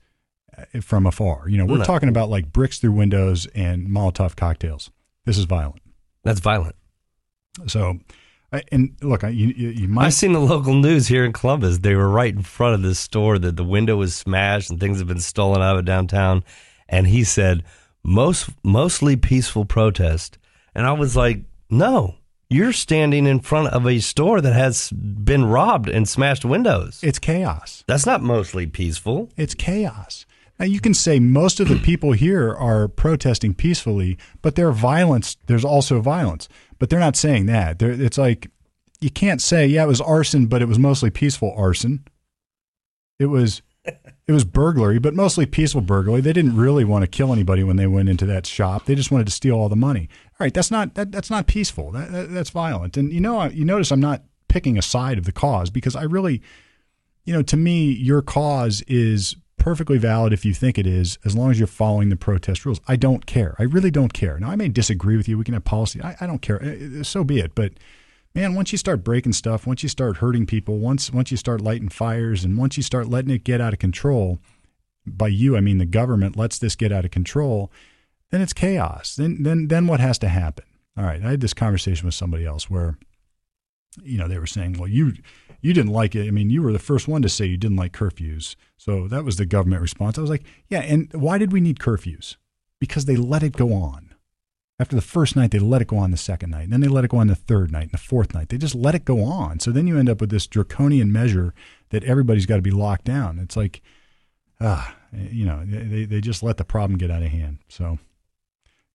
uh, 0.57 0.81
from 0.81 1.07
afar. 1.07 1.49
You 1.49 1.59
know, 1.59 1.67
we're 1.67 1.79
No. 1.79 1.85
talking 1.85 2.09
about 2.09 2.31
like 2.31 2.53
bricks 2.53 2.79
through 2.79 2.93
windows 2.93 3.47
and 3.55 3.89
Molotov 3.89 4.37
cocktails. 4.37 4.91
This 5.27 5.37
is 5.37 5.45
violent. 5.45 5.83
That's 6.23 6.41
violent. 6.41 6.77
So, 7.67 7.99
and 8.71 8.97
look, 9.03 9.23
you, 9.25 9.49
you, 9.49 9.89
might. 9.89 10.11
seen 10.11 10.33
the 10.33 10.41
local 10.41 10.75
news 10.75 11.09
here 11.09 11.25
in 11.25 11.33
Columbus. 11.33 11.79
They 11.79 11.95
were 11.95 12.09
right 12.09 12.35
in 12.35 12.43
front 12.43 12.75
of 12.75 12.83
this 12.83 12.99
store 12.99 13.39
that 13.39 13.57
the 13.57 13.65
window 13.65 13.97
was 13.97 14.15
smashed 14.15 14.71
and 14.71 14.79
things 14.79 14.99
have 14.99 15.09
been 15.09 15.21
stolen 15.21 15.61
out 15.61 15.77
of 15.77 15.85
downtown. 15.85 16.45
And 16.89 17.07
he 17.09 17.25
said, 17.25 17.65
most 18.05 18.51
mostly 18.63 19.17
peaceful 19.17 19.65
protest. 19.65 20.39
And 20.75 20.87
I 20.87 20.93
was 20.93 21.17
like, 21.17 21.43
no, 21.71 22.17
you're 22.55 22.73
standing 22.73 23.27
in 23.27 23.41
front 23.41 23.69
of 23.69 23.85
a 23.85 23.99
store 23.99 24.41
that 24.41 24.53
has 24.53 24.91
been 24.91 25.45
robbed 25.45 25.89
and 25.89 26.09
smashed 26.09 26.45
windows. 26.45 27.01
It's 27.03 27.19
chaos. 27.19 27.83
That's 27.89 28.07
not 28.07 28.23
mostly 28.23 28.67
peaceful. 28.67 29.31
It's 29.37 29.55
chaos. 29.55 30.25
Now 30.61 30.67
you 30.67 30.79
can 30.79 30.95
say 30.95 31.19
most 31.19 31.59
of 31.59 31.69
the 31.69 31.81
people 31.81 32.13
here 32.13 32.55
are 32.55 32.87
protesting 32.87 33.55
peacefully, 33.55 34.17
but 34.41 34.55
there's 34.55 34.77
violence. 34.77 35.37
There's 35.47 35.65
also 35.65 36.01
violence, 36.01 36.49
but 36.79 36.91
they're 36.91 37.01
not 37.01 37.17
saying 37.17 37.47
that. 37.47 37.81
They're, 37.81 37.91
it's 37.91 38.19
like 38.19 38.49
you 39.01 39.11
can't 39.11 39.43
say, 39.43 39.67
yeah, 39.67 39.83
it 39.83 39.89
was 39.89 40.01
arson, 40.01 40.47
but 40.47 40.63
it 40.63 40.69
was 40.69 40.79
mostly 40.79 41.11
peaceful 41.11 41.53
arson. 41.57 42.05
It 43.19 43.27
was 43.27 43.63
it 44.27 44.33
was 44.33 44.45
burglary, 44.45 44.99
but 44.99 45.15
mostly 45.15 45.47
peaceful 45.47 45.81
burglary. 45.81 46.21
They 46.21 46.33
didn't 46.33 46.57
really 46.57 46.85
want 46.85 47.03
to 47.03 47.07
kill 47.07 47.33
anybody 47.33 47.63
when 47.63 47.77
they 47.77 47.87
went 47.87 48.09
into 48.09 48.27
that 48.27 48.47
shop. 48.47 48.87
They 48.87 48.95
just 48.95 49.11
wanted 49.11 49.27
to 49.27 49.33
steal 49.33 49.57
all 49.57 49.69
the 49.69 49.77
money. 49.77 50.09
All 50.41 50.45
right, 50.45 50.55
that's 50.55 50.71
not 50.71 50.95
that, 50.95 51.13
that's 51.13 51.31
not 51.31 51.47
peaceful. 51.47 51.91
That, 51.93 52.11
that, 52.13 52.33
that's 52.33 52.51
violent. 52.51 52.97
And 52.97 53.13
you 53.13 53.21
know, 53.21 53.45
you 53.45 53.65
notice 53.65 53.91
I'm 53.91 54.01
not 54.01 54.23
picking 54.49 54.79
a 54.79 54.83
side 54.83 55.19
of 55.19 55.25
the 55.25 55.33
cause 55.33 55.71
because 55.71 55.95
I 55.95 56.03
really 56.05 56.43
you 57.25 57.33
know, 57.33 57.43
to 57.43 57.57
me, 57.57 57.91
your 57.91 58.23
cause 58.23 58.83
is 58.83 59.37
perfectly 59.57 59.99
valid 59.99 60.33
if 60.33 60.45
you 60.45 60.53
think 60.53 60.79
it 60.79 60.87
is, 60.87 61.19
as 61.25 61.35
long 61.35 61.51
as 61.51 61.59
you're 61.59 61.67
following 61.67 62.11
the 62.11 62.17
protest 62.17 62.67
rules. 62.67 62.81
I 62.87 62.97
don't 62.97 63.25
care. 63.25 63.55
I 63.59 63.63
really 63.63 63.91
don't 63.91 64.13
care. 64.13 64.39
Now, 64.39 64.51
I 64.51 64.57
may 64.57 64.69
disagree 64.69 65.17
with 65.17 65.27
you. 65.27 65.39
We 65.39 65.45
can 65.45 65.55
have 65.55 65.65
policy. 65.65 66.03
I, 66.03 66.17
I 66.21 66.27
don't 66.27 66.43
care. 66.43 66.63
Uh, 66.63 67.03
So 67.03 67.25
be 67.25 67.41
it. 67.41 67.55
But 67.55 67.73
man, 68.35 68.55
once 68.55 68.73
you 68.73 68.79
start 68.79 69.05
breaking 69.05 69.33
stuff, 69.33 69.67
once 69.67 69.83
you 69.83 69.89
start 69.89 70.19
hurting 70.19 70.47
people, 70.47 70.79
once 70.79 71.13
once 71.13 71.31
you 71.31 71.37
start 71.37 71.61
lighting 71.61 71.89
fires, 71.89 72.45
and 72.45 72.59
once 72.59 72.77
you 72.77 72.83
start 72.83 73.09
letting 73.09 73.31
it 73.31 73.45
get 73.45 73.61
out 73.61 73.73
of 73.73 73.79
control, 73.79 74.39
by 75.07 75.29
you 75.29 75.57
I 75.57 75.61
mean 75.61 75.79
the 75.79 75.87
government 75.87 76.37
lets 76.37 76.59
this 76.59 76.77
get 76.77 76.93
out 76.93 77.05
of 77.05 77.11
control, 77.11 77.71
then 78.31 78.41
it's 78.41 78.53
chaos. 78.53 79.15
Then 79.17 79.43
then 79.43 79.69
then 79.69 79.87
what 79.87 80.01
has 80.01 80.19
to 80.19 80.29
happen? 80.29 80.65
All 80.97 81.05
right, 81.05 81.25
I 81.25 81.31
had 81.31 81.41
this 81.41 81.55
conversation 81.55 82.07
with 82.07 82.15
somebody 82.15 82.47
else 82.47 82.71
where, 82.71 82.97
you 84.03 84.17
know, 84.17 84.29
they 84.29 84.39
were 84.39 84.47
saying, 84.47 84.75
well, 84.79 84.89
you 84.89 85.15
you 85.61 85.73
didn't 85.73 85.93
like 85.93 86.15
it. 86.15 86.29
I 86.29 86.31
mean, 86.31 86.51
you 86.51 86.63
were 86.63 86.73
the 86.73 86.79
first 86.79 87.09
one 87.09 87.23
to 87.23 87.29
say 87.29 87.47
you 87.47 87.57
didn't 87.57 87.77
like 87.77 87.93
curfews. 87.93 88.55
So 88.77 89.09
that 89.09 89.25
was 89.25 89.37
the 89.37 89.47
government 89.47 89.83
response. 89.83 90.19
I 90.19 90.21
was 90.21 90.31
like, 90.31 90.45
yeah, 90.69 90.81
and 90.81 91.13
why 91.13 91.39
did 91.39 91.53
we 91.53 91.61
need 91.61 91.79
curfews? 91.79 92.37
Because 92.81 93.07
they 93.07 93.17
let 93.17 93.43
it 93.43 93.53
go 93.53 93.73
on. 93.73 94.14
After 94.79 94.97
the 94.97 95.03
first 95.03 95.37
night, 95.37 95.53
they 95.53 95.61
let 95.61 95.83
it 95.83 95.89
go 95.89 95.99
on 95.99 96.11
the 96.11 96.17
second 96.17 96.51
night. 96.51 96.65
And 96.65 96.73
then 96.73 96.81
they 96.81 96.89
let 96.89 97.05
it 97.05 97.11
go 97.11 97.19
on 97.19 97.29
the 97.29 97.37
third 97.37 97.71
night 97.71 97.85
and 97.85 97.93
the 97.93 97.99
fourth 97.99 98.35
night. 98.35 98.49
They 98.49 98.59
just 98.59 98.75
let 98.75 98.95
it 98.95 99.05
go 99.05 99.23
on. 99.23 99.61
So 99.61 99.71
then 99.71 99.87
you 99.87 99.99
end 99.99 100.09
up 100.09 100.21
with 100.21 100.31
this 100.31 100.49
draconian 100.49 101.13
measure 101.13 101.55
that 101.91 102.03
everybody's 102.05 102.47
got 102.47 102.57
to 102.57 102.63
be 102.63 102.73
locked 102.73 103.05
down. 103.05 103.39
It's 103.39 103.57
like, 103.57 103.83
ah, 104.61 104.97
you 105.13 105.45
know, 105.45 105.65
they, 105.65 106.05
they 106.05 106.21
just 106.21 106.43
let 106.43 106.57
the 106.57 106.65
problem 106.65 106.99
get 106.99 107.11
out 107.11 107.23
of 107.23 107.29
hand. 107.29 107.59
So 107.69 107.99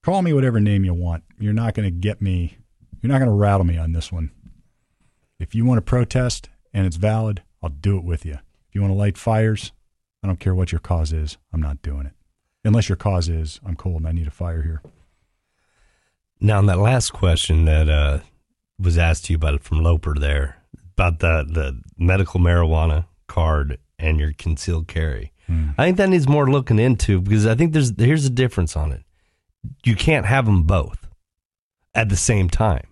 call 0.04 0.22
me 0.22 0.34
whatever 0.34 0.60
name 0.60 0.84
you 0.84 0.94
want. 0.94 1.24
You're 1.40 1.54
not 1.54 1.76
going 1.76 1.86
to 1.88 1.98
get 1.98 2.22
me, 2.22 2.58
you're 3.02 3.12
not 3.12 3.20
going 3.20 3.32
to 3.32 3.36
rattle 3.36 3.66
me 3.66 3.78
on 3.78 3.94
this 3.94 4.12
one. 4.12 4.32
If 5.40 5.56
you 5.56 5.64
want 5.64 5.78
to 5.78 5.82
protest 5.82 6.50
and 6.74 6.86
it's 6.86 6.98
valid, 6.98 7.42
I'll 7.64 7.70
do 7.70 7.98
it 7.98 8.04
with 8.04 8.26
you. 8.26 8.34
If 8.34 8.76
you 8.76 8.82
want 8.82 8.92
to 8.92 8.98
light 8.98 9.18
fires, 9.18 9.72
I 10.22 10.28
don't 10.28 10.42
care 10.42 10.54
what 10.54 10.74
your 10.74 10.80
cause 10.80 11.14
is. 11.14 11.38
I'm 11.54 11.62
not 11.62 11.82
doing 11.82 12.06
it. 12.06 12.14
Unless 12.66 12.90
your 12.90 12.98
cause 12.98 13.30
is, 13.30 13.62
I'm 13.66 13.78
cold 13.78 13.98
and 13.98 14.08
I 14.08 14.12
need 14.12 14.28
a 14.28 14.32
fire 14.32 14.64
here. 14.64 14.82
Now, 16.42 16.58
on 16.60 16.68
that 16.68 16.80
last 16.80 17.12
question 17.12 17.66
that 17.66 17.90
uh, 17.90 18.20
was 18.80 18.98
asked 18.98 19.26
to 19.26 19.34
you 19.34 19.38
about 19.38 19.62
from 19.62 19.82
Loper 19.84 20.16
there 20.18 20.58
about 20.98 21.20
the 21.20 21.46
the 21.48 21.82
medical 21.98 22.40
marijuana 22.40 23.06
card 23.28 23.78
and 23.98 24.20
your 24.20 24.32
concealed 24.34 24.88
carry, 24.88 25.34
I 25.78 25.86
think 25.86 25.98
that 25.98 26.10
needs 26.10 26.28
more 26.28 26.50
looking 26.50 26.78
into 26.80 27.20
because 27.22 27.46
I 27.48 27.56
think 27.56 27.74
there's 27.74 27.92
here's 27.98 28.26
a 28.26 28.30
difference 28.30 28.78
on 28.78 28.92
it. 28.92 29.04
You 29.84 29.96
can't 29.96 30.26
have 30.26 30.46
them 30.46 30.64
both 30.64 31.08
at 31.96 32.08
the 32.10 32.16
same 32.16 32.50
time. 32.50 32.88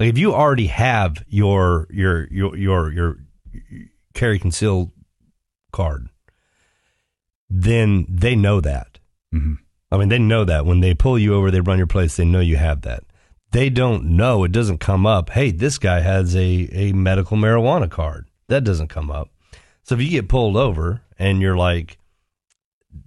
Like 0.00 0.08
if 0.10 0.18
you 0.18 0.34
already 0.34 0.66
have 0.66 1.24
your 1.28 1.86
your 1.90 2.26
your 2.32 2.56
your 2.56 2.92
your 2.92 3.16
carry 4.14 4.38
concealed 4.38 4.90
card, 5.72 6.08
then 7.48 8.04
they 8.08 8.34
know 8.36 8.60
that. 8.60 8.98
Mhm. 9.34 9.58
I 9.92 9.98
mean, 9.98 10.08
they 10.08 10.18
know 10.18 10.44
that 10.46 10.64
when 10.64 10.80
they 10.80 10.94
pull 10.94 11.18
you 11.18 11.34
over, 11.34 11.50
they 11.50 11.60
run 11.60 11.76
your 11.76 11.86
place, 11.86 12.16
they 12.16 12.24
know 12.24 12.40
you 12.40 12.56
have 12.56 12.80
that. 12.82 13.04
They 13.50 13.68
don't 13.68 14.16
know, 14.16 14.42
it 14.42 14.50
doesn't 14.50 14.78
come 14.78 15.04
up, 15.04 15.28
hey, 15.28 15.50
this 15.50 15.76
guy 15.76 16.00
has 16.00 16.34
a, 16.34 16.68
a 16.72 16.92
medical 16.94 17.36
marijuana 17.36 17.90
card. 17.90 18.26
That 18.48 18.64
doesn't 18.64 18.88
come 18.88 19.10
up. 19.10 19.28
So 19.82 19.94
if 19.94 20.00
you 20.00 20.08
get 20.08 20.30
pulled 20.30 20.56
over 20.56 21.02
and 21.18 21.42
you're 21.42 21.58
like, 21.58 21.98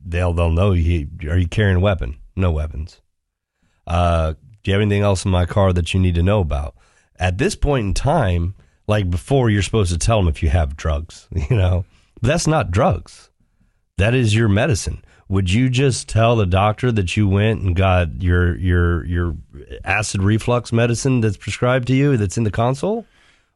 they'll 0.05 0.33
they'll 0.33 0.51
know 0.51 0.73
you 0.73 1.07
are 1.27 1.37
you 1.37 1.47
carrying 1.47 1.77
a 1.77 1.79
weapon? 1.79 2.17
No 2.35 2.51
weapons. 2.51 3.01
Uh, 3.87 4.33
do 4.63 4.71
you 4.71 4.73
have 4.73 4.81
anything 4.81 5.01
else 5.01 5.25
in 5.25 5.31
my 5.31 5.45
car 5.45 5.73
that 5.73 5.93
you 5.93 5.99
need 5.99 6.15
to 6.15 6.23
know 6.23 6.39
about? 6.39 6.75
At 7.17 7.39
this 7.39 7.55
point 7.55 7.85
in 7.85 7.93
time, 7.95 8.53
like 8.87 9.09
before, 9.09 9.49
you're 9.49 9.61
supposed 9.63 9.91
to 9.91 9.97
tell 9.97 10.19
them 10.19 10.27
if 10.27 10.43
you 10.43 10.49
have 10.49 10.77
drugs, 10.77 11.27
you 11.49 11.55
know, 11.55 11.85
but 12.21 12.27
that's 12.27 12.47
not 12.47 12.69
drugs. 12.69 13.31
That 13.97 14.13
is 14.13 14.35
your 14.35 14.49
medicine. 14.49 15.03
Would 15.29 15.51
you 15.51 15.69
just 15.69 16.07
tell 16.09 16.35
the 16.35 16.45
doctor 16.45 16.91
that 16.91 17.15
you 17.17 17.27
went 17.27 17.61
and 17.61 17.75
got 17.75 18.21
your 18.21 18.55
your 18.57 19.05
your 19.05 19.35
acid 19.83 20.21
reflux 20.21 20.71
medicine 20.71 21.21
that's 21.21 21.37
prescribed 21.37 21.87
to 21.87 21.95
you 21.95 22.17
that's 22.17 22.37
in 22.37 22.43
the 22.43 22.51
console? 22.51 23.05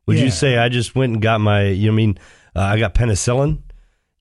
Would 0.07 0.17
Yeah. 0.17 0.23
you 0.25 0.31
say 0.31 0.57
I 0.57 0.69
just 0.69 0.95
went 0.95 1.13
and 1.13 1.21
got 1.21 1.41
my 1.41 1.65
you 1.67 1.87
know, 1.87 1.93
I 1.93 1.95
mean 1.95 2.17
uh, 2.55 2.61
I 2.61 2.79
got 2.79 2.93
penicillin? 2.95 3.59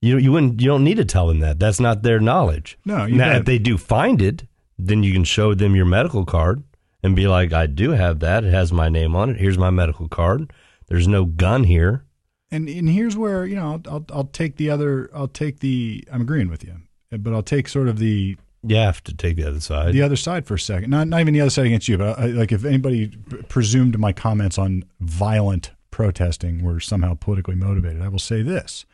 You 0.01 0.17
you 0.17 0.31
wouldn't 0.31 0.61
you 0.61 0.67
don't 0.67 0.83
need 0.83 0.97
to 0.97 1.05
tell 1.05 1.27
them 1.27 1.39
that. 1.39 1.57
That's 1.59 1.79
not 1.79 2.03
their 2.03 2.19
knowledge. 2.19 2.77
No, 2.85 3.05
you 3.05 3.15
now 3.15 3.31
if 3.37 3.45
they 3.45 3.57
do 3.57 3.77
find 3.77 4.21
it, 4.21 4.43
then 4.77 5.01
you 5.03 5.11
can 5.13 5.23
show 5.23 5.53
them 5.55 5.75
your 5.75 5.85
medical 5.85 6.25
card 6.25 6.63
and 7.01 7.15
be 7.15 7.27
like, 7.27 7.53
I 7.53 7.65
do 7.65 7.91
have 7.91 8.19
that. 8.19 8.43
It 8.43 8.53
has 8.53 8.71
my 8.73 8.89
name 8.89 9.15
on 9.15 9.29
it. 9.31 9.37
Here's 9.37 9.57
my 9.57 9.69
medical 9.69 10.07
card. 10.09 10.51
There's 10.87 11.07
no 11.07 11.23
gun 11.25 11.63
here. 11.63 12.03
And 12.51 12.67
and 12.67 12.89
here's 12.89 13.15
where 13.15 13.45
you 13.45 13.55
know 13.55 13.81
I'll, 13.85 13.93
I'll 13.93 14.05
I'll 14.11 14.23
take 14.25 14.55
the 14.57 14.69
other 14.69 15.09
I'll 15.13 15.27
take 15.27 15.59
the 15.59 16.03
I'm 16.11 16.21
agreeing 16.21 16.49
with 16.49 16.63
you, 16.63 16.75
but 17.11 17.33
I'll 17.33 17.43
take 17.43 17.67
sort 17.67 17.87
of 17.87 17.99
the 17.99 18.37
You 18.63 18.75
have 18.75 19.03
to 19.03 19.13
take 19.13 19.35
the 19.35 19.47
other 19.47 19.59
side. 19.59 19.93
the 19.93 20.01
other 20.01 20.15
side 20.15 20.47
for 20.47 20.55
a 20.55 20.59
second. 20.59 20.89
Not 20.89 21.07
not 21.07 21.19
even 21.21 21.33
the 21.33 21.41
other 21.41 21.51
side 21.51 21.67
against 21.67 21.87
you, 21.87 21.97
but 21.97 22.17
I, 22.17 22.25
like 22.27 22.51
if 22.51 22.65
anybody 22.65 23.09
presumed 23.49 23.99
my 23.99 24.13
comments 24.13 24.57
on 24.57 24.83
violent 24.99 25.71
protesting 25.91 26.63
were 26.63 26.79
somehow 26.79 27.13
politically 27.13 27.55
motivated, 27.55 28.01
I 28.01 28.07
will 28.07 28.19
say 28.19 28.41
this: 28.41 28.85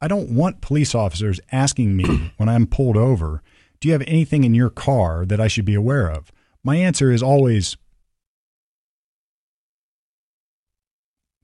I 0.00 0.08
don't 0.08 0.30
want 0.30 0.62
police 0.62 0.94
officers 0.94 1.38
asking 1.52 1.96
me 1.96 2.32
when 2.38 2.48
I'm 2.48 2.66
pulled 2.66 2.96
over, 2.96 3.42
"Do 3.80 3.88
you 3.88 3.92
have 3.92 4.04
anything 4.06 4.44
in 4.44 4.54
your 4.54 4.70
car 4.70 5.26
that 5.26 5.40
I 5.40 5.48
should 5.48 5.66
be 5.66 5.74
aware 5.74 6.10
of?" 6.10 6.32
My 6.64 6.76
answer 6.76 7.10
is 7.10 7.22
always 7.22 7.76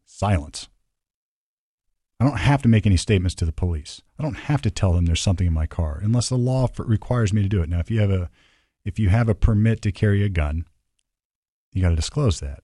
silence. 0.04 0.68
I 2.18 2.24
don't 2.24 2.38
have 2.38 2.62
to 2.62 2.68
make 2.68 2.86
any 2.86 2.96
statements 2.96 3.34
to 3.36 3.44
the 3.44 3.52
police. 3.52 4.00
I 4.18 4.22
don't 4.22 4.34
have 4.34 4.62
to 4.62 4.70
tell 4.70 4.92
them 4.94 5.04
there's 5.06 5.20
something 5.20 5.46
in 5.46 5.52
my 5.52 5.66
car 5.66 6.00
unless 6.02 6.28
the 6.30 6.38
law 6.38 6.66
requires 6.78 7.32
me 7.32 7.42
to 7.42 7.48
do 7.48 7.60
it. 7.62 7.68
Now, 7.68 7.80
if 7.80 7.90
you 7.90 8.00
have 8.00 8.10
a 8.10 8.30
if 8.84 8.98
you 8.98 9.08
have 9.08 9.28
a 9.28 9.34
permit 9.34 9.82
to 9.82 9.92
carry 9.92 10.22
a 10.22 10.28
gun, 10.28 10.64
you 11.72 11.82
got 11.82 11.90
to 11.90 11.96
disclose 11.96 12.40
that. 12.40 12.60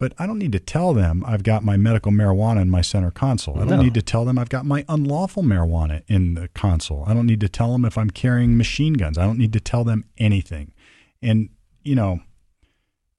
But 0.00 0.12
I 0.18 0.26
don't 0.26 0.38
need 0.38 0.52
to 0.52 0.60
tell 0.60 0.94
them 0.94 1.22
I've 1.26 1.42
got 1.42 1.62
my 1.64 1.76
medical 1.76 2.10
marijuana 2.12 2.62
in 2.62 2.70
my 2.70 2.80
center 2.80 3.10
console. 3.10 3.56
I 3.56 3.60
don't 3.66 3.78
No. 3.78 3.82
need 3.82 3.94
to 3.94 4.02
tell 4.02 4.24
them 4.24 4.38
I've 4.38 4.48
got 4.48 4.64
my 4.64 4.84
unlawful 4.88 5.42
marijuana 5.42 6.02
in 6.08 6.34
the 6.34 6.48
console. 6.48 7.04
I 7.06 7.14
don't 7.14 7.26
need 7.26 7.40
to 7.40 7.48
tell 7.48 7.72
them 7.72 7.84
if 7.84 7.98
I'm 7.98 8.10
carrying 8.10 8.56
machine 8.56 8.94
guns. 8.94 9.18
I 9.18 9.24
don't 9.24 9.38
need 9.38 9.52
to 9.52 9.60
tell 9.60 9.84
them 9.84 10.04
anything. 10.18 10.72
And 11.20 11.50
you 11.82 11.94
know, 11.96 12.20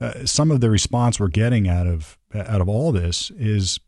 uh, 0.01 0.25
some 0.25 0.49
of 0.51 0.59
the 0.61 0.69
response 0.69 1.19
we're 1.19 1.27
getting 1.27 1.67
out 1.67 1.85
of 1.85 2.17
out 2.33 2.61
of 2.61 2.67
all 2.67 2.91
this 2.91 3.29
is 3.31 3.79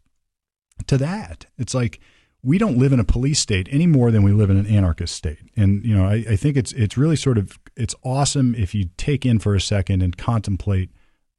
to 0.85 0.97
that. 0.97 1.47
It's 1.57 1.73
like 1.73 1.99
we 2.43 2.57
don't 2.57 2.77
live 2.77 2.93
in 2.93 2.99
a 2.99 3.03
police 3.03 3.39
state 3.39 3.67
any 3.71 3.87
more 3.87 4.11
than 4.11 4.23
we 4.23 4.31
live 4.31 4.49
in 4.49 4.57
an 4.57 4.67
anarchist 4.67 5.15
state. 5.15 5.39
And 5.55 5.83
you 5.83 5.95
know, 5.95 6.05
I, 6.05 6.23
I 6.29 6.35
think 6.35 6.55
it's 6.55 6.71
it's 6.73 6.97
really 6.97 7.15
sort 7.15 7.37
of 7.37 7.59
it's 7.75 7.95
awesome 8.03 8.55
if 8.55 8.75
you 8.75 8.89
take 8.97 9.25
in 9.25 9.39
for 9.39 9.55
a 9.55 9.61
second 9.61 10.01
and 10.01 10.17
contemplate 10.17 10.89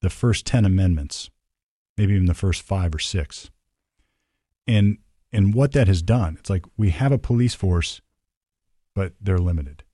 the 0.02 0.10
first 0.10 0.44
ten 0.44 0.64
amendments, 0.64 1.30
maybe 1.96 2.14
even 2.14 2.26
the 2.26 2.34
first 2.34 2.62
five 2.62 2.94
or 2.94 2.98
six, 2.98 3.50
and 4.66 4.98
and 5.32 5.54
what 5.54 5.72
that 5.72 5.88
has 5.88 6.02
done. 6.02 6.36
It's 6.38 6.50
like 6.50 6.64
we 6.76 6.90
have 6.90 7.12
a 7.12 7.18
police 7.18 7.54
force, 7.54 8.00
but 8.94 9.14
they're 9.20 9.38
limited. 9.38 9.84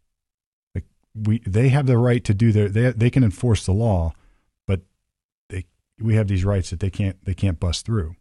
Like 0.75 0.85
we 1.15 1.41
they 1.47 1.69
have 1.69 1.87
the 1.87 1.99
right 1.99 2.25
to 2.25 2.35
do 2.35 2.51
their 2.51 2.69
they 2.69 2.91
they 2.91 3.11
can 3.11 3.23
enforce 3.25 3.67
the 3.67 3.73
law, 3.73 4.15
but 4.67 4.81
they 5.51 5.67
we 6.01 6.15
have 6.15 6.29
these 6.29 6.45
rights 6.45 6.71
that 6.71 6.81
they 6.81 6.91
can't 6.91 7.23
they 7.25 7.35
can't 7.35 7.61
bust 7.61 7.85
through 7.85 8.17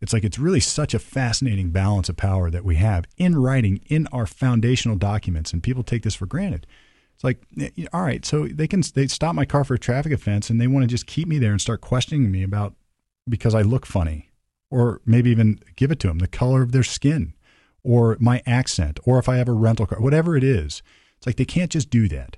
it's 0.00 0.12
like 0.12 0.24
it's 0.24 0.38
really 0.38 0.60
such 0.60 0.94
a 0.94 0.98
fascinating 0.98 1.70
balance 1.70 2.08
of 2.08 2.16
power 2.16 2.50
that 2.50 2.64
we 2.64 2.76
have 2.76 3.06
in 3.16 3.36
writing 3.36 3.80
in 3.86 4.06
our 4.08 4.26
foundational 4.26 4.96
documents 4.96 5.52
and 5.52 5.62
people 5.62 5.82
take 5.82 6.02
this 6.02 6.14
for 6.14 6.26
granted. 6.26 6.66
It's 7.14 7.24
like 7.24 7.42
eh, 7.58 7.86
all 7.92 8.02
right 8.02 8.24
so 8.24 8.46
they 8.46 8.68
can 8.68 8.82
they 8.94 9.06
stop 9.06 9.34
my 9.34 9.46
car 9.46 9.64
for 9.64 9.74
a 9.74 9.78
traffic 9.78 10.12
offense 10.12 10.50
and 10.50 10.60
they 10.60 10.66
want 10.66 10.82
to 10.82 10.86
just 10.86 11.06
keep 11.06 11.26
me 11.26 11.38
there 11.38 11.52
and 11.52 11.60
start 11.60 11.80
questioning 11.80 12.30
me 12.30 12.42
about 12.42 12.74
because 13.26 13.54
i 13.54 13.62
look 13.62 13.86
funny 13.86 14.30
or 14.70 15.00
maybe 15.06 15.30
even 15.30 15.58
give 15.76 15.90
it 15.90 15.98
to 16.00 16.08
them 16.08 16.18
the 16.18 16.26
color 16.26 16.60
of 16.60 16.72
their 16.72 16.82
skin 16.82 17.32
or 17.82 18.18
my 18.20 18.42
accent 18.44 19.00
or 19.04 19.18
if 19.18 19.30
i 19.30 19.36
have 19.36 19.48
a 19.48 19.52
rental 19.52 19.86
car 19.86 20.00
whatever 20.00 20.36
it 20.36 20.44
is. 20.44 20.82
It's 21.16 21.26
like 21.26 21.36
they 21.36 21.46
can't 21.46 21.70
just 21.70 21.88
do 21.88 22.08
that. 22.08 22.36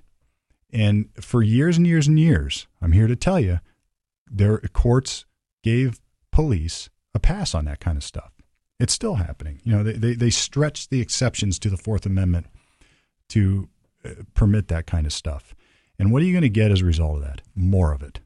And 0.72 1.08
for 1.20 1.42
years 1.42 1.76
and 1.76 1.86
years 1.86 2.06
and 2.06 2.18
years 2.18 2.68
i'm 2.80 2.92
here 2.92 3.08
to 3.08 3.16
tell 3.16 3.40
you 3.40 3.58
their 4.30 4.58
courts 4.58 5.24
gave 5.64 5.98
police 6.30 6.88
a 7.14 7.18
pass 7.18 7.54
on 7.54 7.64
that 7.66 7.80
kind 7.80 7.96
of 7.96 8.04
stuff. 8.04 8.32
It's 8.78 8.92
still 8.92 9.16
happening. 9.16 9.60
You 9.64 9.72
know, 9.72 9.82
they, 9.82 9.92
they, 9.92 10.14
they 10.14 10.30
stretch 10.30 10.88
the 10.88 11.00
exceptions 11.00 11.58
to 11.60 11.70
the 11.70 11.76
Fourth 11.76 12.06
Amendment 12.06 12.46
to 13.30 13.68
uh, 14.04 14.10
permit 14.34 14.68
that 14.68 14.86
kind 14.86 15.06
of 15.06 15.12
stuff. 15.12 15.54
And 15.98 16.12
what 16.12 16.22
are 16.22 16.24
you 16.26 16.32
going 16.32 16.42
to 16.42 16.48
get 16.48 16.70
as 16.70 16.80
a 16.80 16.86
result 16.86 17.16
of 17.16 17.22
that? 17.22 17.42
More 17.56 17.92
of 17.92 18.02
it. 18.02 18.20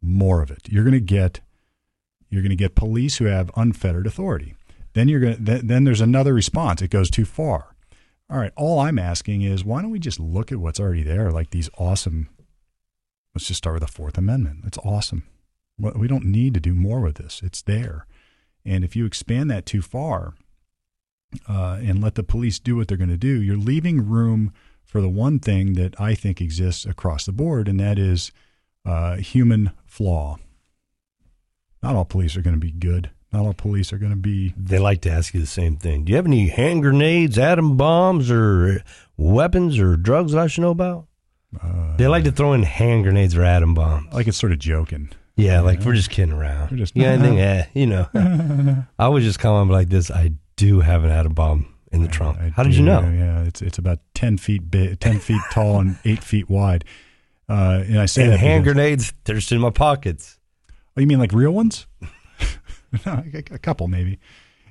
More 0.00 0.42
of 0.42 0.50
it. 0.50 0.68
You're 0.68 0.84
going 0.84 0.92
to 0.92 1.00
get 1.00 1.40
you're 2.30 2.42
going 2.42 2.50
to 2.50 2.56
get 2.56 2.74
police 2.74 3.16
who 3.16 3.24
have 3.24 3.50
unfettered 3.56 4.06
authority. 4.06 4.54
Then 4.92 5.08
you're 5.08 5.20
going 5.20 5.44
to, 5.44 5.62
then, 5.62 5.84
there's 5.84 6.00
another 6.00 6.34
response. 6.34 6.82
It 6.82 6.90
goes 6.90 7.10
too 7.10 7.24
far. 7.24 7.74
All 8.30 8.38
right. 8.38 8.52
All 8.54 8.80
I'm 8.80 8.98
asking 8.98 9.42
is 9.42 9.64
why 9.64 9.80
don't 9.80 9.90
we 9.90 9.98
just 9.98 10.20
look 10.20 10.52
at 10.52 10.58
what's 10.58 10.78
already 10.78 11.02
there, 11.02 11.30
like 11.30 11.50
these 11.50 11.70
awesome. 11.78 12.28
Let's 13.34 13.46
just 13.46 13.58
start 13.58 13.74
with 13.74 13.82
the 13.82 13.92
Fourth 13.92 14.18
Amendment. 14.18 14.64
It's 14.66 14.78
awesome. 14.78 15.24
Well, 15.78 15.94
We 15.96 16.08
don't 16.08 16.24
need 16.24 16.54
to 16.54 16.60
do 16.60 16.74
more 16.74 17.00
with 17.00 17.16
this. 17.16 17.40
It's 17.42 17.62
there. 17.62 18.06
And 18.64 18.84
if 18.84 18.94
you 18.96 19.06
expand 19.06 19.50
that 19.50 19.64
too 19.66 19.82
far, 19.82 20.34
uh, 21.48 21.78
and 21.82 22.02
let 22.02 22.14
the 22.14 22.22
police 22.22 22.58
do 22.58 22.76
what 22.76 22.88
they're 22.88 22.96
going 22.96 23.10
to 23.10 23.16
do, 23.16 23.40
you're 23.42 23.56
leaving 23.56 24.06
room 24.08 24.52
for 24.84 25.00
the 25.00 25.08
one 25.08 25.38
thing 25.38 25.74
that 25.74 25.98
I 26.00 26.14
think 26.14 26.40
exists 26.40 26.86
across 26.86 27.26
the 27.26 27.32
board, 27.32 27.68
and 27.68 27.78
that 27.80 27.98
is 27.98 28.32
uh, 28.86 29.16
human 29.16 29.70
flaw. 29.84 30.38
Not 31.82 31.94
all 31.96 32.04
police 32.06 32.36
are 32.36 32.42
going 32.42 32.56
to 32.56 32.60
be 32.60 32.72
good. 32.72 33.10
Not 33.32 33.44
all 33.44 33.52
police 33.52 33.92
are 33.92 33.98
going 33.98 34.12
to 34.12 34.16
be. 34.16 34.54
They 34.56 34.78
like 34.78 35.02
to 35.02 35.10
ask 35.10 35.34
you 35.34 35.40
the 35.40 35.46
same 35.46 35.76
thing. 35.76 36.04
Do 36.04 36.10
you 36.12 36.16
have 36.16 36.26
any 36.26 36.48
hand 36.48 36.80
grenades, 36.82 37.38
atom 37.38 37.76
bombs, 37.76 38.30
or 38.30 38.82
weapons 39.18 39.78
or 39.78 39.96
drugs 39.96 40.32
that 40.32 40.40
I 40.40 40.46
should 40.46 40.62
know 40.62 40.70
about? 40.70 41.06
Uh, 41.62 41.96
They 41.98 42.08
like 42.08 42.24
to 42.24 42.32
throw 42.32 42.54
in 42.54 42.62
hand 42.62 43.04
grenades 43.04 43.36
or 43.36 43.44
atom 43.44 43.74
bombs. 43.74 44.12
like 44.14 44.26
it's 44.26 44.38
sort 44.38 44.52
of 44.52 44.58
joking. 44.58 45.10
Yeah, 45.38 45.60
like 45.60 45.80
we're 45.80 45.94
just 45.94 46.10
kidding 46.10 46.34
around. 46.34 46.70
We're 46.72 46.78
just- 46.78 46.96
yeah, 46.96 47.08
anything, 47.12 47.38
eh, 47.50 47.66
you 47.74 47.86
know. 47.86 48.08
I 48.98 49.08
would 49.08 49.22
just 49.22 49.38
come 49.38 49.54
on 49.54 49.68
like 49.68 49.88
this. 49.88 50.10
I 50.10 50.32
do 50.56 50.80
have 50.80 51.04
an 51.04 51.10
atom 51.10 51.32
bomb 51.34 51.72
in 51.92 52.02
the 52.02 52.08
trunk. 52.08 52.38
I 52.38 52.48
How 52.50 52.62
did 52.64 52.74
you 52.74 52.82
know? 52.84 53.00
Yeah, 53.00 53.44
it's 53.44 53.62
it's 53.62 53.78
about 53.78 54.00
ten 54.14 54.36
feet 54.36 54.70
big, 54.70 54.98
ten 55.00 55.18
feet 55.20 55.40
tall, 55.52 55.80
and 55.80 55.96
eight 56.04 56.22
feet 56.24 56.50
wide. 56.50 56.84
Uh, 57.48 57.82
and 57.86 57.98
I 58.00 58.06
say 58.06 58.24
And 58.24 58.34
hand 58.34 58.64
because- 58.64 58.74
grenades, 58.74 59.12
they're 59.24 59.36
just 59.36 59.52
in 59.52 59.60
my 59.60 59.70
pockets. 59.70 60.38
Oh, 60.96 61.00
you 61.00 61.06
mean 61.06 61.18
like 61.20 61.32
real 61.32 61.52
ones? 61.52 61.86
No, 63.06 63.22
a, 63.32 63.38
a 63.52 63.58
couple 63.58 63.86
maybe. 63.86 64.18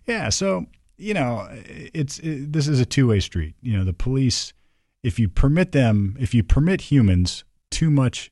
Yeah. 0.06 0.30
So 0.30 0.66
you 0.98 1.14
know, 1.14 1.48
it's 1.52 2.20
it, 2.20 2.52
this 2.52 2.68
is 2.68 2.80
a 2.80 2.86
two 2.86 3.08
way 3.08 3.20
street. 3.20 3.56
You 3.62 3.78
know, 3.78 3.84
the 3.86 3.94
police, 3.94 4.54
if 5.04 5.18
you 5.20 5.30
permit 5.30 5.72
them, 5.72 6.18
if 6.20 6.34
you 6.34 6.44
permit 6.44 6.82
humans 6.92 7.44
too 7.72 7.90
much 7.90 8.32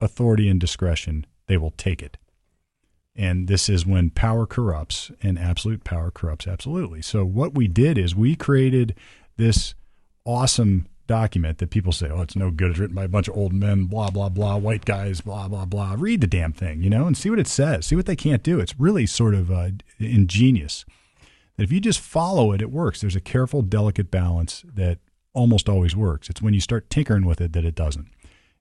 authority 0.00 0.48
and 0.48 0.58
discretion, 0.60 1.26
they 1.48 1.56
will 1.56 1.72
take 1.72 2.02
it. 2.02 2.16
And 3.16 3.48
this 3.48 3.68
is 3.68 3.84
when 3.84 4.10
power 4.10 4.46
corrupts, 4.46 5.10
and 5.22 5.38
absolute 5.38 5.82
power 5.82 6.12
corrupts 6.12 6.46
absolutely. 6.46 7.02
So 7.02 7.24
what 7.24 7.54
we 7.54 7.66
did 7.66 7.98
is 7.98 8.14
we 8.14 8.36
created 8.36 8.94
this 9.36 9.74
awesome 10.24 10.86
document 11.08 11.58
that 11.58 11.70
people 11.70 11.90
say, 11.90 12.08
oh, 12.08 12.20
it's 12.20 12.36
no 12.36 12.52
good. 12.52 12.70
It's 12.70 12.78
written 12.78 12.94
by 12.94 13.04
a 13.04 13.08
bunch 13.08 13.26
of 13.26 13.36
old 13.36 13.52
men, 13.52 13.86
blah, 13.86 14.10
blah, 14.10 14.28
blah, 14.28 14.56
white 14.56 14.84
guys, 14.84 15.20
blah, 15.20 15.48
blah, 15.48 15.64
blah. 15.64 15.96
Read 15.98 16.20
the 16.20 16.28
damn 16.28 16.52
thing, 16.52 16.82
you 16.82 16.90
know, 16.90 17.06
and 17.06 17.16
see 17.16 17.30
what 17.30 17.40
it 17.40 17.48
says. 17.48 17.86
See 17.86 17.96
what 17.96 18.06
they 18.06 18.14
can't 18.14 18.44
do. 18.44 18.60
It's 18.60 18.78
really 18.78 19.06
sort 19.06 19.34
of 19.34 19.50
uh, 19.50 19.70
ingenious. 19.98 20.84
That 21.56 21.64
if 21.64 21.72
you 21.72 21.80
just 21.80 21.98
follow 21.98 22.52
it, 22.52 22.62
it 22.62 22.70
works. 22.70 23.00
There's 23.00 23.16
a 23.16 23.20
careful, 23.20 23.62
delicate 23.62 24.12
balance 24.12 24.64
that 24.74 24.98
almost 25.32 25.68
always 25.68 25.96
works. 25.96 26.30
It's 26.30 26.42
when 26.42 26.54
you 26.54 26.60
start 26.60 26.90
tinkering 26.90 27.24
with 27.24 27.40
it 27.40 27.52
that 27.54 27.64
it 27.64 27.74
doesn't. 27.74 28.08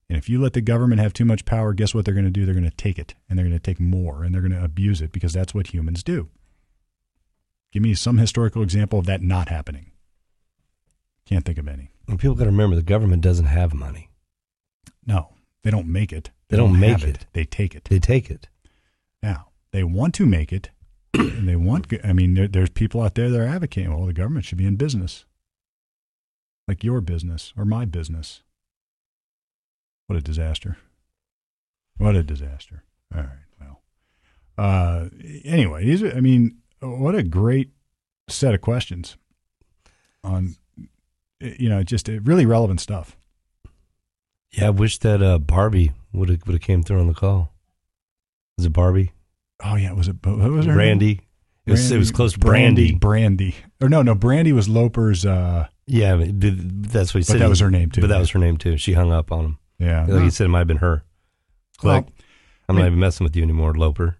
And 0.09 0.17
if 0.17 0.29
you 0.29 0.41
let 0.41 0.53
the 0.53 0.61
government 0.61 1.01
have 1.01 1.13
too 1.13 1.25
much 1.25 1.45
power, 1.45 1.73
guess 1.73 1.93
what 1.93 2.05
they're 2.05 2.13
going 2.13 2.25
to 2.25 2.31
do? 2.31 2.45
They're 2.45 2.55
going 2.55 2.69
to 2.69 2.75
take 2.75 2.97
it 2.97 3.13
and 3.29 3.37
they're 3.37 3.45
going 3.45 3.57
to 3.57 3.63
take 3.63 3.79
more 3.79 4.23
and 4.23 4.33
they're 4.33 4.41
going 4.41 4.53
to 4.53 4.63
abuse 4.63 5.01
it 5.01 5.11
because 5.11 5.33
that's 5.33 5.53
what 5.53 5.73
humans 5.73 6.03
do. 6.03 6.29
Give 7.73 7.83
me 7.83 7.93
some 7.93 8.17
historical 8.17 8.61
example 8.61 8.99
of 8.99 9.05
that 9.05 9.21
not 9.21 9.49
happening. 9.49 9.91
Can't 11.25 11.43
think 11.43 11.57
of 11.57 11.67
any. 11.67 11.91
And 12.07 12.17
people 12.17 12.35
got 12.35 12.45
to 12.45 12.51
remember 12.51 12.77
the 12.77 12.81
government 12.81 13.21
doesn't 13.21 13.47
have 13.47 13.73
money. 13.73 14.09
No, 15.05 15.33
they 15.63 15.71
don't 15.71 15.87
make 15.87 16.13
it. 16.13 16.31
They 16.47 16.55
don't 16.55 16.79
make 16.79 17.01
have 17.01 17.03
it. 17.03 17.25
They 17.33 17.43
take 17.43 17.75
it. 17.75 17.85
They 17.85 17.99
take 17.99 18.31
it. 18.31 18.47
Now, 19.21 19.49
they 19.71 19.83
want 19.83 20.15
to 20.15 20.25
make 20.25 20.53
it. 20.53 20.69
and 21.13 21.47
they 21.47 21.57
want, 21.57 21.91
I 22.03 22.13
mean, 22.13 22.33
there, 22.33 22.47
there's 22.47 22.69
people 22.69 23.01
out 23.01 23.15
there 23.15 23.29
that 23.29 23.39
are 23.39 23.47
advocating, 23.47 23.93
well, 23.93 24.07
the 24.07 24.13
government 24.13 24.45
should 24.45 24.57
be 24.57 24.65
in 24.65 24.77
business. 24.77 25.25
Like 26.67 26.83
your 26.83 27.01
business 27.01 27.53
or 27.57 27.65
my 27.65 27.83
business. 27.85 28.41
What 30.07 30.17
a 30.17 30.21
disaster. 30.21 30.77
What 31.97 32.15
a 32.15 32.23
disaster. 32.23 32.83
All 33.13 33.21
right. 33.21 33.29
Well, 33.59 33.81
uh, 34.57 35.09
anyway, 35.45 35.85
these 35.85 36.01
are, 36.03 36.11
I 36.15 36.21
mean, 36.21 36.57
what 36.81 37.15
a 37.15 37.23
great 37.23 37.71
set 38.29 38.53
of 38.53 38.61
questions 38.61 39.17
on, 40.23 40.55
you 41.39 41.69
know, 41.69 41.83
just 41.83 42.09
uh, 42.09 42.19
really 42.21 42.45
relevant 42.45 42.79
stuff. 42.79 43.17
Yeah, 44.51 44.67
I 44.67 44.69
wish 44.71 44.97
that 44.99 45.21
uh, 45.21 45.39
Barbie 45.39 45.91
would 46.13 46.29
have 46.29 46.47
would 46.47 46.53
have 46.53 46.61
came 46.61 46.83
through 46.83 46.99
on 47.01 47.07
the 47.07 47.13
call. 47.13 47.53
Was 48.57 48.65
it 48.65 48.73
Barbie? 48.73 49.11
Oh, 49.63 49.75
yeah. 49.75 49.91
Was 49.91 50.07
it, 50.07 50.15
what 50.25 50.37
was 50.37 50.65
her 50.65 50.71
name? 50.71 50.75
Brandy. 50.75 51.21
It 51.65 51.71
was, 51.71 51.91
it 51.91 51.97
was 51.97 52.11
close 52.11 52.33
to 52.33 52.39
Brandy. 52.39 52.93
Brandy. 52.93 53.51
Brandy. 53.51 53.55
Or 53.81 53.89
no, 53.89 54.01
no, 54.01 54.15
Brandy 54.15 54.53
was 54.53 54.69
Loper's. 54.69 55.25
Uh, 55.25 55.67
Yeah, 55.85 56.15
but 56.15 56.39
but 56.39 56.53
that's 56.91 57.13
what 57.13 57.19
he 57.19 57.21
But 57.21 57.33
said. 57.33 57.41
that 57.41 57.49
was 57.49 57.59
her 57.59 57.69
name, 57.69 57.91
too. 57.91 57.99
But 58.01 58.07
that 58.07 58.19
was 58.19 58.29
her 58.31 58.39
name 58.39 58.55
too. 58.57 58.77
She 58.77 58.93
hung 58.93 59.11
up 59.11 59.31
on 59.33 59.43
him. 59.45 59.57
Yeah. 59.79 60.05
Like 60.07 60.23
you 60.23 60.29
said, 60.29 60.45
it 60.45 60.49
might 60.49 60.59
have 60.59 60.67
been 60.67 60.77
her. 60.77 61.03
Well, 61.83 62.03
Click. 62.03 62.13
I'm 62.69 62.77
I 62.77 62.81
not 62.81 62.87
even 62.87 62.99
messing 62.99 63.23
with 63.23 63.33
you 63.35 63.41
anymore, 63.43 63.73
Loper. 63.73 64.17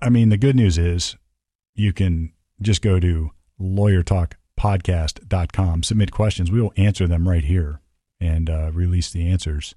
I 0.00 0.08
mean, 0.08 0.28
the 0.28 0.36
good 0.36 0.54
news 0.54 0.78
is 0.78 1.16
you 1.74 1.92
can 1.92 2.32
just 2.60 2.80
go 2.82 3.00
to 3.00 3.30
lawyertalkpodcast.com, 3.60 5.82
submit 5.82 6.12
questions. 6.12 6.52
We 6.52 6.60
will 6.60 6.72
answer 6.76 7.08
them 7.08 7.28
right 7.28 7.44
here 7.44 7.80
and 8.20 8.50
uh, 8.50 8.70
release 8.72 9.10
the 9.10 9.28
answers. 9.28 9.74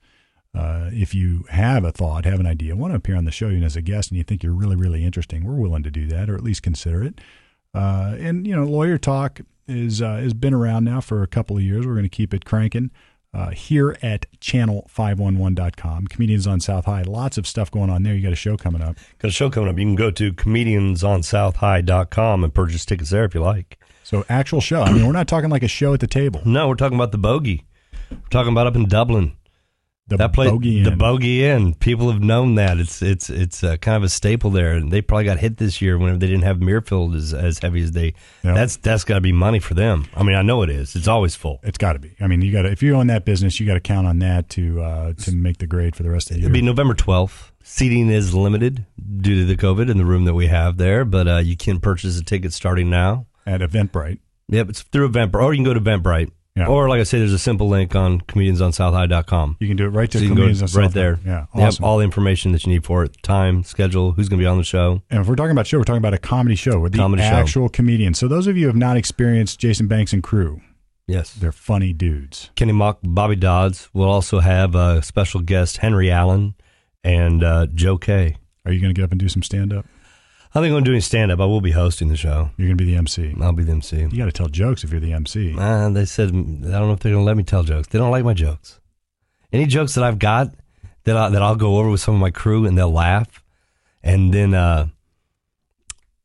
Uh, 0.54 0.90
if 0.92 1.16
you 1.16 1.46
have 1.50 1.84
a 1.86 1.92
thought, 1.92 2.26
have 2.26 2.42
an 2.42 2.46
idea, 2.46 2.76
want 2.76 2.92
to 2.92 2.98
appear 2.98 3.16
on 3.16 3.26
the 3.26 3.32
show 3.32 3.48
even 3.48 3.64
as 3.64 3.78
a 3.78 3.82
guest, 3.82 4.12
and 4.12 4.18
you 4.18 4.24
think 4.24 4.44
you're 4.44 4.54
really, 4.54 4.76
really 4.76 5.06
interesting, 5.06 5.46
we're 5.46 5.56
willing 5.56 5.84
to 5.84 5.92
do 5.92 6.06
that, 6.08 6.30
or 6.30 6.36
at 6.36 6.44
least 6.44 6.62
consider 6.62 7.02
it. 7.04 7.22
Uh, 7.74 8.18
and 8.20 8.46
you 8.46 8.54
know, 8.54 8.66
Lawyer 8.66 8.98
Talk 8.98 9.40
is 9.68 10.02
uh, 10.02 10.18
has 10.18 10.34
been 10.34 10.54
around 10.54 10.84
now 10.84 11.00
for 11.00 11.24
a 11.24 11.28
couple 11.28 11.56
of 11.56 11.64
years. 11.64 11.88
We're 11.88 11.94
going 11.94 12.04
to 12.04 12.10
keep 12.10 12.34
it 12.34 12.44
cranking 12.44 12.92
uh, 13.34 13.52
here 13.52 13.96
at 14.02 14.26
channel511.com. 14.40 16.08
Comedians 16.08 16.48
on 16.48 16.60
South 16.60 16.86
High, 16.86 17.04
lots 17.04 17.38
of 17.38 17.48
stuff 17.48 17.72
going 17.72 17.90
on 17.90 18.04
there. 18.04 18.14
You 18.14 18.22
got 18.22 18.34
a 18.34 18.36
show 18.36 18.58
coming 18.58 18.82
up. 18.82 18.98
Got 19.20 19.30
a 19.30 19.32
show 19.32 19.50
coming 19.50 19.70
up. 19.70 19.78
You 19.78 19.86
can 19.86 19.96
go 19.96 20.12
to 20.12 20.34
comediansonsouthhigh.com 20.34 22.44
and 22.44 22.54
purchase 22.54 22.84
tickets 22.86 23.12
there 23.12 23.24
if 23.26 23.34
you 23.34 23.42
like. 23.42 23.78
So 24.04 24.26
actual 24.28 24.60
show. 24.62 24.82
I 24.82 24.92
mean, 24.92 25.06
we're 25.06 25.14
not 25.14 25.28
talking 25.28 25.50
like 25.50 25.64
a 25.64 25.70
show 25.70 25.94
at 25.94 26.02
the 26.02 26.08
table. 26.08 26.42
No, 26.46 26.68
we're 26.68 26.76
talking 26.76 26.98
about 26.98 27.14
the 27.14 27.18
Bogey. 27.18 27.66
We're 28.10 28.18
talking 28.30 28.52
about 28.52 28.68
up 28.68 28.76
in 28.76 28.88
Dublin. 28.88 29.34
The 30.08 30.18
that 30.18 30.34
place, 30.34 30.50
Bogey 30.50 30.84
the 30.84 30.92
Bogey 30.92 31.46
Inn. 31.46 31.74
People 31.76 32.12
have 32.12 32.22
known 32.22 32.56
that 32.56 32.80
it's 32.80 33.02
it's 33.02 33.30
it's 33.30 33.64
uh, 33.64 33.78
kind 33.78 33.96
of 33.96 34.04
a 34.04 34.10
staple 34.10 34.50
there, 34.50 34.74
and 34.74 34.92
they 34.92 35.02
probably 35.02 35.24
got 35.24 35.38
hit 35.40 35.56
this 35.56 35.82
year 35.82 35.98
whenever 35.98 36.18
they 36.18 36.28
didn't 36.28 36.44
have 36.44 36.58
Muirfield 36.58 37.16
as 37.16 37.34
as 37.34 37.60
heavy 37.60 37.82
as 37.82 37.92
they. 37.94 38.14
Yeah. 38.44 38.54
That's 38.54 38.76
that's 38.76 39.06
got 39.06 39.16
to 39.16 39.22
be 39.22 39.32
money 39.32 39.60
for 39.60 39.74
them. 39.74 40.08
I 40.14 40.24
mean, 40.24 40.36
I 40.36 40.42
know 40.42 40.64
it 40.64 40.70
is. 40.70 40.96
It's 40.98 41.08
always 41.08 41.36
full. 41.36 41.62
It's 41.64 41.78
got 41.78 41.94
to 41.94 42.00
be. 42.00 42.14
I 42.20 42.28
mean, 42.28 42.42
you 42.42 42.52
got 42.52 42.64
to 42.64 42.72
if 42.72 42.84
you 42.84 42.96
own 42.96 43.08
that 43.08 43.24
business, 43.24 43.58
you 43.60 43.66
got 43.66 43.76
to 43.76 43.80
count 43.80 44.06
on 44.06 44.20
that 44.20 44.50
to 44.50 44.82
uh, 44.82 45.14
to 45.14 45.32
make 45.32 45.60
the 45.60 45.68
grade 45.68 45.96
for 45.96 46.04
the 46.04 46.10
rest 46.10 46.30
of 46.30 46.36
the 46.36 46.42
year. 46.42 46.50
It'll 46.50 46.56
be 46.56 46.62
November 46.62 46.94
12th. 46.94 47.52
Seating 47.64 48.10
is 48.10 48.34
limited 48.34 48.86
due 49.22 49.40
to 49.42 49.46
the 49.46 49.56
COVID 49.56 49.90
in 49.90 49.98
the 49.98 50.04
room 50.06 50.26
that 50.26 50.34
we 50.34 50.48
have 50.48 50.76
there, 50.78 51.06
but 51.06 51.28
uh, 51.28 51.38
you 51.38 51.56
can 51.56 51.80
purchase 51.80 52.20
a 52.20 52.24
ticket 52.24 52.52
starting 52.54 52.90
now. 52.90 53.28
at 53.46 53.62
Eventbrite. 53.62 54.20
Yep, 54.50 54.70
it's 54.70 54.82
through 54.82 55.10
Eventbrite, 55.10 55.42
or 55.44 55.54
you 55.54 55.60
can 55.60 55.64
go 55.64 55.74
to 55.74 55.80
Eventbrite. 55.80 56.32
Yeah. 56.56 56.68
Or, 56.68 56.90
like 56.90 57.00
I 57.00 57.04
say, 57.04 57.18
there's 57.20 57.32
a 57.32 57.40
simple 57.40 57.70
link 57.70 57.96
on 57.96 58.20
comediansonsouthhigh.com. 58.22 59.58
You 59.60 59.68
can 59.68 59.78
do 59.78 59.86
it 59.86 59.90
right 59.90 60.10
to 60.12 60.18
So 60.18 60.22
you 60.24 60.30
can 60.30 60.36
go 60.36 60.42
comedians 60.44 60.76
on 60.76 60.82
right 60.84 60.92
there. 60.92 61.20
Yeah, 61.26 61.46
They 61.56 61.62
have 61.62 61.82
all 61.82 61.98
the 62.00 62.04
information 62.04 62.52
that 62.52 62.66
you 62.66 62.74
need 62.74 62.84
for 62.86 63.04
it 63.04 63.16
time, 63.24 63.64
schedule, 63.64 64.12
who's 64.12 64.28
going 64.30 64.40
to 64.40 64.44
be 64.44 64.48
on 64.48 64.58
the 64.58 64.64
show. 64.64 65.02
and 65.10 65.22
if 65.22 65.28
we're 65.28 65.36
talking 65.36 65.52
about 65.52 65.68
show, 65.68 65.78
we're 65.78 65.84
talking 65.86 65.98
about 66.00 66.14
a 66.14 66.18
comedy 66.18 66.56
show 66.56 66.80
with 66.80 66.92
the 66.92 66.98
Comedy 66.98 67.22
show. 67.24 67.28
actual 67.30 67.70
comedians. 67.70 68.20
So 68.20 68.28
those 68.28 68.48
of 68.48 68.58
you 68.58 68.64
who 68.64 68.68
have 68.68 68.76
not 68.76 68.98
experienced 68.98 69.60
Jason 69.60 69.88
Banks 69.88 70.12
and 70.14 70.22
crew, 70.22 70.62
Yes. 71.08 71.34
they're 71.34 71.52
funny 71.52 71.94
dudes. 71.94 72.52
Kenny 72.56 72.74
Mock, 72.74 73.00
Bobby 73.04 73.36
Dodds. 73.36 73.90
We'll 73.94 74.10
also 74.10 74.40
have 74.40 74.76
a 74.76 75.02
special 75.02 75.42
guest, 75.42 75.78
Henry 75.78 76.12
Allen, 76.12 76.56
and 77.04 77.44
uh, 77.44 77.68
Joe 77.74 77.98
Kay. 77.98 78.36
Are 78.66 78.72
you 78.72 78.80
going 78.82 78.94
to 78.94 79.00
get 79.00 79.04
up 79.06 79.12
and 79.12 79.20
do 79.20 79.28
some 79.30 79.42
stand 79.44 79.74
up? 79.74 79.86
I 80.54 80.60
think 80.60 80.76
I'm 80.76 80.84
doing 80.84 81.00
stand 81.00 81.32
up. 81.32 81.40
I 81.40 81.46
will 81.46 81.62
be 81.62 81.72
hosting 81.72 82.10
the 82.10 82.18
show. 82.18 82.50
You're 82.58 82.68
going 82.68 82.78
to 82.78 82.84
be 82.84 82.92
the 82.92 82.98
MC. 82.98 83.34
I'll 83.42 83.54
be 83.54 83.64
the 83.64 83.72
MC. 83.72 84.02
You 84.02 84.18
got 84.18 84.26
to 84.26 84.32
tell 84.34 84.48
jokes 84.48 84.84
if 84.84 84.92
you're 84.92 85.00
the 85.00 85.14
MC. 85.14 85.56
Uh, 85.58 85.90
they 85.90 86.04
said 86.04 86.30
I 86.30 86.32
don't 86.34 86.64
know 86.70 86.92
if 86.92 87.00
they're 87.00 87.14
going 87.14 87.24
to 87.24 87.28
let 87.28 87.38
me 87.38 87.44
tell 87.44 87.64
jokes. 87.64 87.88
They 87.88 88.00
don't 88.00 88.12
like 88.12 88.26
my 88.26 88.34
jokes. 88.34 88.80
Any 89.54 89.66
jokes 89.66 89.96
that 89.96 90.04
I've 90.04 90.20
got 90.20 90.54
that 91.06 91.16
I, 91.16 91.30
that 91.30 91.42
I'll 91.42 91.56
go 91.56 91.78
over 91.78 91.90
with 91.90 92.02
some 92.02 92.16
of 92.16 92.22
my 92.22 92.32
crew 92.32 92.66
and 92.66 92.78
they'll 92.78 92.92
laugh, 92.92 93.44
and 94.04 94.34
then 94.34 94.54
uh, 94.54 94.88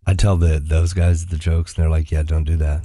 I 0.07 0.15
tell 0.15 0.37
the 0.37 0.59
those 0.59 0.93
guys 0.93 1.27
the 1.27 1.39
jokes 1.39 1.75
and 1.75 1.83
they're 1.83 1.91
like, 1.91 2.11
"Yeah, 2.11 2.23
don't 2.23 2.45
do 2.45 2.57
that." 2.57 2.83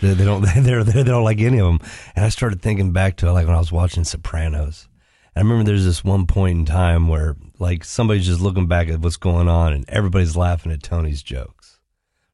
They, 0.00 0.14
they 0.14 0.24
don't. 0.24 0.42
They're, 0.56 0.84
they 0.84 1.02
don't 1.04 1.24
like 1.24 1.40
any 1.40 1.58
of 1.58 1.66
them. 1.66 1.88
And 2.16 2.24
I 2.24 2.28
started 2.28 2.60
thinking 2.62 2.92
back 2.92 3.16
to 3.18 3.32
like 3.32 3.46
when 3.46 3.54
I 3.54 3.60
was 3.60 3.72
watching 3.72 4.04
Sopranos. 4.04 4.88
I 5.34 5.40
remember 5.40 5.64
there's 5.64 5.84
this 5.84 6.04
one 6.04 6.26
point 6.26 6.58
in 6.58 6.64
time 6.66 7.08
where 7.08 7.36
like 7.62 7.84
somebody's 7.84 8.26
just 8.26 8.40
looking 8.40 8.66
back 8.66 8.88
at 8.88 9.00
what's 9.00 9.16
going 9.16 9.48
on 9.48 9.72
and 9.72 9.88
everybody's 9.88 10.36
laughing 10.36 10.70
at 10.72 10.82
Tony's 10.82 11.22
jokes, 11.22 11.78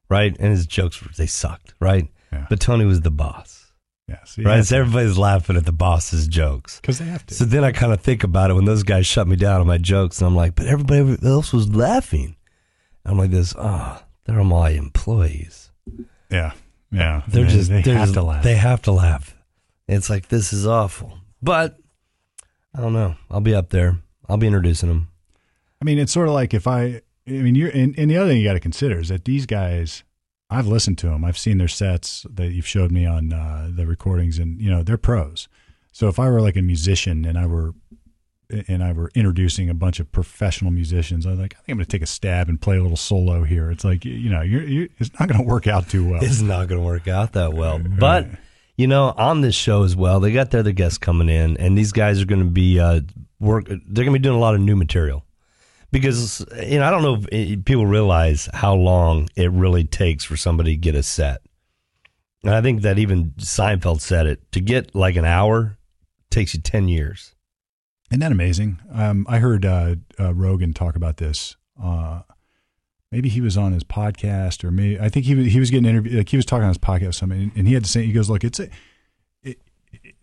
right? 0.09 0.35
And 0.39 0.49
his 0.51 0.65
jokes 0.65 0.99
they 1.17 1.27
sucked, 1.27 1.73
right? 1.79 2.07
Yeah. 2.33 2.45
But 2.49 2.59
Tony 2.59 2.83
was 2.85 3.01
the 3.01 3.11
boss. 3.11 3.71
Yeah, 4.07 4.23
so 4.25 4.41
Right, 4.41 4.65
so 4.65 4.79
everybody's 4.79 5.17
laughing 5.19 5.55
at 5.55 5.65
the 5.65 5.71
boss's 5.71 6.27
jokes. 6.27 6.79
because 6.81 6.97
they 6.97 7.05
have 7.05 7.25
to. 7.27 7.33
So 7.35 7.45
then 7.45 7.63
I 7.63 7.71
kind 7.71 7.93
of 7.93 8.01
think 8.01 8.23
about 8.23 8.49
it 8.49 8.55
when 8.55 8.65
those 8.65 8.81
guys 8.83 9.05
shut 9.05 9.27
me 9.27 9.35
down 9.35 9.61
on 9.61 9.67
my 9.67 9.77
jokes, 9.77 10.19
and 10.19 10.27
I'm 10.27 10.35
like, 10.35 10.55
but 10.55 10.65
everybody 10.65 11.15
else 11.27 11.53
was 11.53 11.69
laughing. 11.75 12.35
I'm 13.05 13.17
like 13.19 13.29
this, 13.31 13.53
oh, 13.57 14.01
they're 14.25 14.43
my 14.43 14.71
employees. 14.71 15.69
yeah, 16.31 16.53
yeah. 16.91 17.21
They're 17.27 17.45
They- 17.45 17.51
just 17.53 17.69
they 17.69 17.81
they're 17.83 17.97
have 17.97 18.07
just- 18.07 18.13
to 18.15 18.23
laugh. 18.23 18.43
They 18.43 18.55
have 18.55 18.81
to 18.83 18.91
laugh. 18.91 19.35
It's 19.87 20.09
like 20.09 20.27
this 20.29 20.53
is 20.53 20.65
awful, 20.65 21.19
but 21.41 21.77
I 22.75 22.81
don't 22.81 22.93
know. 22.93 23.15
I'll 23.29 23.41
be 23.41 23.53
up 23.55 23.69
there. 23.69 23.99
I'll 24.27 24.37
be 24.37 24.47
introducing 24.47 24.89
them. 24.89 25.07
I 25.81 25.85
mean, 25.85 25.97
it's 25.99 26.11
sort 26.11 26.27
of 26.27 26.33
like 26.33 26.53
if 26.53 26.67
I, 26.67 27.01
I 27.27 27.31
mean, 27.31 27.55
you're, 27.55 27.69
and, 27.69 27.97
and 27.97 28.09
the 28.11 28.17
other 28.17 28.29
thing 28.29 28.39
you 28.39 28.47
got 28.47 28.53
to 28.53 28.59
consider 28.59 28.99
is 28.99 29.09
that 29.09 29.25
these 29.25 29.45
guys 29.45 30.03
I've 30.49 30.67
listened 30.67 30.97
to 30.99 31.07
them. 31.07 31.23
I've 31.23 31.37
seen 31.37 31.59
their 31.59 31.67
sets 31.67 32.25
that 32.29 32.51
you've 32.51 32.67
showed 32.67 32.91
me 32.91 33.05
on 33.05 33.31
uh, 33.31 33.69
the 33.71 33.85
recordings, 33.85 34.39
and 34.39 34.59
you 34.59 34.69
know 34.69 34.81
they're 34.81 34.97
pros. 34.97 35.47
So 35.91 36.07
if 36.07 36.19
I 36.19 36.29
were 36.29 36.41
like 36.41 36.55
a 36.55 36.61
musician 36.61 37.25
and 37.25 37.37
I 37.37 37.45
were 37.45 37.73
and 38.67 38.83
I 38.83 38.93
were 38.93 39.11
introducing 39.13 39.69
a 39.69 39.75
bunch 39.75 39.99
of 39.99 40.11
professional 40.11 40.71
musicians, 40.71 41.27
I 41.27 41.31
was 41.31 41.39
like, 41.39 41.53
I 41.53 41.57
think 41.57 41.69
I'm 41.69 41.77
going 41.77 41.85
to 41.85 41.91
take 41.91 42.01
a 42.01 42.07
stab 42.07 42.49
and 42.49 42.59
play 42.59 42.77
a 42.77 42.81
little 42.81 42.97
solo 42.97 43.43
here. 43.43 43.69
It's 43.69 43.83
like 43.83 44.05
you 44.05 44.29
know, 44.31 44.41
you're, 44.41 44.63
you're 44.63 44.87
it's 44.97 45.11
not 45.19 45.29
going 45.29 45.39
to 45.39 45.47
work 45.47 45.67
out 45.67 45.87
too 45.87 46.09
well. 46.09 46.23
It's 46.23 46.41
not 46.41 46.67
going 46.67 46.81
to 46.81 46.85
work 46.85 47.07
out 47.07 47.33
that 47.33 47.53
well. 47.53 47.77
But 47.77 48.27
you 48.75 48.87
know, 48.87 49.13
on 49.17 49.41
this 49.41 49.55
show 49.55 49.83
as 49.83 49.95
well, 49.95 50.19
they 50.19 50.31
got 50.31 50.49
their 50.49 50.61
other 50.61 50.71
guests 50.71 50.97
coming 50.97 51.29
in, 51.29 51.57
and 51.57 51.77
these 51.77 51.91
guys 51.91 52.19
are 52.23 52.25
going 52.25 52.43
to 52.43 52.49
be 52.49 52.79
uh, 52.79 53.01
work. 53.39 53.67
They're 53.67 54.05
going 54.05 54.07
to 54.07 54.13
be 54.13 54.19
doing 54.19 54.37
a 54.37 54.41
lot 54.41 54.55
of 54.55 54.61
new 54.61 54.75
material 54.75 55.25
because 55.91 56.45
you 56.63 56.79
know 56.79 56.85
I 56.85 56.91
don't 56.91 57.01
know 57.01 57.23
if 57.31 57.65
people 57.65 57.85
realize 57.85 58.49
how 58.53 58.75
long 58.75 59.29
it 59.35 59.51
really 59.51 59.83
takes 59.83 60.23
for 60.23 60.37
somebody 60.37 60.71
to 60.71 60.77
get 60.77 60.95
a 60.95 61.03
set. 61.03 61.41
And 62.43 62.53
I 62.53 62.61
think 62.61 62.83
that 62.83 62.97
even 62.97 63.31
Seinfeld 63.37 64.01
said 64.01 64.25
it 64.25 64.51
to 64.53 64.61
get 64.61 64.95
like 64.95 65.15
an 65.15 65.25
hour 65.25 65.77
takes 66.29 66.53
you 66.53 66.61
ten 66.61 66.87
years. 66.87 67.35
Isn't 68.11 68.21
that 68.21 68.31
amazing? 68.31 68.79
Um, 68.91 69.25
I 69.29 69.39
heard 69.39 69.65
uh, 69.65 69.95
uh, 70.19 70.33
Rogan 70.33 70.73
talk 70.73 70.95
about 70.95 71.17
this. 71.17 71.55
Uh, 71.81 72.21
maybe 73.11 73.29
he 73.29 73.41
was 73.41 73.57
on 73.57 73.73
his 73.73 73.83
podcast, 73.83 74.63
or 74.63 74.71
maybe 74.71 74.99
I 74.99 75.09
think 75.09 75.25
he 75.25 75.35
was 75.35 75.47
he 75.47 75.59
was 75.59 75.69
getting 75.69 75.89
interviewed. 75.89 76.15
Like 76.15 76.29
he 76.29 76.37
was 76.37 76.45
talking 76.45 76.63
on 76.63 76.69
his 76.69 76.77
podcast, 76.77 77.15
something, 77.15 77.51
and 77.55 77.67
he 77.67 77.73
had 77.73 77.83
to 77.83 77.89
say, 77.89 78.05
he 78.05 78.11
goes, 78.11 78.29
"Look, 78.29 78.43
it's 78.43 78.59
a, 78.59 78.69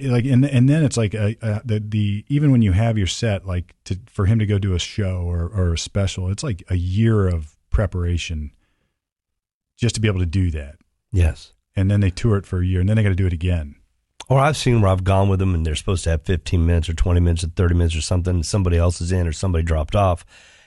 like, 0.01 0.25
and 0.25 0.45
and 0.45 0.69
then 0.69 0.85
it's 0.85 0.97
like 0.97 1.15
a, 1.15 1.37
a, 1.43 1.63
the 1.65 1.81
the 1.81 2.25
even 2.29 2.51
when 2.53 2.63
you 2.63 2.73
have 2.73 2.99
your 2.99 3.07
set, 3.07 3.47
like 3.47 3.75
to 3.85 3.99
for 4.07 4.27
him 4.27 4.39
to 4.39 4.47
go 4.47 4.59
do 4.59 4.75
a 4.75 4.79
show 4.79 5.23
or 5.23 5.45
or 5.49 5.75
a 5.75 5.79
special, 5.79 6.31
it's 6.31 6.43
like 6.43 6.63
a 6.69 6.77
year 6.77 7.27
of 7.29 7.57
preparation 7.71 8.53
just 9.77 9.95
to 9.95 10.01
be 10.01 10.09
able 10.09 10.21
to 10.21 10.27
do 10.27 10.51
that, 10.51 10.77
Yes. 11.13 11.53
and 11.75 11.91
then 11.91 12.01
they 12.01 12.11
tour 12.11 12.37
it 12.39 12.47
for 12.47 12.61
a 12.61 12.67
year, 12.67 12.81
and 12.81 12.89
then 12.89 12.97
they 12.97 13.03
got 13.03 13.11
to 13.11 13.15
do 13.15 13.27
it 13.27 13.33
again. 13.33 13.75
Or 14.29 14.41
I've 14.41 14.57
seen 14.57 14.81
where 14.81 14.91
I've 14.91 15.05
gone 15.05 15.29
with 15.29 15.39
them 15.39 15.55
and 15.55 15.65
they're 15.65 15.77
supposed 15.77 16.03
to 16.05 16.11
have 16.11 16.23
15 16.23 16.65
minutes 16.67 16.89
or 16.89 16.95
20 16.95 17.21
minutes 17.21 17.45
or 17.45 17.49
30 17.49 17.75
minutes 17.77 17.95
or 17.95 18.01
something. 18.01 18.43
Somebody 18.43 18.77
else 18.77 19.01
is 19.01 19.13
in 19.13 19.25
or 19.27 19.33
somebody 19.33 19.63
dropped 19.63 19.95
off. 19.95 20.25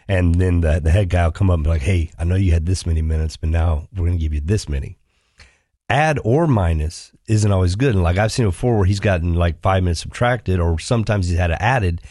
And 0.08 0.36
then 0.36 0.62
the, 0.62 0.80
the 0.80 0.92
head 0.92 1.10
guy 1.10 1.26
will 1.26 1.32
come 1.34 1.50
up 1.50 1.56
and 1.56 1.64
be 1.66 1.70
like, 1.70 1.82
hey, 1.82 2.10
I 2.18 2.24
know 2.24 2.36
you 2.36 2.54
had 2.54 2.66
this 2.66 2.86
many 2.86 3.02
minutes, 3.02 3.36
but 3.36 3.50
now 3.50 3.88
we're 3.94 4.06
going 4.06 4.18
to 4.18 4.22
give 4.22 4.34
you 4.34 4.40
this 4.40 4.70
many. 4.70 4.98
Add 5.90 6.20
or 6.24 6.46
minus 6.48 7.12
isn't 7.28 7.52
always 7.52 7.76
good. 7.76 7.96
And 7.96 8.04
like 8.04 8.18
I've 8.18 8.32
seen 8.32 8.46
it 8.46 8.50
before 8.50 8.78
where 8.78 8.86
he's 8.86 9.00
gotten 9.00 9.34
like 9.34 9.62
five 9.62 9.84
minutes 9.84 10.02
subtracted 10.02 10.60
or 10.60 10.78
sometimes 10.80 11.28
he's 11.30 11.38
had 11.38 11.52
it 11.52 11.58
added. 11.60 12.02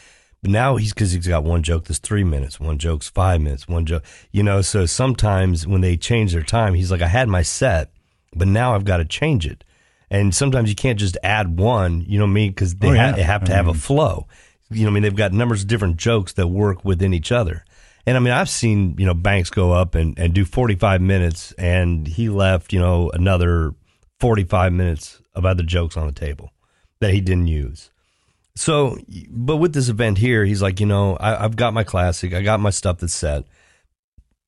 But 0.43 0.51
now 0.53 0.77
he's 0.77 0.93
because 0.95 1.13
he's 1.13 1.27
got 1.27 1.43
one 1.45 1.63
joke 1.63 1.85
that's 1.85 1.99
three 1.99 2.23
minutes, 2.25 2.61
one 2.61 2.79
joke's 2.79 3.09
five 3.09 3.41
minutes, 3.41 3.67
one 3.69 3.87
joke, 3.87 4.05
you 4.31 4.43
know. 4.43 4.63
So 4.63 4.87
sometimes 4.87 5.67
when 5.67 5.81
they 5.81 5.97
change 5.97 6.33
their 6.33 6.43
time, 6.43 6.75
he's 6.75 6.91
like, 6.93 7.03
I 7.03 7.09
had 7.09 7.29
my 7.29 7.43
set, 7.43 7.91
but 8.35 8.47
now 8.49 8.75
I've 8.75 8.85
got 8.85 8.99
to 8.99 9.05
change 9.05 9.47
it. 9.47 9.65
And 10.11 10.35
sometimes 10.35 10.69
you 10.71 10.77
can't 10.77 10.99
just 10.99 11.19
add 11.23 11.59
one, 11.59 12.03
you 12.07 12.19
know 12.19 12.25
what 12.25 12.31
I 12.31 12.35
mean? 12.35 12.51
Because 12.51 12.77
they 12.77 12.89
Oh, 12.89 12.95
ha- 12.95 13.15
yeah. 13.17 13.25
have 13.25 13.45
to 13.45 13.53
I 13.53 13.57
have 13.57 13.69
a 13.69 13.75
flow. 13.75 14.27
You 14.71 14.81
know 14.85 14.87
what 14.87 14.91
I 14.91 14.95
mean? 14.95 15.03
They've 15.03 15.15
got 15.17 15.33
numbers 15.33 15.63
of 15.63 15.69
different 15.69 15.97
jokes 15.97 16.33
that 16.35 16.47
work 16.47 16.85
within 16.85 17.13
each 17.13 17.33
other. 17.33 17.65
And 18.09 18.17
I 18.17 18.21
mean, 18.21 18.33
I've 18.33 18.49
seen, 18.49 18.95
you 18.97 19.05
know, 19.05 19.13
Banks 19.13 19.51
go 19.51 19.73
up 19.73 19.95
and, 19.95 20.19
and 20.19 20.33
do 20.33 20.47
45 20.47 21.03
minutes 21.03 21.53
and 21.59 22.07
he 22.07 22.31
left, 22.31 22.73
you 22.73 22.81
know, 22.81 23.11
another 23.11 23.75
45 24.19 24.73
minutes 24.73 25.21
of 25.35 25.45
other 25.45 25.63
jokes 25.63 25.95
on 25.95 26.07
the 26.07 26.13
table 26.15 26.51
that 27.01 27.13
he 27.13 27.21
didn't 27.21 27.49
use. 27.49 27.91
So, 28.57 28.97
but 29.29 29.59
with 29.59 29.75
this 29.75 29.91
event 29.91 30.17
here, 30.17 30.47
he's 30.47 30.63
like, 30.63 30.81
you 30.81 30.87
know, 30.87 31.17
I, 31.17 31.45
I've 31.45 31.57
got 31.57 31.75
my 31.75 31.85
classic, 31.85 32.33
I 32.33 32.41
got 32.41 32.61
my 32.61 32.71
stuff 32.71 32.97
that's 32.97 33.13
set. 33.13 33.45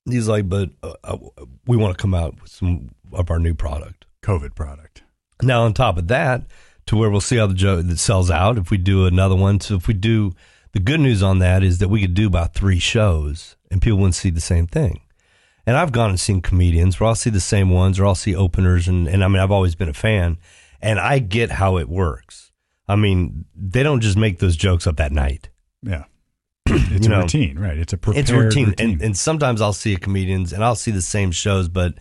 He's 0.07 0.27
like, 0.27 0.49
but 0.49 0.71
uh, 0.83 0.95
uh, 1.05 1.19
we 1.67 1.77
want 1.77 1.95
to 1.95 2.01
come 2.01 2.15
out 2.15 2.41
with 2.41 2.51
some 2.51 2.95
of 3.13 3.31
our 3.31 3.39
new 3.39 3.53
product. 3.53 4.07
COVID 4.23 4.55
product. 4.55 5.03
Now, 5.43 5.65
on 5.65 5.75
top 5.75 5.99
of 5.99 6.09
that, 6.09 6.47
to 6.87 6.97
where 6.97 7.11
we'll 7.11 7.21
see 7.21 7.37
how 7.37 7.47
the 7.47 7.53
joke 7.53 7.87
that 7.87 7.99
sells 7.99 8.31
out 8.31 8.57
if 8.57 8.71
we 8.71 8.79
do 8.79 9.05
another 9.05 9.37
one. 9.37 9.61
So 9.61 9.75
if 9.75 9.87
we 9.87 9.93
do, 9.93 10.33
the 10.73 10.81
good 10.81 11.01
news 11.01 11.23
on 11.23 11.39
that 11.41 11.63
is 11.63 11.79
that 11.79 11.89
we 11.89 12.01
could 12.01 12.15
do 12.15 12.27
about 12.27 12.55
three 12.55 12.79
shows 12.79 13.57
and 13.71 13.83
people 13.83 13.99
wouldn't 13.99 14.15
see 14.15 14.31
the 14.31 14.41
same 14.41 14.67
thing. 14.67 15.01
And 15.67 15.77
I've 15.77 15.93
gone 15.93 16.11
and 16.11 16.19
seen 16.21 16.41
comedians 16.41 16.99
where 16.99 17.09
I'll 17.09 17.15
see 17.15 17.31
the 17.31 17.41
same 17.41 17.71
ones 17.71 17.99
or 17.99 18.07
I'll 18.07 18.15
see 18.15 18.35
openers. 18.35 18.89
And, 18.89 19.07
and 19.07 19.23
I 19.23 19.29
mean, 19.29 19.41
I've 19.41 19.51
always 19.51 19.75
been 19.75 19.89
a 19.89 19.95
fan 19.95 20.39
and 20.81 20.99
I 20.99 21.19
get 21.19 21.51
how 21.51 21.77
it 21.77 21.89
works. 21.89 22.51
I 22.89 22.97
mean, 22.97 23.45
they 23.55 23.83
don't 23.83 24.01
just 24.01 24.17
make 24.17 24.39
those 24.39 24.57
jokes 24.57 24.87
up 24.87 24.97
that 24.97 25.13
night. 25.13 25.49
Yeah, 25.83 26.05
it's 26.67 27.07
a 27.07 27.09
know, 27.09 27.21
routine, 27.21 27.59
right? 27.59 27.79
It's 27.79 27.93
a 27.93 27.97
prepared 27.97 28.25
it's 28.25 28.33
routine. 28.33 28.75
And, 28.79 29.01
and 29.01 29.17
sometimes 29.17 29.61
I'll 29.61 29.73
see 29.73 29.95
a 29.95 29.99
comedians 29.99 30.53
and 30.53 30.65
I'll 30.65 30.75
see 30.75 30.91
the 30.91 31.03
same 31.03 31.31
shows, 31.31 31.69
but 31.69 31.95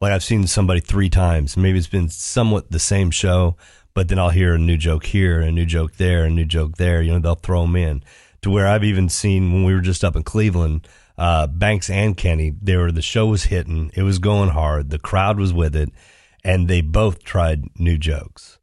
like 0.00 0.12
I've 0.12 0.22
seen 0.22 0.46
somebody 0.46 0.80
three 0.80 1.08
times. 1.08 1.56
Maybe 1.56 1.78
it's 1.78 1.86
been 1.86 2.10
somewhat 2.10 2.70
the 2.70 2.78
same 2.78 3.10
show, 3.10 3.56
but 3.94 4.08
then 4.08 4.18
I'll 4.18 4.30
hear 4.30 4.54
a 4.54 4.58
new 4.58 4.76
joke 4.76 5.06
here, 5.06 5.40
a 5.40 5.52
new 5.52 5.64
joke 5.64 5.94
there, 5.96 6.24
a 6.24 6.30
new 6.30 6.44
joke 6.44 6.76
there. 6.76 7.00
You 7.00 7.12
know, 7.12 7.18
they'll 7.20 7.34
throw 7.36 7.62
them 7.62 7.76
in 7.76 8.02
to 8.42 8.50
where 8.50 8.66
I've 8.66 8.84
even 8.84 9.08
seen 9.08 9.52
when 9.52 9.64
we 9.64 9.72
were 9.72 9.80
just 9.80 10.04
up 10.04 10.16
in 10.16 10.22
Cleveland, 10.22 10.86
uh, 11.16 11.46
Banks 11.46 11.88
and 11.88 12.16
Kenny, 12.16 12.52
they 12.60 12.76
were, 12.76 12.92
the 12.92 13.00
show 13.00 13.26
was 13.26 13.44
hitting, 13.44 13.90
it 13.94 14.02
was 14.02 14.18
going 14.18 14.50
hard, 14.50 14.90
the 14.90 14.98
crowd 14.98 15.38
was 15.38 15.52
with 15.52 15.74
it, 15.74 15.90
and 16.44 16.68
they 16.68 16.80
both 16.80 17.24
tried 17.24 17.64
new 17.78 17.96
jokes. 17.96 18.58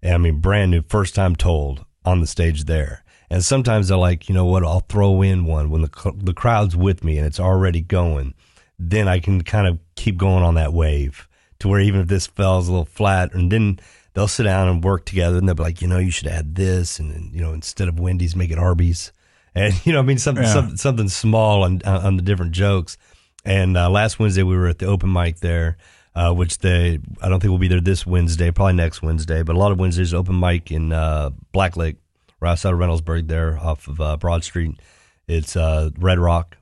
And 0.00 0.14
I 0.14 0.18
mean, 0.18 0.40
brand 0.40 0.70
new, 0.70 0.82
first 0.82 1.14
time 1.14 1.34
told 1.34 1.84
on 2.04 2.20
the 2.20 2.26
stage 2.26 2.64
there. 2.64 3.04
And 3.28 3.44
sometimes 3.44 3.88
they're 3.88 3.98
like, 3.98 4.28
you 4.28 4.34
know 4.34 4.46
what? 4.46 4.64
I'll 4.64 4.80
throw 4.80 5.20
in 5.20 5.44
one 5.44 5.68
when 5.68 5.82
the 5.82 6.12
the 6.16 6.32
crowd's 6.32 6.74
with 6.74 7.04
me 7.04 7.18
and 7.18 7.26
it's 7.26 7.40
already 7.40 7.82
going. 7.82 8.32
Then 8.78 9.06
I 9.08 9.18
can 9.18 9.42
kind 9.42 9.66
of 9.66 9.78
keep 9.96 10.16
going 10.16 10.42
on 10.42 10.54
that 10.54 10.72
wave 10.72 11.28
to 11.58 11.68
where 11.68 11.80
even 11.80 12.00
if 12.00 12.08
this 12.08 12.28
falls 12.28 12.68
a 12.68 12.70
little 12.70 12.86
flat, 12.86 13.34
and 13.34 13.52
then 13.52 13.80
they'll 14.18 14.26
sit 14.26 14.42
down 14.42 14.66
and 14.66 14.82
work 14.82 15.04
together 15.04 15.38
and 15.38 15.46
they'll 15.46 15.54
be 15.54 15.62
like, 15.62 15.80
you 15.80 15.86
know, 15.86 15.98
you 15.98 16.10
should 16.10 16.26
add 16.26 16.56
this, 16.56 16.98
and 16.98 17.12
then, 17.12 17.30
you 17.32 17.40
know, 17.40 17.52
instead 17.52 17.86
of 17.86 18.00
Wendy's, 18.00 18.34
make 18.34 18.50
it 18.50 18.58
Arby's, 18.58 19.12
and 19.54 19.72
you 19.86 19.92
know, 19.92 20.00
I 20.00 20.02
mean, 20.02 20.18
something 20.18 20.42
Yeah. 20.42 20.52
something, 20.52 20.76
something 20.76 21.08
small 21.08 21.62
on 21.62 21.80
on 21.84 22.16
the 22.16 22.22
different 22.22 22.50
jokes. 22.50 22.96
And 23.44 23.76
uh, 23.76 23.88
last 23.88 24.18
Wednesday 24.18 24.42
we 24.42 24.56
were 24.56 24.66
at 24.66 24.78
the 24.80 24.86
open 24.86 25.12
mic 25.12 25.38
there, 25.38 25.76
uh, 26.16 26.34
which 26.34 26.58
they 26.58 26.98
I 27.22 27.28
don't 27.28 27.38
think 27.38 27.50
we'll 27.50 27.58
be 27.58 27.68
there 27.68 27.80
this 27.80 28.04
Wednesday, 28.04 28.50
probably 28.50 28.72
next 28.74 29.02
Wednesday, 29.02 29.44
but 29.44 29.54
a 29.54 29.58
lot 29.58 29.70
of 29.70 29.78
Wednesdays 29.78 30.12
open 30.12 30.38
mic 30.40 30.72
in 30.72 30.92
uh, 30.92 31.30
Blacklick, 31.54 31.96
right 32.40 32.50
outside 32.50 32.72
of 32.74 32.80
Reynoldsburg, 32.80 33.28
there 33.28 33.56
off 33.56 33.86
of 33.86 34.00
uh, 34.00 34.16
Broad 34.16 34.42
Street. 34.42 34.80
It's 35.28 35.54
uh, 35.56 35.90
Red 35.96 36.18
Rock, 36.18 36.56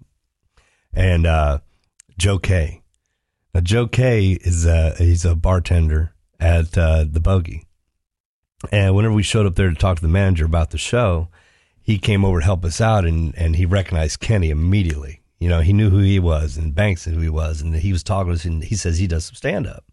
and 0.92 1.26
uh, 1.26 1.60
Joe 2.18 2.38
K. 2.38 2.82
Now 3.54 3.60
Joe 3.62 3.86
K 3.86 4.32
is 4.32 4.66
uh, 4.66 4.94
he's 4.98 5.24
a 5.24 5.34
bartender 5.34 6.12
at 6.40 6.76
uh, 6.76 7.04
the 7.08 7.20
Bogey, 7.20 7.64
and 8.72 8.94
whenever 8.94 9.14
we 9.14 9.22
showed 9.22 9.46
up 9.46 9.54
there 9.54 9.68
to 9.68 9.74
talk 9.74 9.96
to 9.96 10.02
the 10.02 10.08
manager 10.08 10.44
about 10.44 10.70
the 10.70 10.78
show, 10.78 11.28
he 11.82 11.98
came 11.98 12.24
over 12.24 12.40
to 12.40 12.44
help 12.44 12.64
us 12.64 12.80
out, 12.80 13.04
and 13.04 13.34
and 13.36 13.56
he 13.56 13.66
recognized 13.66 14.20
Kenny 14.20 14.50
immediately. 14.50 15.20
You 15.38 15.48
know, 15.50 15.60
he 15.60 15.72
knew 15.74 15.90
who 15.90 15.98
he 15.98 16.18
was, 16.18 16.56
and 16.56 16.74
Banks 16.74 17.06
knew 17.06 17.14
who 17.14 17.20
he 17.20 17.28
was, 17.28 17.60
and 17.60 17.74
he 17.76 17.92
was 17.92 18.02
talking 18.02 18.32
to 18.32 18.34
us, 18.34 18.44
and 18.44 18.64
he 18.64 18.74
says 18.74 18.98
he 18.98 19.06
does 19.06 19.26
some 19.26 19.34
stand 19.34 19.66
up, 19.66 19.84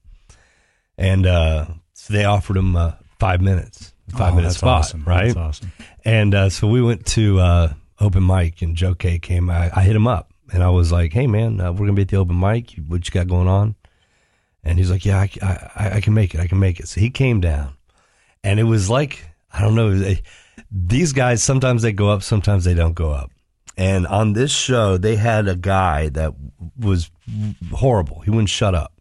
and 0.97 1.25
uh, 1.25 1.65
so 1.93 2.13
they 2.13 2.25
offered 2.25 2.57
him 2.57 2.75
uh, 2.75 2.93
five 3.19 3.41
minutes, 3.41 3.93
five 4.09 4.33
Oh, 4.33 4.35
minute 4.37 4.47
that's 4.49 4.57
spot, 4.57 4.79
awesome. 4.79 5.03
right? 5.05 5.27
That's 5.27 5.37
awesome. 5.37 5.71
And 6.05 6.33
uh, 6.35 6.49
so 6.49 6.67
we 6.67 6.81
went 6.81 7.05
to 7.07 7.39
uh, 7.39 7.73
open 7.99 8.25
mic, 8.25 8.61
and 8.61 8.75
Joe 8.75 8.95
K 8.95 9.19
came. 9.19 9.49
I, 9.49 9.69
I 9.75 9.81
hit 9.83 9.95
him 9.95 10.07
up, 10.07 10.31
and 10.53 10.63
I 10.63 10.69
was 10.69 10.91
like, 10.91 11.11
"Hey, 11.13 11.27
man, 11.27 11.59
uh, 11.59 11.71
we're 11.71 11.79
gonna 11.87 11.93
be 11.93 12.01
at 12.03 12.07
the 12.09 12.17
open 12.17 12.39
mic. 12.39 12.71
What 12.87 13.05
you 13.07 13.11
got 13.11 13.27
going 13.27 13.47
on?" 13.47 13.75
And 14.63 14.77
he's 14.77 14.89
like, 14.89 15.05
"Yeah, 15.05 15.19
I, 15.19 15.29
I, 15.75 15.91
I 15.95 16.01
can 16.01 16.13
make 16.13 16.33
it. 16.33 16.39
I 16.39 16.47
can 16.47 16.59
make 16.59 16.79
it." 16.79 16.87
So 16.87 17.01
he 17.01 17.09
came 17.09 17.41
down, 17.41 17.73
and 18.43 18.59
it 18.59 18.63
was 18.63 18.89
like 18.89 19.25
I 19.51 19.61
don't 19.61 19.75
know. 19.75 19.95
They, 19.95 20.23
these 20.71 21.13
guys 21.13 21.43
sometimes 21.43 21.81
they 21.81 21.93
go 21.93 22.09
up, 22.09 22.23
sometimes 22.23 22.63
they 22.63 22.73
don't 22.73 22.93
go 22.93 23.11
up. 23.11 23.31
And 23.77 24.05
on 24.05 24.33
this 24.33 24.51
show, 24.51 24.97
they 24.97 25.15
had 25.15 25.47
a 25.47 25.55
guy 25.55 26.09
that 26.09 26.33
was 26.77 27.09
horrible. 27.71 28.21
He 28.21 28.29
wouldn't 28.29 28.49
shut 28.49 28.75
up. 28.75 28.93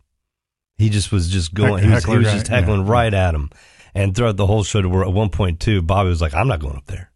He 0.78 0.88
just 0.88 1.12
was 1.12 1.28
just 1.28 1.52
going. 1.54 1.84
He 1.84 1.90
was, 1.90 2.04
he 2.04 2.16
was 2.16 2.32
just 2.32 2.48
heckling 2.48 2.86
right 2.86 3.12
at 3.12 3.34
him. 3.34 3.50
And 3.94 4.16
throughout 4.16 4.36
the 4.36 4.46
whole 4.46 4.64
show, 4.64 4.80
to 4.80 4.88
where 4.88 5.04
at 5.04 5.12
one 5.12 5.28
point 5.28 5.60
too, 5.60 5.82
Bobby 5.82 6.08
was 6.08 6.22
like, 6.22 6.34
"I'm 6.34 6.48
not 6.48 6.60
going 6.60 6.76
up 6.76 6.86
there. 6.86 7.10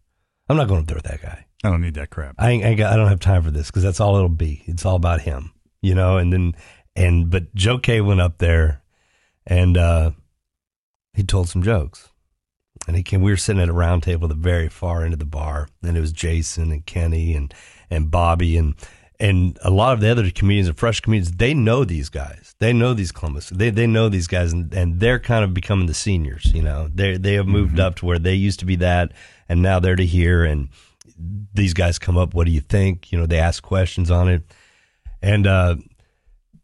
I'm 0.47 0.57
not 0.57 0.67
going 0.67 0.81
up 0.81 0.87
there 0.87 0.95
with 0.97 1.05
that 1.05 1.21
guy. 1.21 1.45
I 1.63 1.69
don't 1.69 1.81
need 1.81 1.95
that 1.95 2.11
crap. 2.11 2.35
I 2.37 2.51
ain't, 2.51 2.63
I, 2.63 2.67
ain't 2.69 2.77
got, 2.77 2.93
I 2.93 2.95
don't 2.95 3.07
have 3.07 3.19
time 3.19 3.41
for 3.41 3.51
this 3.51 3.67
because 3.67 3.83
that's 3.83 3.99
all 3.99 4.15
it'll 4.15 4.29
be. 4.29 4.63
It's 4.67 4.85
all 4.85 4.95
about 4.95 5.21
him, 5.21 5.51
you 5.81 5.95
know." 5.95 6.17
And 6.17 6.31
then 6.31 6.53
and 6.97 7.29
but 7.29 7.53
Joe 7.55 7.77
K 7.77 8.01
went 8.01 8.19
up 8.19 8.39
there, 8.39 8.81
and 9.45 9.77
uh, 9.77 10.11
he 11.13 11.23
told 11.23 11.47
some 11.47 11.63
jokes. 11.63 12.09
And 12.87 12.95
he 12.95 13.03
came. 13.03 13.21
We 13.21 13.31
were 13.31 13.37
sitting 13.37 13.61
at 13.61 13.69
a 13.69 13.73
round 13.73 14.03
table 14.03 14.25
at 14.25 14.29
the 14.29 14.35
very 14.35 14.69
far 14.69 15.03
end 15.03 15.13
of 15.13 15.19
the 15.19 15.25
bar, 15.25 15.67
and 15.83 15.97
it 15.97 16.01
was 16.01 16.11
Jason 16.11 16.71
and 16.71 16.85
Kenny 16.85 17.33
and 17.33 17.53
and 17.89 18.11
Bobby 18.11 18.57
and 18.57 18.75
and 19.19 19.57
a 19.63 19.71
lot 19.71 19.93
of 19.93 19.99
the 19.99 20.09
other 20.09 20.29
comedians 20.29 20.67
and 20.67 20.77
fresh 20.77 20.99
comedians. 20.99 21.31
They 21.31 21.53
know 21.53 21.83
these 21.83 22.09
guys. 22.09 22.55
They 22.59 22.71
know 22.73 22.93
these 22.93 23.11
Columbus. 23.11 23.49
They 23.49 23.71
they 23.71 23.87
know 23.87 24.09
these 24.09 24.27
guys, 24.27 24.53
and, 24.53 24.73
and 24.73 24.99
they're 24.99 25.19
kind 25.19 25.43
of 25.43 25.53
becoming 25.53 25.87
the 25.87 25.93
seniors. 25.93 26.53
You 26.53 26.61
know, 26.61 26.89
they 26.93 27.17
they 27.17 27.33
have 27.33 27.47
moved 27.47 27.79
up 27.79 27.95
to 27.95 28.05
where 28.05 28.19
they 28.19 28.35
used 28.35 28.59
to 28.59 28.65
be 28.65 28.75
that, 28.77 29.11
and 29.49 29.61
now 29.61 29.79
they're 29.79 29.95
to 29.95 30.05
here. 30.05 30.45
And 30.45 30.69
these 31.53 31.73
guys 31.73 31.99
come 31.99 32.17
up. 32.17 32.33
What 32.33 32.45
do 32.45 32.51
you 32.51 32.61
think? 32.61 33.11
You 33.11 33.19
know, 33.19 33.25
they 33.25 33.39
ask 33.39 33.63
questions 33.63 34.11
on 34.11 34.29
it, 34.29 34.43
and 35.21 35.47
uh, 35.47 35.75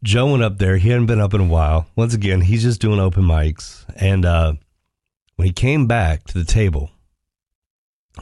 Joe 0.04 0.30
went 0.30 0.42
up 0.42 0.58
there. 0.58 0.76
He 0.76 0.90
hadn't 0.90 1.06
been 1.06 1.20
up 1.20 1.34
in 1.34 1.40
a 1.40 1.46
while. 1.46 1.86
Once 1.96 2.12
again, 2.14 2.42
he's 2.42 2.62
just 2.62 2.80
doing 2.80 3.00
open 3.00 3.24
mics. 3.24 3.84
And 3.96 4.24
uh, 4.24 4.52
when 5.36 5.46
he 5.46 5.52
came 5.52 5.86
back 5.86 6.24
to 6.24 6.38
the 6.38 6.44
table, 6.44 6.90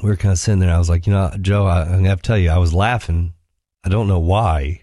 we 0.01 0.09
were 0.09 0.17
kind 0.17 0.33
of 0.33 0.39
sitting 0.39 0.61
there. 0.61 0.75
I 0.75 0.79
was 0.79 0.89
like, 0.89 1.07
you 1.07 1.13
know, 1.13 1.33
Joe, 1.41 1.67
I, 1.67 1.85
gonna 1.85 2.09
have 2.09 2.23
to 2.23 2.27
tell 2.27 2.39
you, 2.39 2.51
I 2.51 2.59
was 2.59 2.73
laughing. 2.73 3.35
I 3.85 3.89
don't 3.89 4.07
know 4.07 4.21
why, 4.21 4.83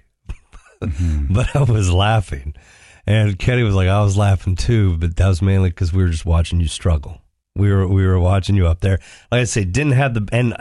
but 0.82 1.56
I 1.56 1.64
was 1.64 1.92
laughing. 1.92 2.54
And 3.08 3.40
Kenny 3.40 3.64
was 3.64 3.76
like, 3.76 3.88
I 3.88 4.04
was 4.04 4.18
laughing 4.18 4.56
too, 4.56 4.98
but 4.98 5.16
that 5.16 5.28
was 5.28 5.42
mainly 5.42 5.70
because 5.70 5.94
we 5.94 6.04
were 6.04 6.10
just 6.10 6.26
watching 6.26 6.60
you 6.60 6.68
struggle. 6.68 7.22
We 7.56 7.72
were 7.72 7.88
we 7.88 8.06
were 8.06 8.20
watching 8.20 8.56
you 8.56 8.68
up 8.68 8.82
there. 8.82 9.00
Like 9.32 9.42
I 9.42 9.44
say, 9.46 9.64
didn't 9.64 9.94
have 9.94 10.14
the 10.14 10.28
and 10.32 10.54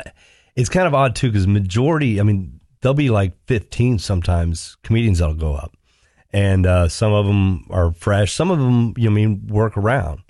it's 0.56 0.68
kind 0.68 0.86
of 0.86 0.94
odd 0.94 1.14
too 1.14 1.30
because 1.30 1.46
majority. 1.46 2.20
I 2.20 2.22
mean, 2.22 2.60
there'll 2.80 2.94
be 2.94 3.10
like 3.10 3.34
15 3.46 3.98
sometimes 3.98 4.76
comedians 4.82 5.18
that'll 5.18 5.34
go 5.34 5.54
up, 5.54 5.76
and 6.32 6.66
uh, 6.66 6.88
some 6.88 7.12
of 7.12 7.26
them 7.26 7.66
are 7.70 7.92
fresh. 7.92 8.32
Some 8.32 8.50
of 8.50 8.58
them, 8.58 8.94
you 8.96 9.04
know, 9.04 9.12
I 9.12 9.14
mean, 9.14 9.46
work 9.48 9.76
around, 9.76 10.22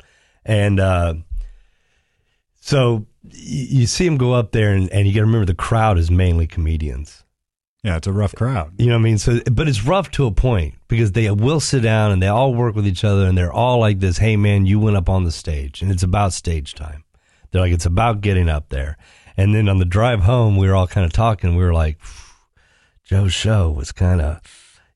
and 0.45 0.81
uh, 0.81 1.15
so 2.61 3.07
you 3.31 3.87
see 3.87 4.05
them 4.05 4.17
go 4.17 4.33
up 4.33 4.53
there, 4.53 4.73
and, 4.73 4.91
and 4.91 5.07
you 5.07 5.15
got 5.15 5.21
to 5.21 5.27
remember 5.27 5.47
the 5.47 5.55
crowd 5.55 5.99
is 5.99 6.11
mainly 6.11 6.47
comedians. 6.47 7.25
Yeah, 7.85 7.97
it's 7.97 8.09
a 8.09 8.13
rough 8.13 8.35
crowd. 8.35 8.73
You 8.79 8.87
know 8.87 8.95
what 8.95 9.01
I 9.01 9.03
mean? 9.03 9.19
So, 9.19 9.41
but 9.53 9.69
it's 9.69 9.85
rough 9.85 10.11
to 10.13 10.27
a 10.27 10.33
point 10.33 10.75
because 10.89 11.13
they 11.13 11.31
will 11.31 11.61
sit 11.61 11.83
down 11.83 12.11
and 12.11 12.21
they 12.21 12.27
all 12.27 12.53
work 12.53 12.75
with 12.75 12.87
each 12.87 13.05
other 13.05 13.27
and 13.27 13.39
they're 13.39 13.53
all 13.53 13.79
like 13.79 14.01
this. 14.01 14.19
Hey, 14.19 14.37
man, 14.37 14.67
you 14.67 14.81
went 14.81 14.97
up 14.97 15.09
on 15.09 15.23
the 15.23 15.31
stage 15.31 15.81
and 15.81 15.91
it's 15.91 16.03
about 16.03 16.33
stage 16.33 16.75
time. 16.75 17.05
They're 17.51 17.63
like, 17.63 17.73
it's 17.73 17.87
about 17.87 18.21
getting 18.21 18.49
up 18.49 18.71
there. 18.71 18.99
And 19.37 19.55
then 19.55 19.69
on 19.69 19.79
the 19.79 19.85
drive 19.85 20.21
home, 20.21 20.57
we 20.57 20.67
were 20.69 20.75
all 20.75 20.89
kind 20.89 21.07
of 21.07 21.13
talking. 21.13 21.55
We 21.55 21.63
were 21.63 21.73
like, 21.73 21.99
Joe's 23.05 23.33
show 23.33 23.71
was 23.71 23.93
kind 23.93 24.21
of, 24.21 24.41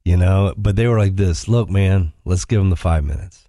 you 0.05 0.17
know, 0.17 0.55
but 0.57 0.77
they 0.77 0.87
were 0.87 0.99
like 0.99 1.17
this. 1.17 1.49
Look, 1.49 1.71
man, 1.71 2.13
let's 2.25 2.45
give 2.45 2.61
him 2.61 2.71
the 2.71 2.77
five 2.77 3.05
minutes. 3.05 3.49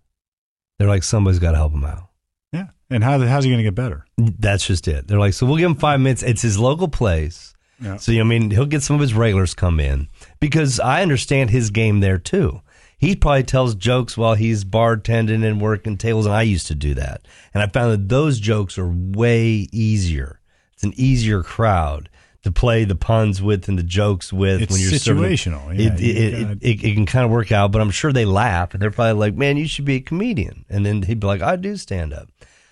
They're 0.78 0.88
like, 0.88 1.04
somebody's 1.04 1.40
got 1.40 1.52
to 1.52 1.58
help 1.58 1.74
him 1.74 1.86
out. 1.86 2.10
Yeah. 2.52 2.68
And 2.90 3.04
how 3.04 3.20
how's 3.20 3.44
he 3.44 3.50
going 3.50 3.60
to 3.60 3.64
get 3.64 3.76
better? 3.76 4.06
That's 4.18 4.66
just 4.66 4.88
it. 4.88 5.08
They're 5.08 5.20
like, 5.20 5.34
so 5.34 5.46
we'll 5.46 5.58
give 5.58 5.70
him 5.70 5.76
five 5.76 6.00
minutes. 6.00 6.24
It's 6.24 6.42
his 6.42 6.60
local 6.60 6.88
place. 6.88 7.54
Yeah. 7.80 7.98
So, 7.98 8.12
I 8.14 8.24
mean, 8.24 8.52
he'll 8.52 8.66
get 8.66 8.84
some 8.84 8.96
of 8.96 9.02
his 9.02 9.14
regulars 9.14 9.54
come 9.54 9.80
in 9.80 10.08
because 10.40 10.80
I 10.80 11.02
understand 11.02 11.50
his 11.50 11.70
game 11.70 12.00
there 12.00 12.18
too. 12.18 12.62
He 12.98 13.16
probably 13.18 13.44
tells 13.44 13.76
jokes 13.76 14.16
while 14.16 14.36
he's 14.36 14.64
bartending 14.64 15.46
and 15.46 15.60
working 15.60 15.98
tables, 15.98 16.26
and 16.26 16.34
I 16.34 16.44
used 16.44 16.68
to 16.68 16.76
do 16.76 16.94
that. 16.94 17.28
And 17.54 17.62
I 17.62 17.68
found 17.68 17.92
that 17.92 18.08
those 18.08 18.40
jokes 18.40 18.78
are 18.78 18.88
way 18.88 19.68
easier. 19.74 20.40
It's 20.74 20.84
an 20.84 20.94
easier 20.96 21.44
crowd 21.44 22.10
to 22.44 22.52
play 22.52 22.84
the 22.84 22.96
puns 22.96 23.42
with 23.42 23.68
and 23.70 23.80
the 23.80 23.84
jokes 23.84 24.32
with 24.34 24.62
It's 24.64 24.72
when 24.72 24.82
you're 24.82 24.92
serving- 25.00 25.24
situational, 25.24 25.78
yeah, 25.80 25.94
it, 25.94 26.00
you 26.00 26.14
it, 26.14 26.32
gotta- 26.32 26.52
it, 26.52 26.58
it, 26.62 26.84
it 26.84 26.94
can 26.94 27.06
kind 27.06 27.26
of 27.26 27.32
work 27.32 27.52
out, 27.52 27.72
but 27.72 27.82
I'm 27.82 27.92
sure 27.92 28.12
they 28.12 28.26
laugh 28.26 28.74
and 28.74 28.82
they're 28.82 28.92
probably 28.92 29.14
like, 29.14 29.36
"Man, 29.36 29.58
you 29.58 29.68
should 29.68 29.86
be 29.86 29.96
a 29.96 30.02
comedian." 30.02 30.66
And 30.70 30.86
then 30.86 31.02
he'd 31.04 31.20
be 31.20 31.28
like, 31.28 31.42
"I 31.42 31.56
do 31.56 31.76
stand 31.78 32.14
up." 32.14 32.28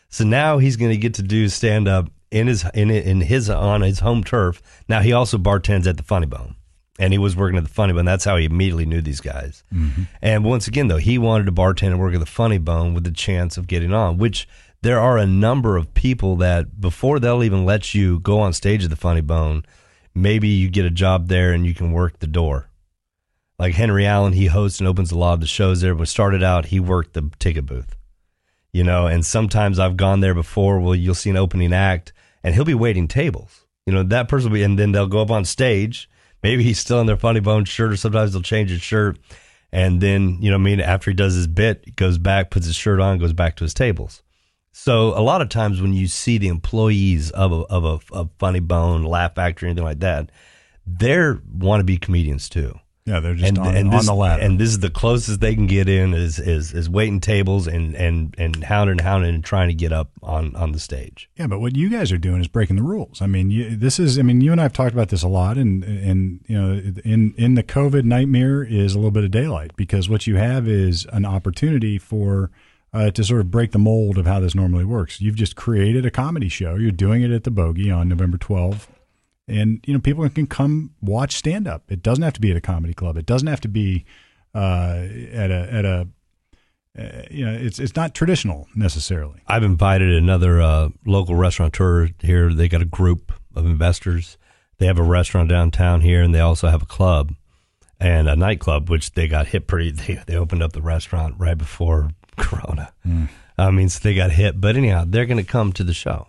So 0.10 0.24
now 0.26 0.58
he's 0.58 0.76
going 0.76 0.92
to 0.92 0.98
get 0.98 1.14
to 1.16 1.22
do 1.24 1.48
stand 1.48 1.88
up 1.88 2.10
in 2.32 2.48
his 2.48 2.66
in 2.74 2.90
in 2.92 3.22
his 3.22 3.50
on 3.50 3.82
his 3.82 4.00
home 4.00 4.24
turf. 4.24 4.62
Now 4.90 5.00
he 5.02 5.14
also 5.14 5.38
bartends 5.38 5.88
at 5.88 5.96
the 5.96 6.04
Funny 6.04 6.26
Bone, 6.28 6.56
and 7.00 7.14
he 7.14 7.18
was 7.20 7.38
working 7.38 7.58
at 7.58 7.64
the 7.64 7.70
Funny 7.70 7.94
Bone. 7.94 8.04
That's 8.04 8.26
how 8.26 8.36
he 8.36 8.44
immediately 8.46 8.86
knew 8.86 9.02
these 9.02 9.22
guys. 9.22 9.64
Mm-hmm. 9.74 10.04
And 10.22 10.44
once 10.44 10.68
again, 10.68 10.90
though, 10.90 10.98
he 10.98 11.18
wanted 11.18 11.46
to 11.46 11.54
bartend 11.54 11.88
and 11.92 12.00
work 12.00 12.14
at 12.14 12.20
the 12.20 12.26
Funny 12.26 12.58
Bone 12.58 12.94
with 12.94 13.06
the 13.06 13.12
chance 13.12 13.56
of 13.58 13.68
getting 13.68 13.94
on. 13.94 14.18
Which 14.18 14.50
there 14.82 15.00
are 15.00 15.18
a 15.18 15.28
number 15.28 15.78
of 15.78 15.94
people 15.94 16.36
that 16.38 16.80
before 16.80 17.20
they'll 17.20 17.44
even 17.44 17.66
let 17.66 17.94
you 17.94 18.20
go 18.20 18.40
on 18.40 18.54
stage 18.54 18.84
at 18.84 18.90
the 18.90 18.96
Funny 18.96 19.22
Bone, 19.22 19.64
maybe 20.16 20.48
you 20.48 20.70
get 20.70 20.86
a 20.86 20.92
job 20.92 21.28
there 21.28 21.54
and 21.54 21.66
you 21.66 21.74
can 21.74 21.92
work 21.92 22.20
the 22.20 22.28
door. 22.28 22.70
Like 23.60 23.76
Henry 23.76 24.08
Allen, 24.08 24.34
he 24.34 24.48
hosts 24.48 24.80
and 24.80 24.88
opens 24.88 25.12
a 25.12 25.18
lot 25.18 25.34
of 25.34 25.42
the 25.42 25.48
shows 25.48 25.82
there. 25.82 25.94
When 25.94 26.08
started 26.08 26.42
out, 26.42 26.66
he 26.66 26.80
worked 26.80 27.14
the 27.14 27.30
ticket 27.40 27.66
booth 27.66 27.96
you 28.74 28.84
know 28.84 29.08
and 29.08 29.26
sometimes 29.26 29.80
i've 29.80 29.98
gone 29.98 30.20
there 30.20 30.34
before 30.34 30.80
well 30.80 30.96
you'll 30.96 31.16
see 31.16 31.30
an 31.30 31.38
opening 31.38 31.74
act 31.74 32.14
and 32.44 32.56
he'll 32.56 32.66
be 32.66 32.74
waiting 32.74 33.08
tables 33.08 33.66
you 33.86 33.94
know 33.94 34.04
that 34.04 34.28
person 34.28 34.50
will 34.50 34.56
be 34.56 34.64
and 34.64 34.78
then 34.80 34.92
they'll 34.92 35.08
go 35.08 35.22
up 35.22 35.32
on 35.32 35.46
stage 35.46 36.10
maybe 36.44 36.64
he's 36.64 36.80
still 36.80 37.02
in 37.02 37.08
their 37.08 37.18
funny 37.18 37.40
bone 37.40 37.66
shirt 37.66 37.92
or 37.92 37.98
sometimes 37.98 38.34
they'll 38.34 38.42
change 38.42 38.70
his 38.70 38.82
shirt 38.82 39.18
and 39.72 40.02
then 40.02 40.38
you 40.42 40.50
know 40.50 40.56
i 40.56 40.60
mean 40.60 40.80
after 40.80 41.12
he 41.12 41.16
does 41.16 41.36
his 41.36 41.48
bit 41.48 41.96
goes 41.96 42.18
back 42.18 42.50
puts 42.50 42.66
his 42.66 42.76
shirt 42.76 43.00
on 43.00 43.18
goes 43.18 43.34
back 43.34 43.56
to 43.56 43.64
his 43.64 43.74
tables 43.74 44.24
so 44.72 45.18
a 45.18 45.22
lot 45.22 45.42
of 45.42 45.50
times 45.50 45.82
when 45.82 45.94
you 45.94 46.08
see 46.08 46.38
the 46.38 46.48
employees 46.48 47.30
of 47.32 47.52
a, 47.52 47.62
of 47.64 48.04
a, 48.14 48.28
funny 48.40 48.60
bone 48.60 49.04
laugh 49.04 49.36
factory 49.36 49.70
anything 49.70 49.84
like 49.84 50.00
that 50.00 50.32
they're 50.86 51.42
want 51.54 51.80
to 51.80 51.84
be 51.84 51.98
comedians 51.98 52.50
too 52.50 52.74
Yeah, 53.06 53.20
they're 53.20 53.34
just 53.34 53.58
on, 53.58 53.74
this, 53.74 54.00
on 54.00 54.06
the 54.06 54.14
ladder. 54.14 54.44
And 54.44 54.60
this 54.60 54.70
is 54.70 54.80
the 54.80 54.90
closest 54.92 55.40
they 55.40 55.56
can 55.56 55.66
get 55.66 55.90
in 55.90 56.14
is 56.14 56.38
is 56.38 56.72
is 56.72 56.88
waiting 56.88 57.20
tables 57.20 57.68
and 57.68 57.96
and 57.96 58.36
and 58.38 58.64
hounding 58.64 58.94
and 58.94 59.02
hounding 59.02 59.34
and 59.34 59.44
trying 59.44 59.70
to 59.70 59.74
get 59.74 59.92
up 59.92 60.12
on 60.22 60.56
on 60.56 60.72
the 60.72 60.80
stage. 60.80 61.28
Yeah, 61.36 61.48
but 61.48 61.60
what 61.60 61.76
you 61.76 61.90
guys 61.90 62.12
are 62.12 62.20
doing 62.20 62.42
is 62.42 62.48
breaking 62.48 62.76
the 62.76 62.84
rules. 62.84 63.20
I 63.20 63.26
mean, 63.26 63.50
you, 63.50 63.76
this 63.76 64.00
is. 64.00 64.20
I 64.20 64.22
mean, 64.22 64.42
you 64.42 64.52
and 64.52 64.62
I 64.62 64.66
have 64.66 64.74
talked 64.74 64.94
about 64.94 65.10
this 65.10 65.24
a 65.24 65.28
lot, 65.28 65.58
and 65.58 65.84
and 65.84 66.42
you 66.48 66.62
know, 66.62 66.74
in 67.04 67.34
in 67.38 67.56
the 67.56 67.64
COVID 67.64 68.04
nightmare 68.04 68.64
is 68.64 68.94
a 68.94 68.98
little 69.00 69.12
bit 69.12 69.24
of 69.24 69.32
daylight 69.32 69.76
because 69.76 70.08
what 70.08 70.28
you 70.28 70.36
have 70.36 70.68
is 70.68 71.08
an 71.12 71.26
opportunity 71.26 71.98
for 71.98 72.52
uh, 72.94 73.12
to 73.12 73.24
sort 73.24 73.42
of 73.42 73.52
break 73.52 73.72
the 73.72 73.80
mold 73.80 74.18
of 74.18 74.26
how 74.26 74.40
this 74.40 74.56
normally 74.56 74.86
works. 74.86 75.22
You've 75.22 75.36
just 75.36 75.56
created 75.56 76.06
a 76.06 76.12
comedy 76.12 76.50
show. 76.50 76.76
You're 76.76 76.92
doing 76.92 77.22
it 77.22 77.32
at 77.32 77.44
the 77.44 77.52
Bogey 77.52 77.90
on 77.90 78.10
November 78.10 78.38
12th, 78.38 78.88
and 79.48 79.80
you 79.86 79.94
know, 79.94 80.00
people 80.00 80.28
can 80.30 80.48
come 80.48 80.92
watch 81.02 81.36
stand 81.36 81.68
up. 81.68 81.92
It 81.92 82.04
doesn't 82.04 82.24
have 82.24 82.34
to 82.34 82.42
be 82.42 82.52
at 82.52 82.58
a 82.58 82.62
comedy 82.62 82.94
club. 82.94 83.18
It 83.18 83.26
doesn't 83.26 83.48
have 83.48 83.62
to 83.62 83.70
be 83.70 84.06
uh, 84.54 85.08
at 85.32 85.52
a 85.52 85.68
at 85.72 85.86
a 85.86 86.08
uh, 86.98 87.24
you 87.32 87.46
know, 87.46 87.54
it's 87.54 87.80
it's 87.80 87.96
not 87.96 88.14
traditional 88.14 88.68
necessarily. 88.76 89.42
I've 89.48 89.64
invited 89.64 90.14
another 90.14 90.62
uh, 90.62 90.90
local 91.06 91.36
restaurateur 91.36 92.10
here. 92.20 92.54
They 92.54 92.68
got 92.68 92.82
a 92.82 92.86
group 92.86 93.32
of 93.56 93.66
investors. 93.66 94.38
They 94.78 94.88
have 94.88 95.00
a 95.00 95.04
restaurant 95.04 95.50
downtown 95.50 96.02
here, 96.02 96.22
and 96.22 96.36
they 96.36 96.40
also 96.40 96.68
have 96.68 96.82
a 96.82 96.88
club 96.88 97.34
and 98.00 98.28
a 98.28 98.36
nightclub, 98.36 98.90
which 98.90 99.14
they 99.14 99.28
got 99.28 99.48
hit 99.48 99.68
pretty. 99.68 99.92
They, 100.08 100.22
they 100.26 100.36
opened 100.36 100.64
up 100.64 100.74
the 100.74 100.82
restaurant 100.82 101.36
right 101.38 101.58
before 101.58 102.10
Corona. 102.42 102.92
I 103.58 103.72
mean, 103.72 103.90
so 103.90 104.00
they 104.02 104.16
got 104.16 104.32
hit. 104.32 104.60
But 104.60 104.76
anyhow, 104.76 105.06
they're 105.08 105.26
going 105.26 105.44
to 105.44 105.50
come 105.50 105.72
to 105.74 105.84
the 105.84 105.94
show. 105.94 106.28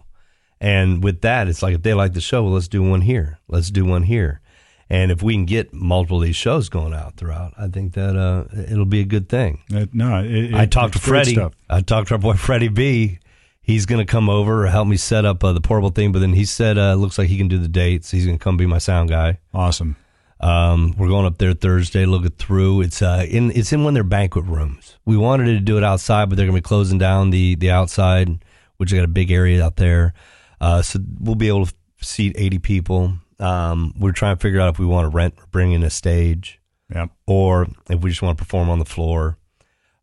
And 0.61 1.03
with 1.03 1.23
that, 1.23 1.49
it's 1.49 1.63
like 1.63 1.75
if 1.75 1.83
they 1.83 1.95
like 1.95 2.13
the 2.13 2.21
show, 2.21 2.45
well, 2.45 2.53
let's 2.53 2.69
do 2.69 2.83
one 2.83 3.01
here. 3.01 3.41
Let's 3.49 3.71
do 3.71 3.85
one 3.85 4.05
here. 4.05 4.41
And 4.89 5.11
if 5.11 5.23
we 5.23 5.33
can 5.35 5.47
get 5.47 5.73
multiple 5.73 6.19
of 6.19 6.25
these 6.25 6.37
shows 6.37 6.69
going 6.69 6.93
out 6.93 7.17
throughout, 7.17 7.55
I 7.57 7.69
think 7.69 7.95
that 7.95 8.15
uh, 8.15 8.45
it'll 8.71 8.85
be 8.85 9.01
a 9.01 9.05
good 9.05 9.29
thing. 9.29 9.63
Uh, 9.75 9.87
no, 9.93 10.23
it, 10.23 10.31
it, 10.31 10.55
I 10.55 10.67
talked 10.67 10.93
to 10.93 11.01
Freddie. 11.01 11.33
stuff. 11.33 11.55
I 11.69 11.81
talked 11.81 12.09
to 12.09 12.15
our 12.15 12.19
boy 12.19 12.35
Freddie 12.35 12.69
B. 12.69 13.19
He's 13.63 13.87
going 13.87 14.05
to 14.05 14.11
come 14.11 14.29
over 14.29 14.67
help 14.67 14.87
me 14.89 14.97
set 14.97 15.25
up 15.25 15.43
uh, 15.43 15.53
the 15.53 15.61
portable 15.61 15.91
thing. 15.91 16.13
But 16.13 16.19
then 16.19 16.35
he 16.35 16.45
said, 16.45 16.77
uh, 16.79 16.95
looks 16.95 17.17
like 17.17 17.29
he 17.29 17.39
can 17.39 17.49
do 17.49 17.59
the 17.59 17.69
dates. 17.69 18.11
He's 18.11 18.27
going 18.27 18.39
to 18.39 18.43
come 18.43 18.57
be 18.57 18.67
my 18.67 18.79
sound 18.79 19.09
guy. 19.09 19.39
Awesome. 19.55 19.97
Um, 20.43 20.95
we're 20.99 21.09
going 21.09 21.25
up 21.27 21.39
there 21.39 21.53
Thursday, 21.53 22.05
look 22.05 22.25
it 22.25 22.37
through. 22.37 22.81
It's 22.83 23.01
uh, 23.01 23.25
in 23.29 23.53
it's 23.53 23.73
in 23.73 23.85
one 23.85 23.93
of 23.93 23.95
their 23.95 24.03
banquet 24.05 24.45
rooms. 24.47 24.97
We 25.05 25.17
wanted 25.17 25.45
to 25.47 25.61
do 25.61 25.79
it 25.79 25.85
outside, 25.85 26.29
but 26.29 26.37
they're 26.37 26.47
going 26.47 26.57
to 26.57 26.61
be 26.63 26.67
closing 26.67 26.99
down 26.99 27.31
the 27.31 27.55
the 27.55 27.71
outside, 27.71 28.45
which 28.79 28.91
they 28.91 28.97
got 28.97 29.05
a 29.05 29.09
big 29.09 29.31
area 29.31 29.65
out 29.65 29.77
there. 29.77 30.15
Uh, 30.61 30.83
so 30.83 30.99
we'll 31.21 31.37
be 31.37 31.49
able 31.49 31.67
to 31.67 31.75
seat 32.01 32.35
eighty 32.37 32.59
people. 32.59 33.15
Um, 33.39 33.95
we're 33.99 34.13
trying 34.13 34.37
to 34.37 34.41
figure 34.41 34.61
out 34.61 34.75
if 34.75 34.79
we 34.81 34.87
want 34.87 35.05
to 35.11 35.15
rent 35.17 35.35
or 35.39 35.47
bring 35.51 35.73
in 35.73 35.83
a 35.83 35.91
stage 35.91 36.61
Yep. 36.95 37.11
or 37.27 37.67
if 37.89 38.01
we 38.01 38.11
just 38.11 38.23
want 38.23 38.37
to 38.39 38.45
perform 38.45 38.69
on 38.71 38.79
the 38.79 38.85
floor. 38.85 39.39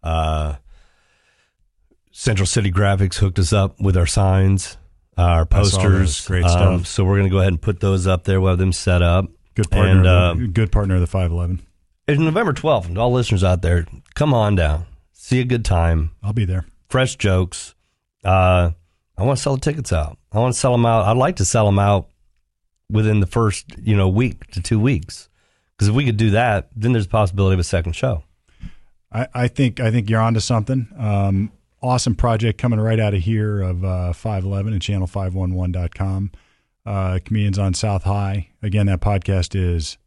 Uh, 0.03 0.55
Central 2.11 2.45
City 2.45 2.71
Graphics 2.71 3.15
hooked 3.15 3.39
us 3.39 3.53
up 3.53 3.79
with 3.79 3.95
our 3.95 4.05
signs, 4.07 4.77
our 5.17 5.41
I 5.41 5.45
posters. 5.45 6.25
Great 6.27 6.43
Um, 6.45 6.79
stuff. 6.79 6.87
so 6.87 7.03
we're 7.05 7.17
going 7.17 7.29
to 7.29 7.31
go 7.31 7.39
ahead 7.39 7.53
and 7.53 7.61
put 7.61 7.79
those 7.79 8.07
up 8.07 8.23
there. 8.25 8.41
We'll 8.41 8.51
have 8.51 8.59
them 8.59 8.73
set 8.73 9.01
up. 9.01 9.25
Good 9.63 9.71
partner. 9.71 9.91
And, 9.91 10.07
of 10.07 10.37
the, 10.37 10.43
uh, 10.45 10.47
good 10.51 10.71
partner 10.71 10.95
of 10.95 11.01
the 11.01 11.07
five 11.07 11.31
eleven. 11.31 11.61
it's 12.07 12.19
November 12.19 12.53
12th. 12.53 12.85
And 12.87 12.97
all 12.97 13.11
listeners 13.11 13.43
out 13.43 13.61
there, 13.61 13.85
come 14.15 14.33
on 14.33 14.55
down. 14.55 14.85
See 15.13 15.39
a 15.39 15.45
good 15.45 15.65
time. 15.65 16.11
I'll 16.23 16.33
be 16.33 16.45
there. 16.45 16.65
Fresh 16.89 17.17
jokes. 17.17 17.75
Uh, 18.23 18.71
I 19.17 19.23
want 19.23 19.37
to 19.37 19.43
sell 19.43 19.55
the 19.55 19.61
tickets 19.61 19.91
out. 19.93 20.17
I 20.31 20.39
want 20.39 20.53
to 20.53 20.59
sell 20.59 20.71
them 20.71 20.85
out. 20.85 21.05
I'd 21.05 21.17
like 21.17 21.35
to 21.37 21.45
sell 21.45 21.65
them 21.65 21.77
out 21.79 22.07
within 22.89 23.19
the 23.19 23.27
first, 23.27 23.65
you 23.81 23.95
know, 23.95 24.07
week 24.07 24.47
to 24.51 24.61
two 24.61 24.79
weeks. 24.79 25.29
Because 25.75 25.89
if 25.89 25.95
we 25.95 26.05
could 26.05 26.17
do 26.17 26.31
that, 26.31 26.69
then 26.75 26.93
there's 26.93 27.05
a 27.05 27.09
possibility 27.09 27.53
of 27.53 27.59
a 27.59 27.63
second 27.63 27.93
show. 27.93 28.23
I, 29.11 29.27
I 29.33 29.47
think 29.47 29.79
I 29.79 29.91
think 29.91 30.09
you're 30.09 30.21
onto 30.21 30.39
something. 30.39 30.87
Um, 30.97 31.51
awesome 31.81 32.15
project 32.15 32.57
coming 32.59 32.79
right 32.79 32.99
out 32.99 33.13
of 33.13 33.21
here 33.21 33.61
of 33.61 33.83
uh, 33.83 34.13
511 34.13 34.73
and 34.73 34.81
channel511.com. 34.81 36.31
Uh, 36.89 37.19
comedians 37.23 37.59
on 37.59 37.73
South 37.75 38.03
High. 38.03 38.49
Again, 38.63 38.87
that 38.87 38.99
podcast 38.99 39.53
is, 39.55 39.97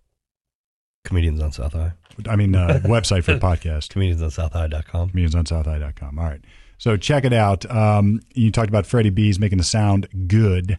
Comedians 1.04 1.40
on 1.40 1.52
South 1.52 1.72
High. 1.72 1.92
I 2.28 2.36
mean, 2.36 2.54
uh, 2.54 2.80
website 2.84 3.24
for 3.24 3.34
the 3.34 3.40
podcast. 3.40 3.88
Comedians 3.90 4.22
on 4.22 4.30
Southhigh.com. 4.30 5.10
comedians 5.10 5.34
on 5.34 5.44
southhigh.com. 5.44 6.18
All 6.18 6.24
right. 6.24 6.40
So 6.78 6.96
check 6.96 7.24
it 7.24 7.32
out. 7.32 7.68
Um, 7.70 8.20
you 8.34 8.50
talked 8.50 8.68
about 8.68 8.86
Freddie 8.86 9.10
B's 9.10 9.38
making 9.38 9.58
the 9.58 9.64
sound 9.64 10.08
good 10.28 10.78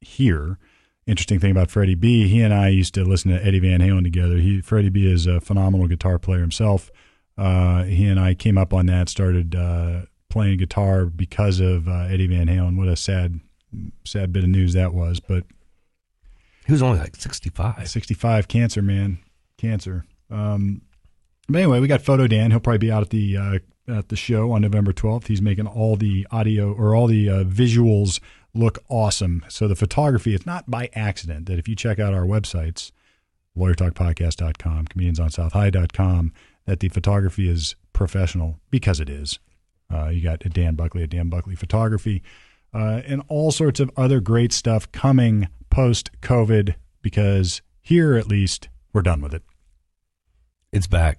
here. 0.00 0.58
interesting 1.06 1.38
thing 1.38 1.52
about 1.52 1.70
Freddie 1.70 1.94
B. 1.94 2.28
He 2.28 2.40
and 2.42 2.52
I 2.52 2.68
used 2.68 2.92
to 2.94 3.04
listen 3.04 3.30
to 3.30 3.44
Eddie 3.44 3.60
Van 3.60 3.80
Halen 3.80 4.02
together. 4.02 4.36
He 4.38 4.60
Freddie 4.60 4.90
B. 4.90 5.10
is 5.10 5.26
a 5.26 5.40
phenomenal 5.40 5.86
guitar 5.86 6.18
player 6.18 6.40
himself. 6.40 6.90
Uh, 7.36 7.84
he 7.84 8.06
and 8.06 8.18
I 8.18 8.34
came 8.34 8.58
up 8.58 8.74
on 8.74 8.86
that, 8.86 9.08
started 9.08 9.54
uh, 9.54 10.02
playing 10.28 10.58
guitar 10.58 11.06
because 11.06 11.60
of 11.60 11.88
uh, 11.88 12.06
Eddie 12.10 12.26
Van 12.26 12.48
Halen. 12.48 12.76
What 12.76 12.88
a 12.88 12.96
sad, 12.96 13.40
sad 14.04 14.32
bit 14.32 14.44
of 14.44 14.50
news 14.50 14.72
that 14.74 14.94
was. 14.94 15.20
But 15.20 15.44
He 16.66 16.72
was 16.72 16.82
only 16.82 16.98
like 16.98 17.16
65. 17.16 17.88
65 17.88 18.48
cancer, 18.48 18.82
man, 18.82 19.18
cancer. 19.56 20.04
Um, 20.30 20.82
but 21.48 21.58
anyway, 21.58 21.80
we 21.80 21.88
got 21.88 22.02
Photo 22.02 22.26
Dan. 22.26 22.50
He'll 22.50 22.60
probably 22.60 22.78
be 22.78 22.92
out 22.92 23.02
at 23.02 23.10
the 23.10 23.36
uh, 23.36 23.58
at 23.88 24.08
the 24.08 24.16
show 24.16 24.52
on 24.52 24.62
November 24.62 24.92
12th. 24.92 25.28
He's 25.28 25.40
making 25.40 25.66
all 25.66 25.96
the 25.96 26.26
audio 26.30 26.72
or 26.72 26.94
all 26.94 27.06
the 27.06 27.28
uh, 27.30 27.44
visuals 27.44 28.20
look 28.54 28.78
awesome. 28.88 29.44
So 29.48 29.66
the 29.66 29.76
photography, 29.76 30.34
it's 30.34 30.46
not 30.46 30.70
by 30.70 30.90
accident 30.94 31.46
that 31.46 31.58
if 31.58 31.68
you 31.68 31.74
check 31.74 31.98
out 31.98 32.12
our 32.12 32.24
websites, 32.24 32.92
lawyertalkpodcast.com, 33.56 34.86
comediansonsouthhigh.com, 34.86 36.32
that 36.66 36.80
the 36.80 36.88
photography 36.88 37.48
is 37.48 37.76
professional 37.92 38.58
because 38.70 39.00
it 39.00 39.08
is. 39.08 39.38
Uh, 39.92 40.08
you 40.08 40.20
got 40.20 40.44
a 40.44 40.48
Dan 40.50 40.74
Buckley 40.74 41.02
at 41.02 41.10
Dan 41.10 41.28
Buckley 41.30 41.54
Photography, 41.54 42.22
uh, 42.74 43.02
and 43.06 43.22
all 43.28 43.50
sorts 43.50 43.80
of 43.80 43.90
other 43.96 44.20
great 44.20 44.52
stuff 44.52 44.90
coming 44.92 45.48
post 45.70 46.10
COVID 46.20 46.74
because 47.02 47.62
here 47.80 48.14
at 48.16 48.28
least 48.28 48.68
we're 48.92 49.02
done 49.02 49.20
with 49.20 49.34
it. 49.34 49.42
It's 50.72 50.86
back. 50.86 51.18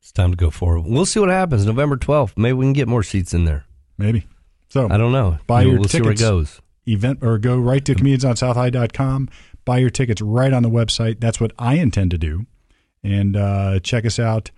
It's 0.00 0.12
time 0.12 0.30
to 0.30 0.36
go 0.36 0.50
forward. 0.50 0.84
We'll 0.86 1.06
see 1.06 1.20
what 1.20 1.28
happens 1.28 1.66
November 1.66 1.96
12th. 1.96 2.32
Maybe 2.36 2.52
we 2.54 2.64
can 2.66 2.72
get 2.72 2.88
more 2.88 3.02
seats 3.02 3.34
in 3.34 3.44
there. 3.44 3.64
Maybe. 3.98 4.26
So 4.68 4.88
I 4.90 4.96
don't 4.96 5.12
know. 5.12 5.38
Buy 5.46 5.60
We'll- 5.62 5.70
your 5.72 5.80
we'll 5.80 5.88
see 5.88 6.00
where 6.00 6.12
it 6.12 6.16
tickets. 6.18 6.28
goes. 6.30 6.60
event 6.86 7.18
or 7.22 7.38
go 7.38 7.58
right 7.58 7.84
to 7.84 7.94
comediansonsouthhigh.com 7.94 9.28
buy 9.64 9.78
your 9.78 9.90
tickets 9.90 10.22
right 10.22 10.52
on 10.52 10.62
the 10.62 10.70
website 10.70 11.18
that's 11.18 11.40
what 11.40 11.50
i 11.58 11.74
intend 11.74 12.12
to 12.12 12.16
do 12.18 12.46
and 13.02 13.36
uh, 13.36 13.80
check 13.80 14.06
us 14.06 14.20
out 14.20 14.52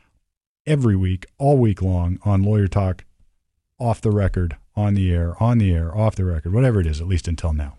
every 0.67 0.95
week 0.95 1.25
all 1.39 1.57
week 1.57 1.81
long 1.81 2.19
on 2.25 2.43
lawyer 2.43 2.69
talk 2.69 3.05
off 3.79 4.03
the 4.03 4.11
record 4.11 4.59
on 4.79 4.95
the 4.95 5.11
air 5.13 5.35
on 5.43 5.59
the 5.59 5.73
air 5.73 5.97
off 5.97 6.15
the 6.15 6.25
record 6.25 6.53
whatever 6.53 6.81
it 6.81 6.87
is 6.87 7.01
at 7.01 7.09
least 7.09 7.27
until 7.27 7.53
now 7.53 7.78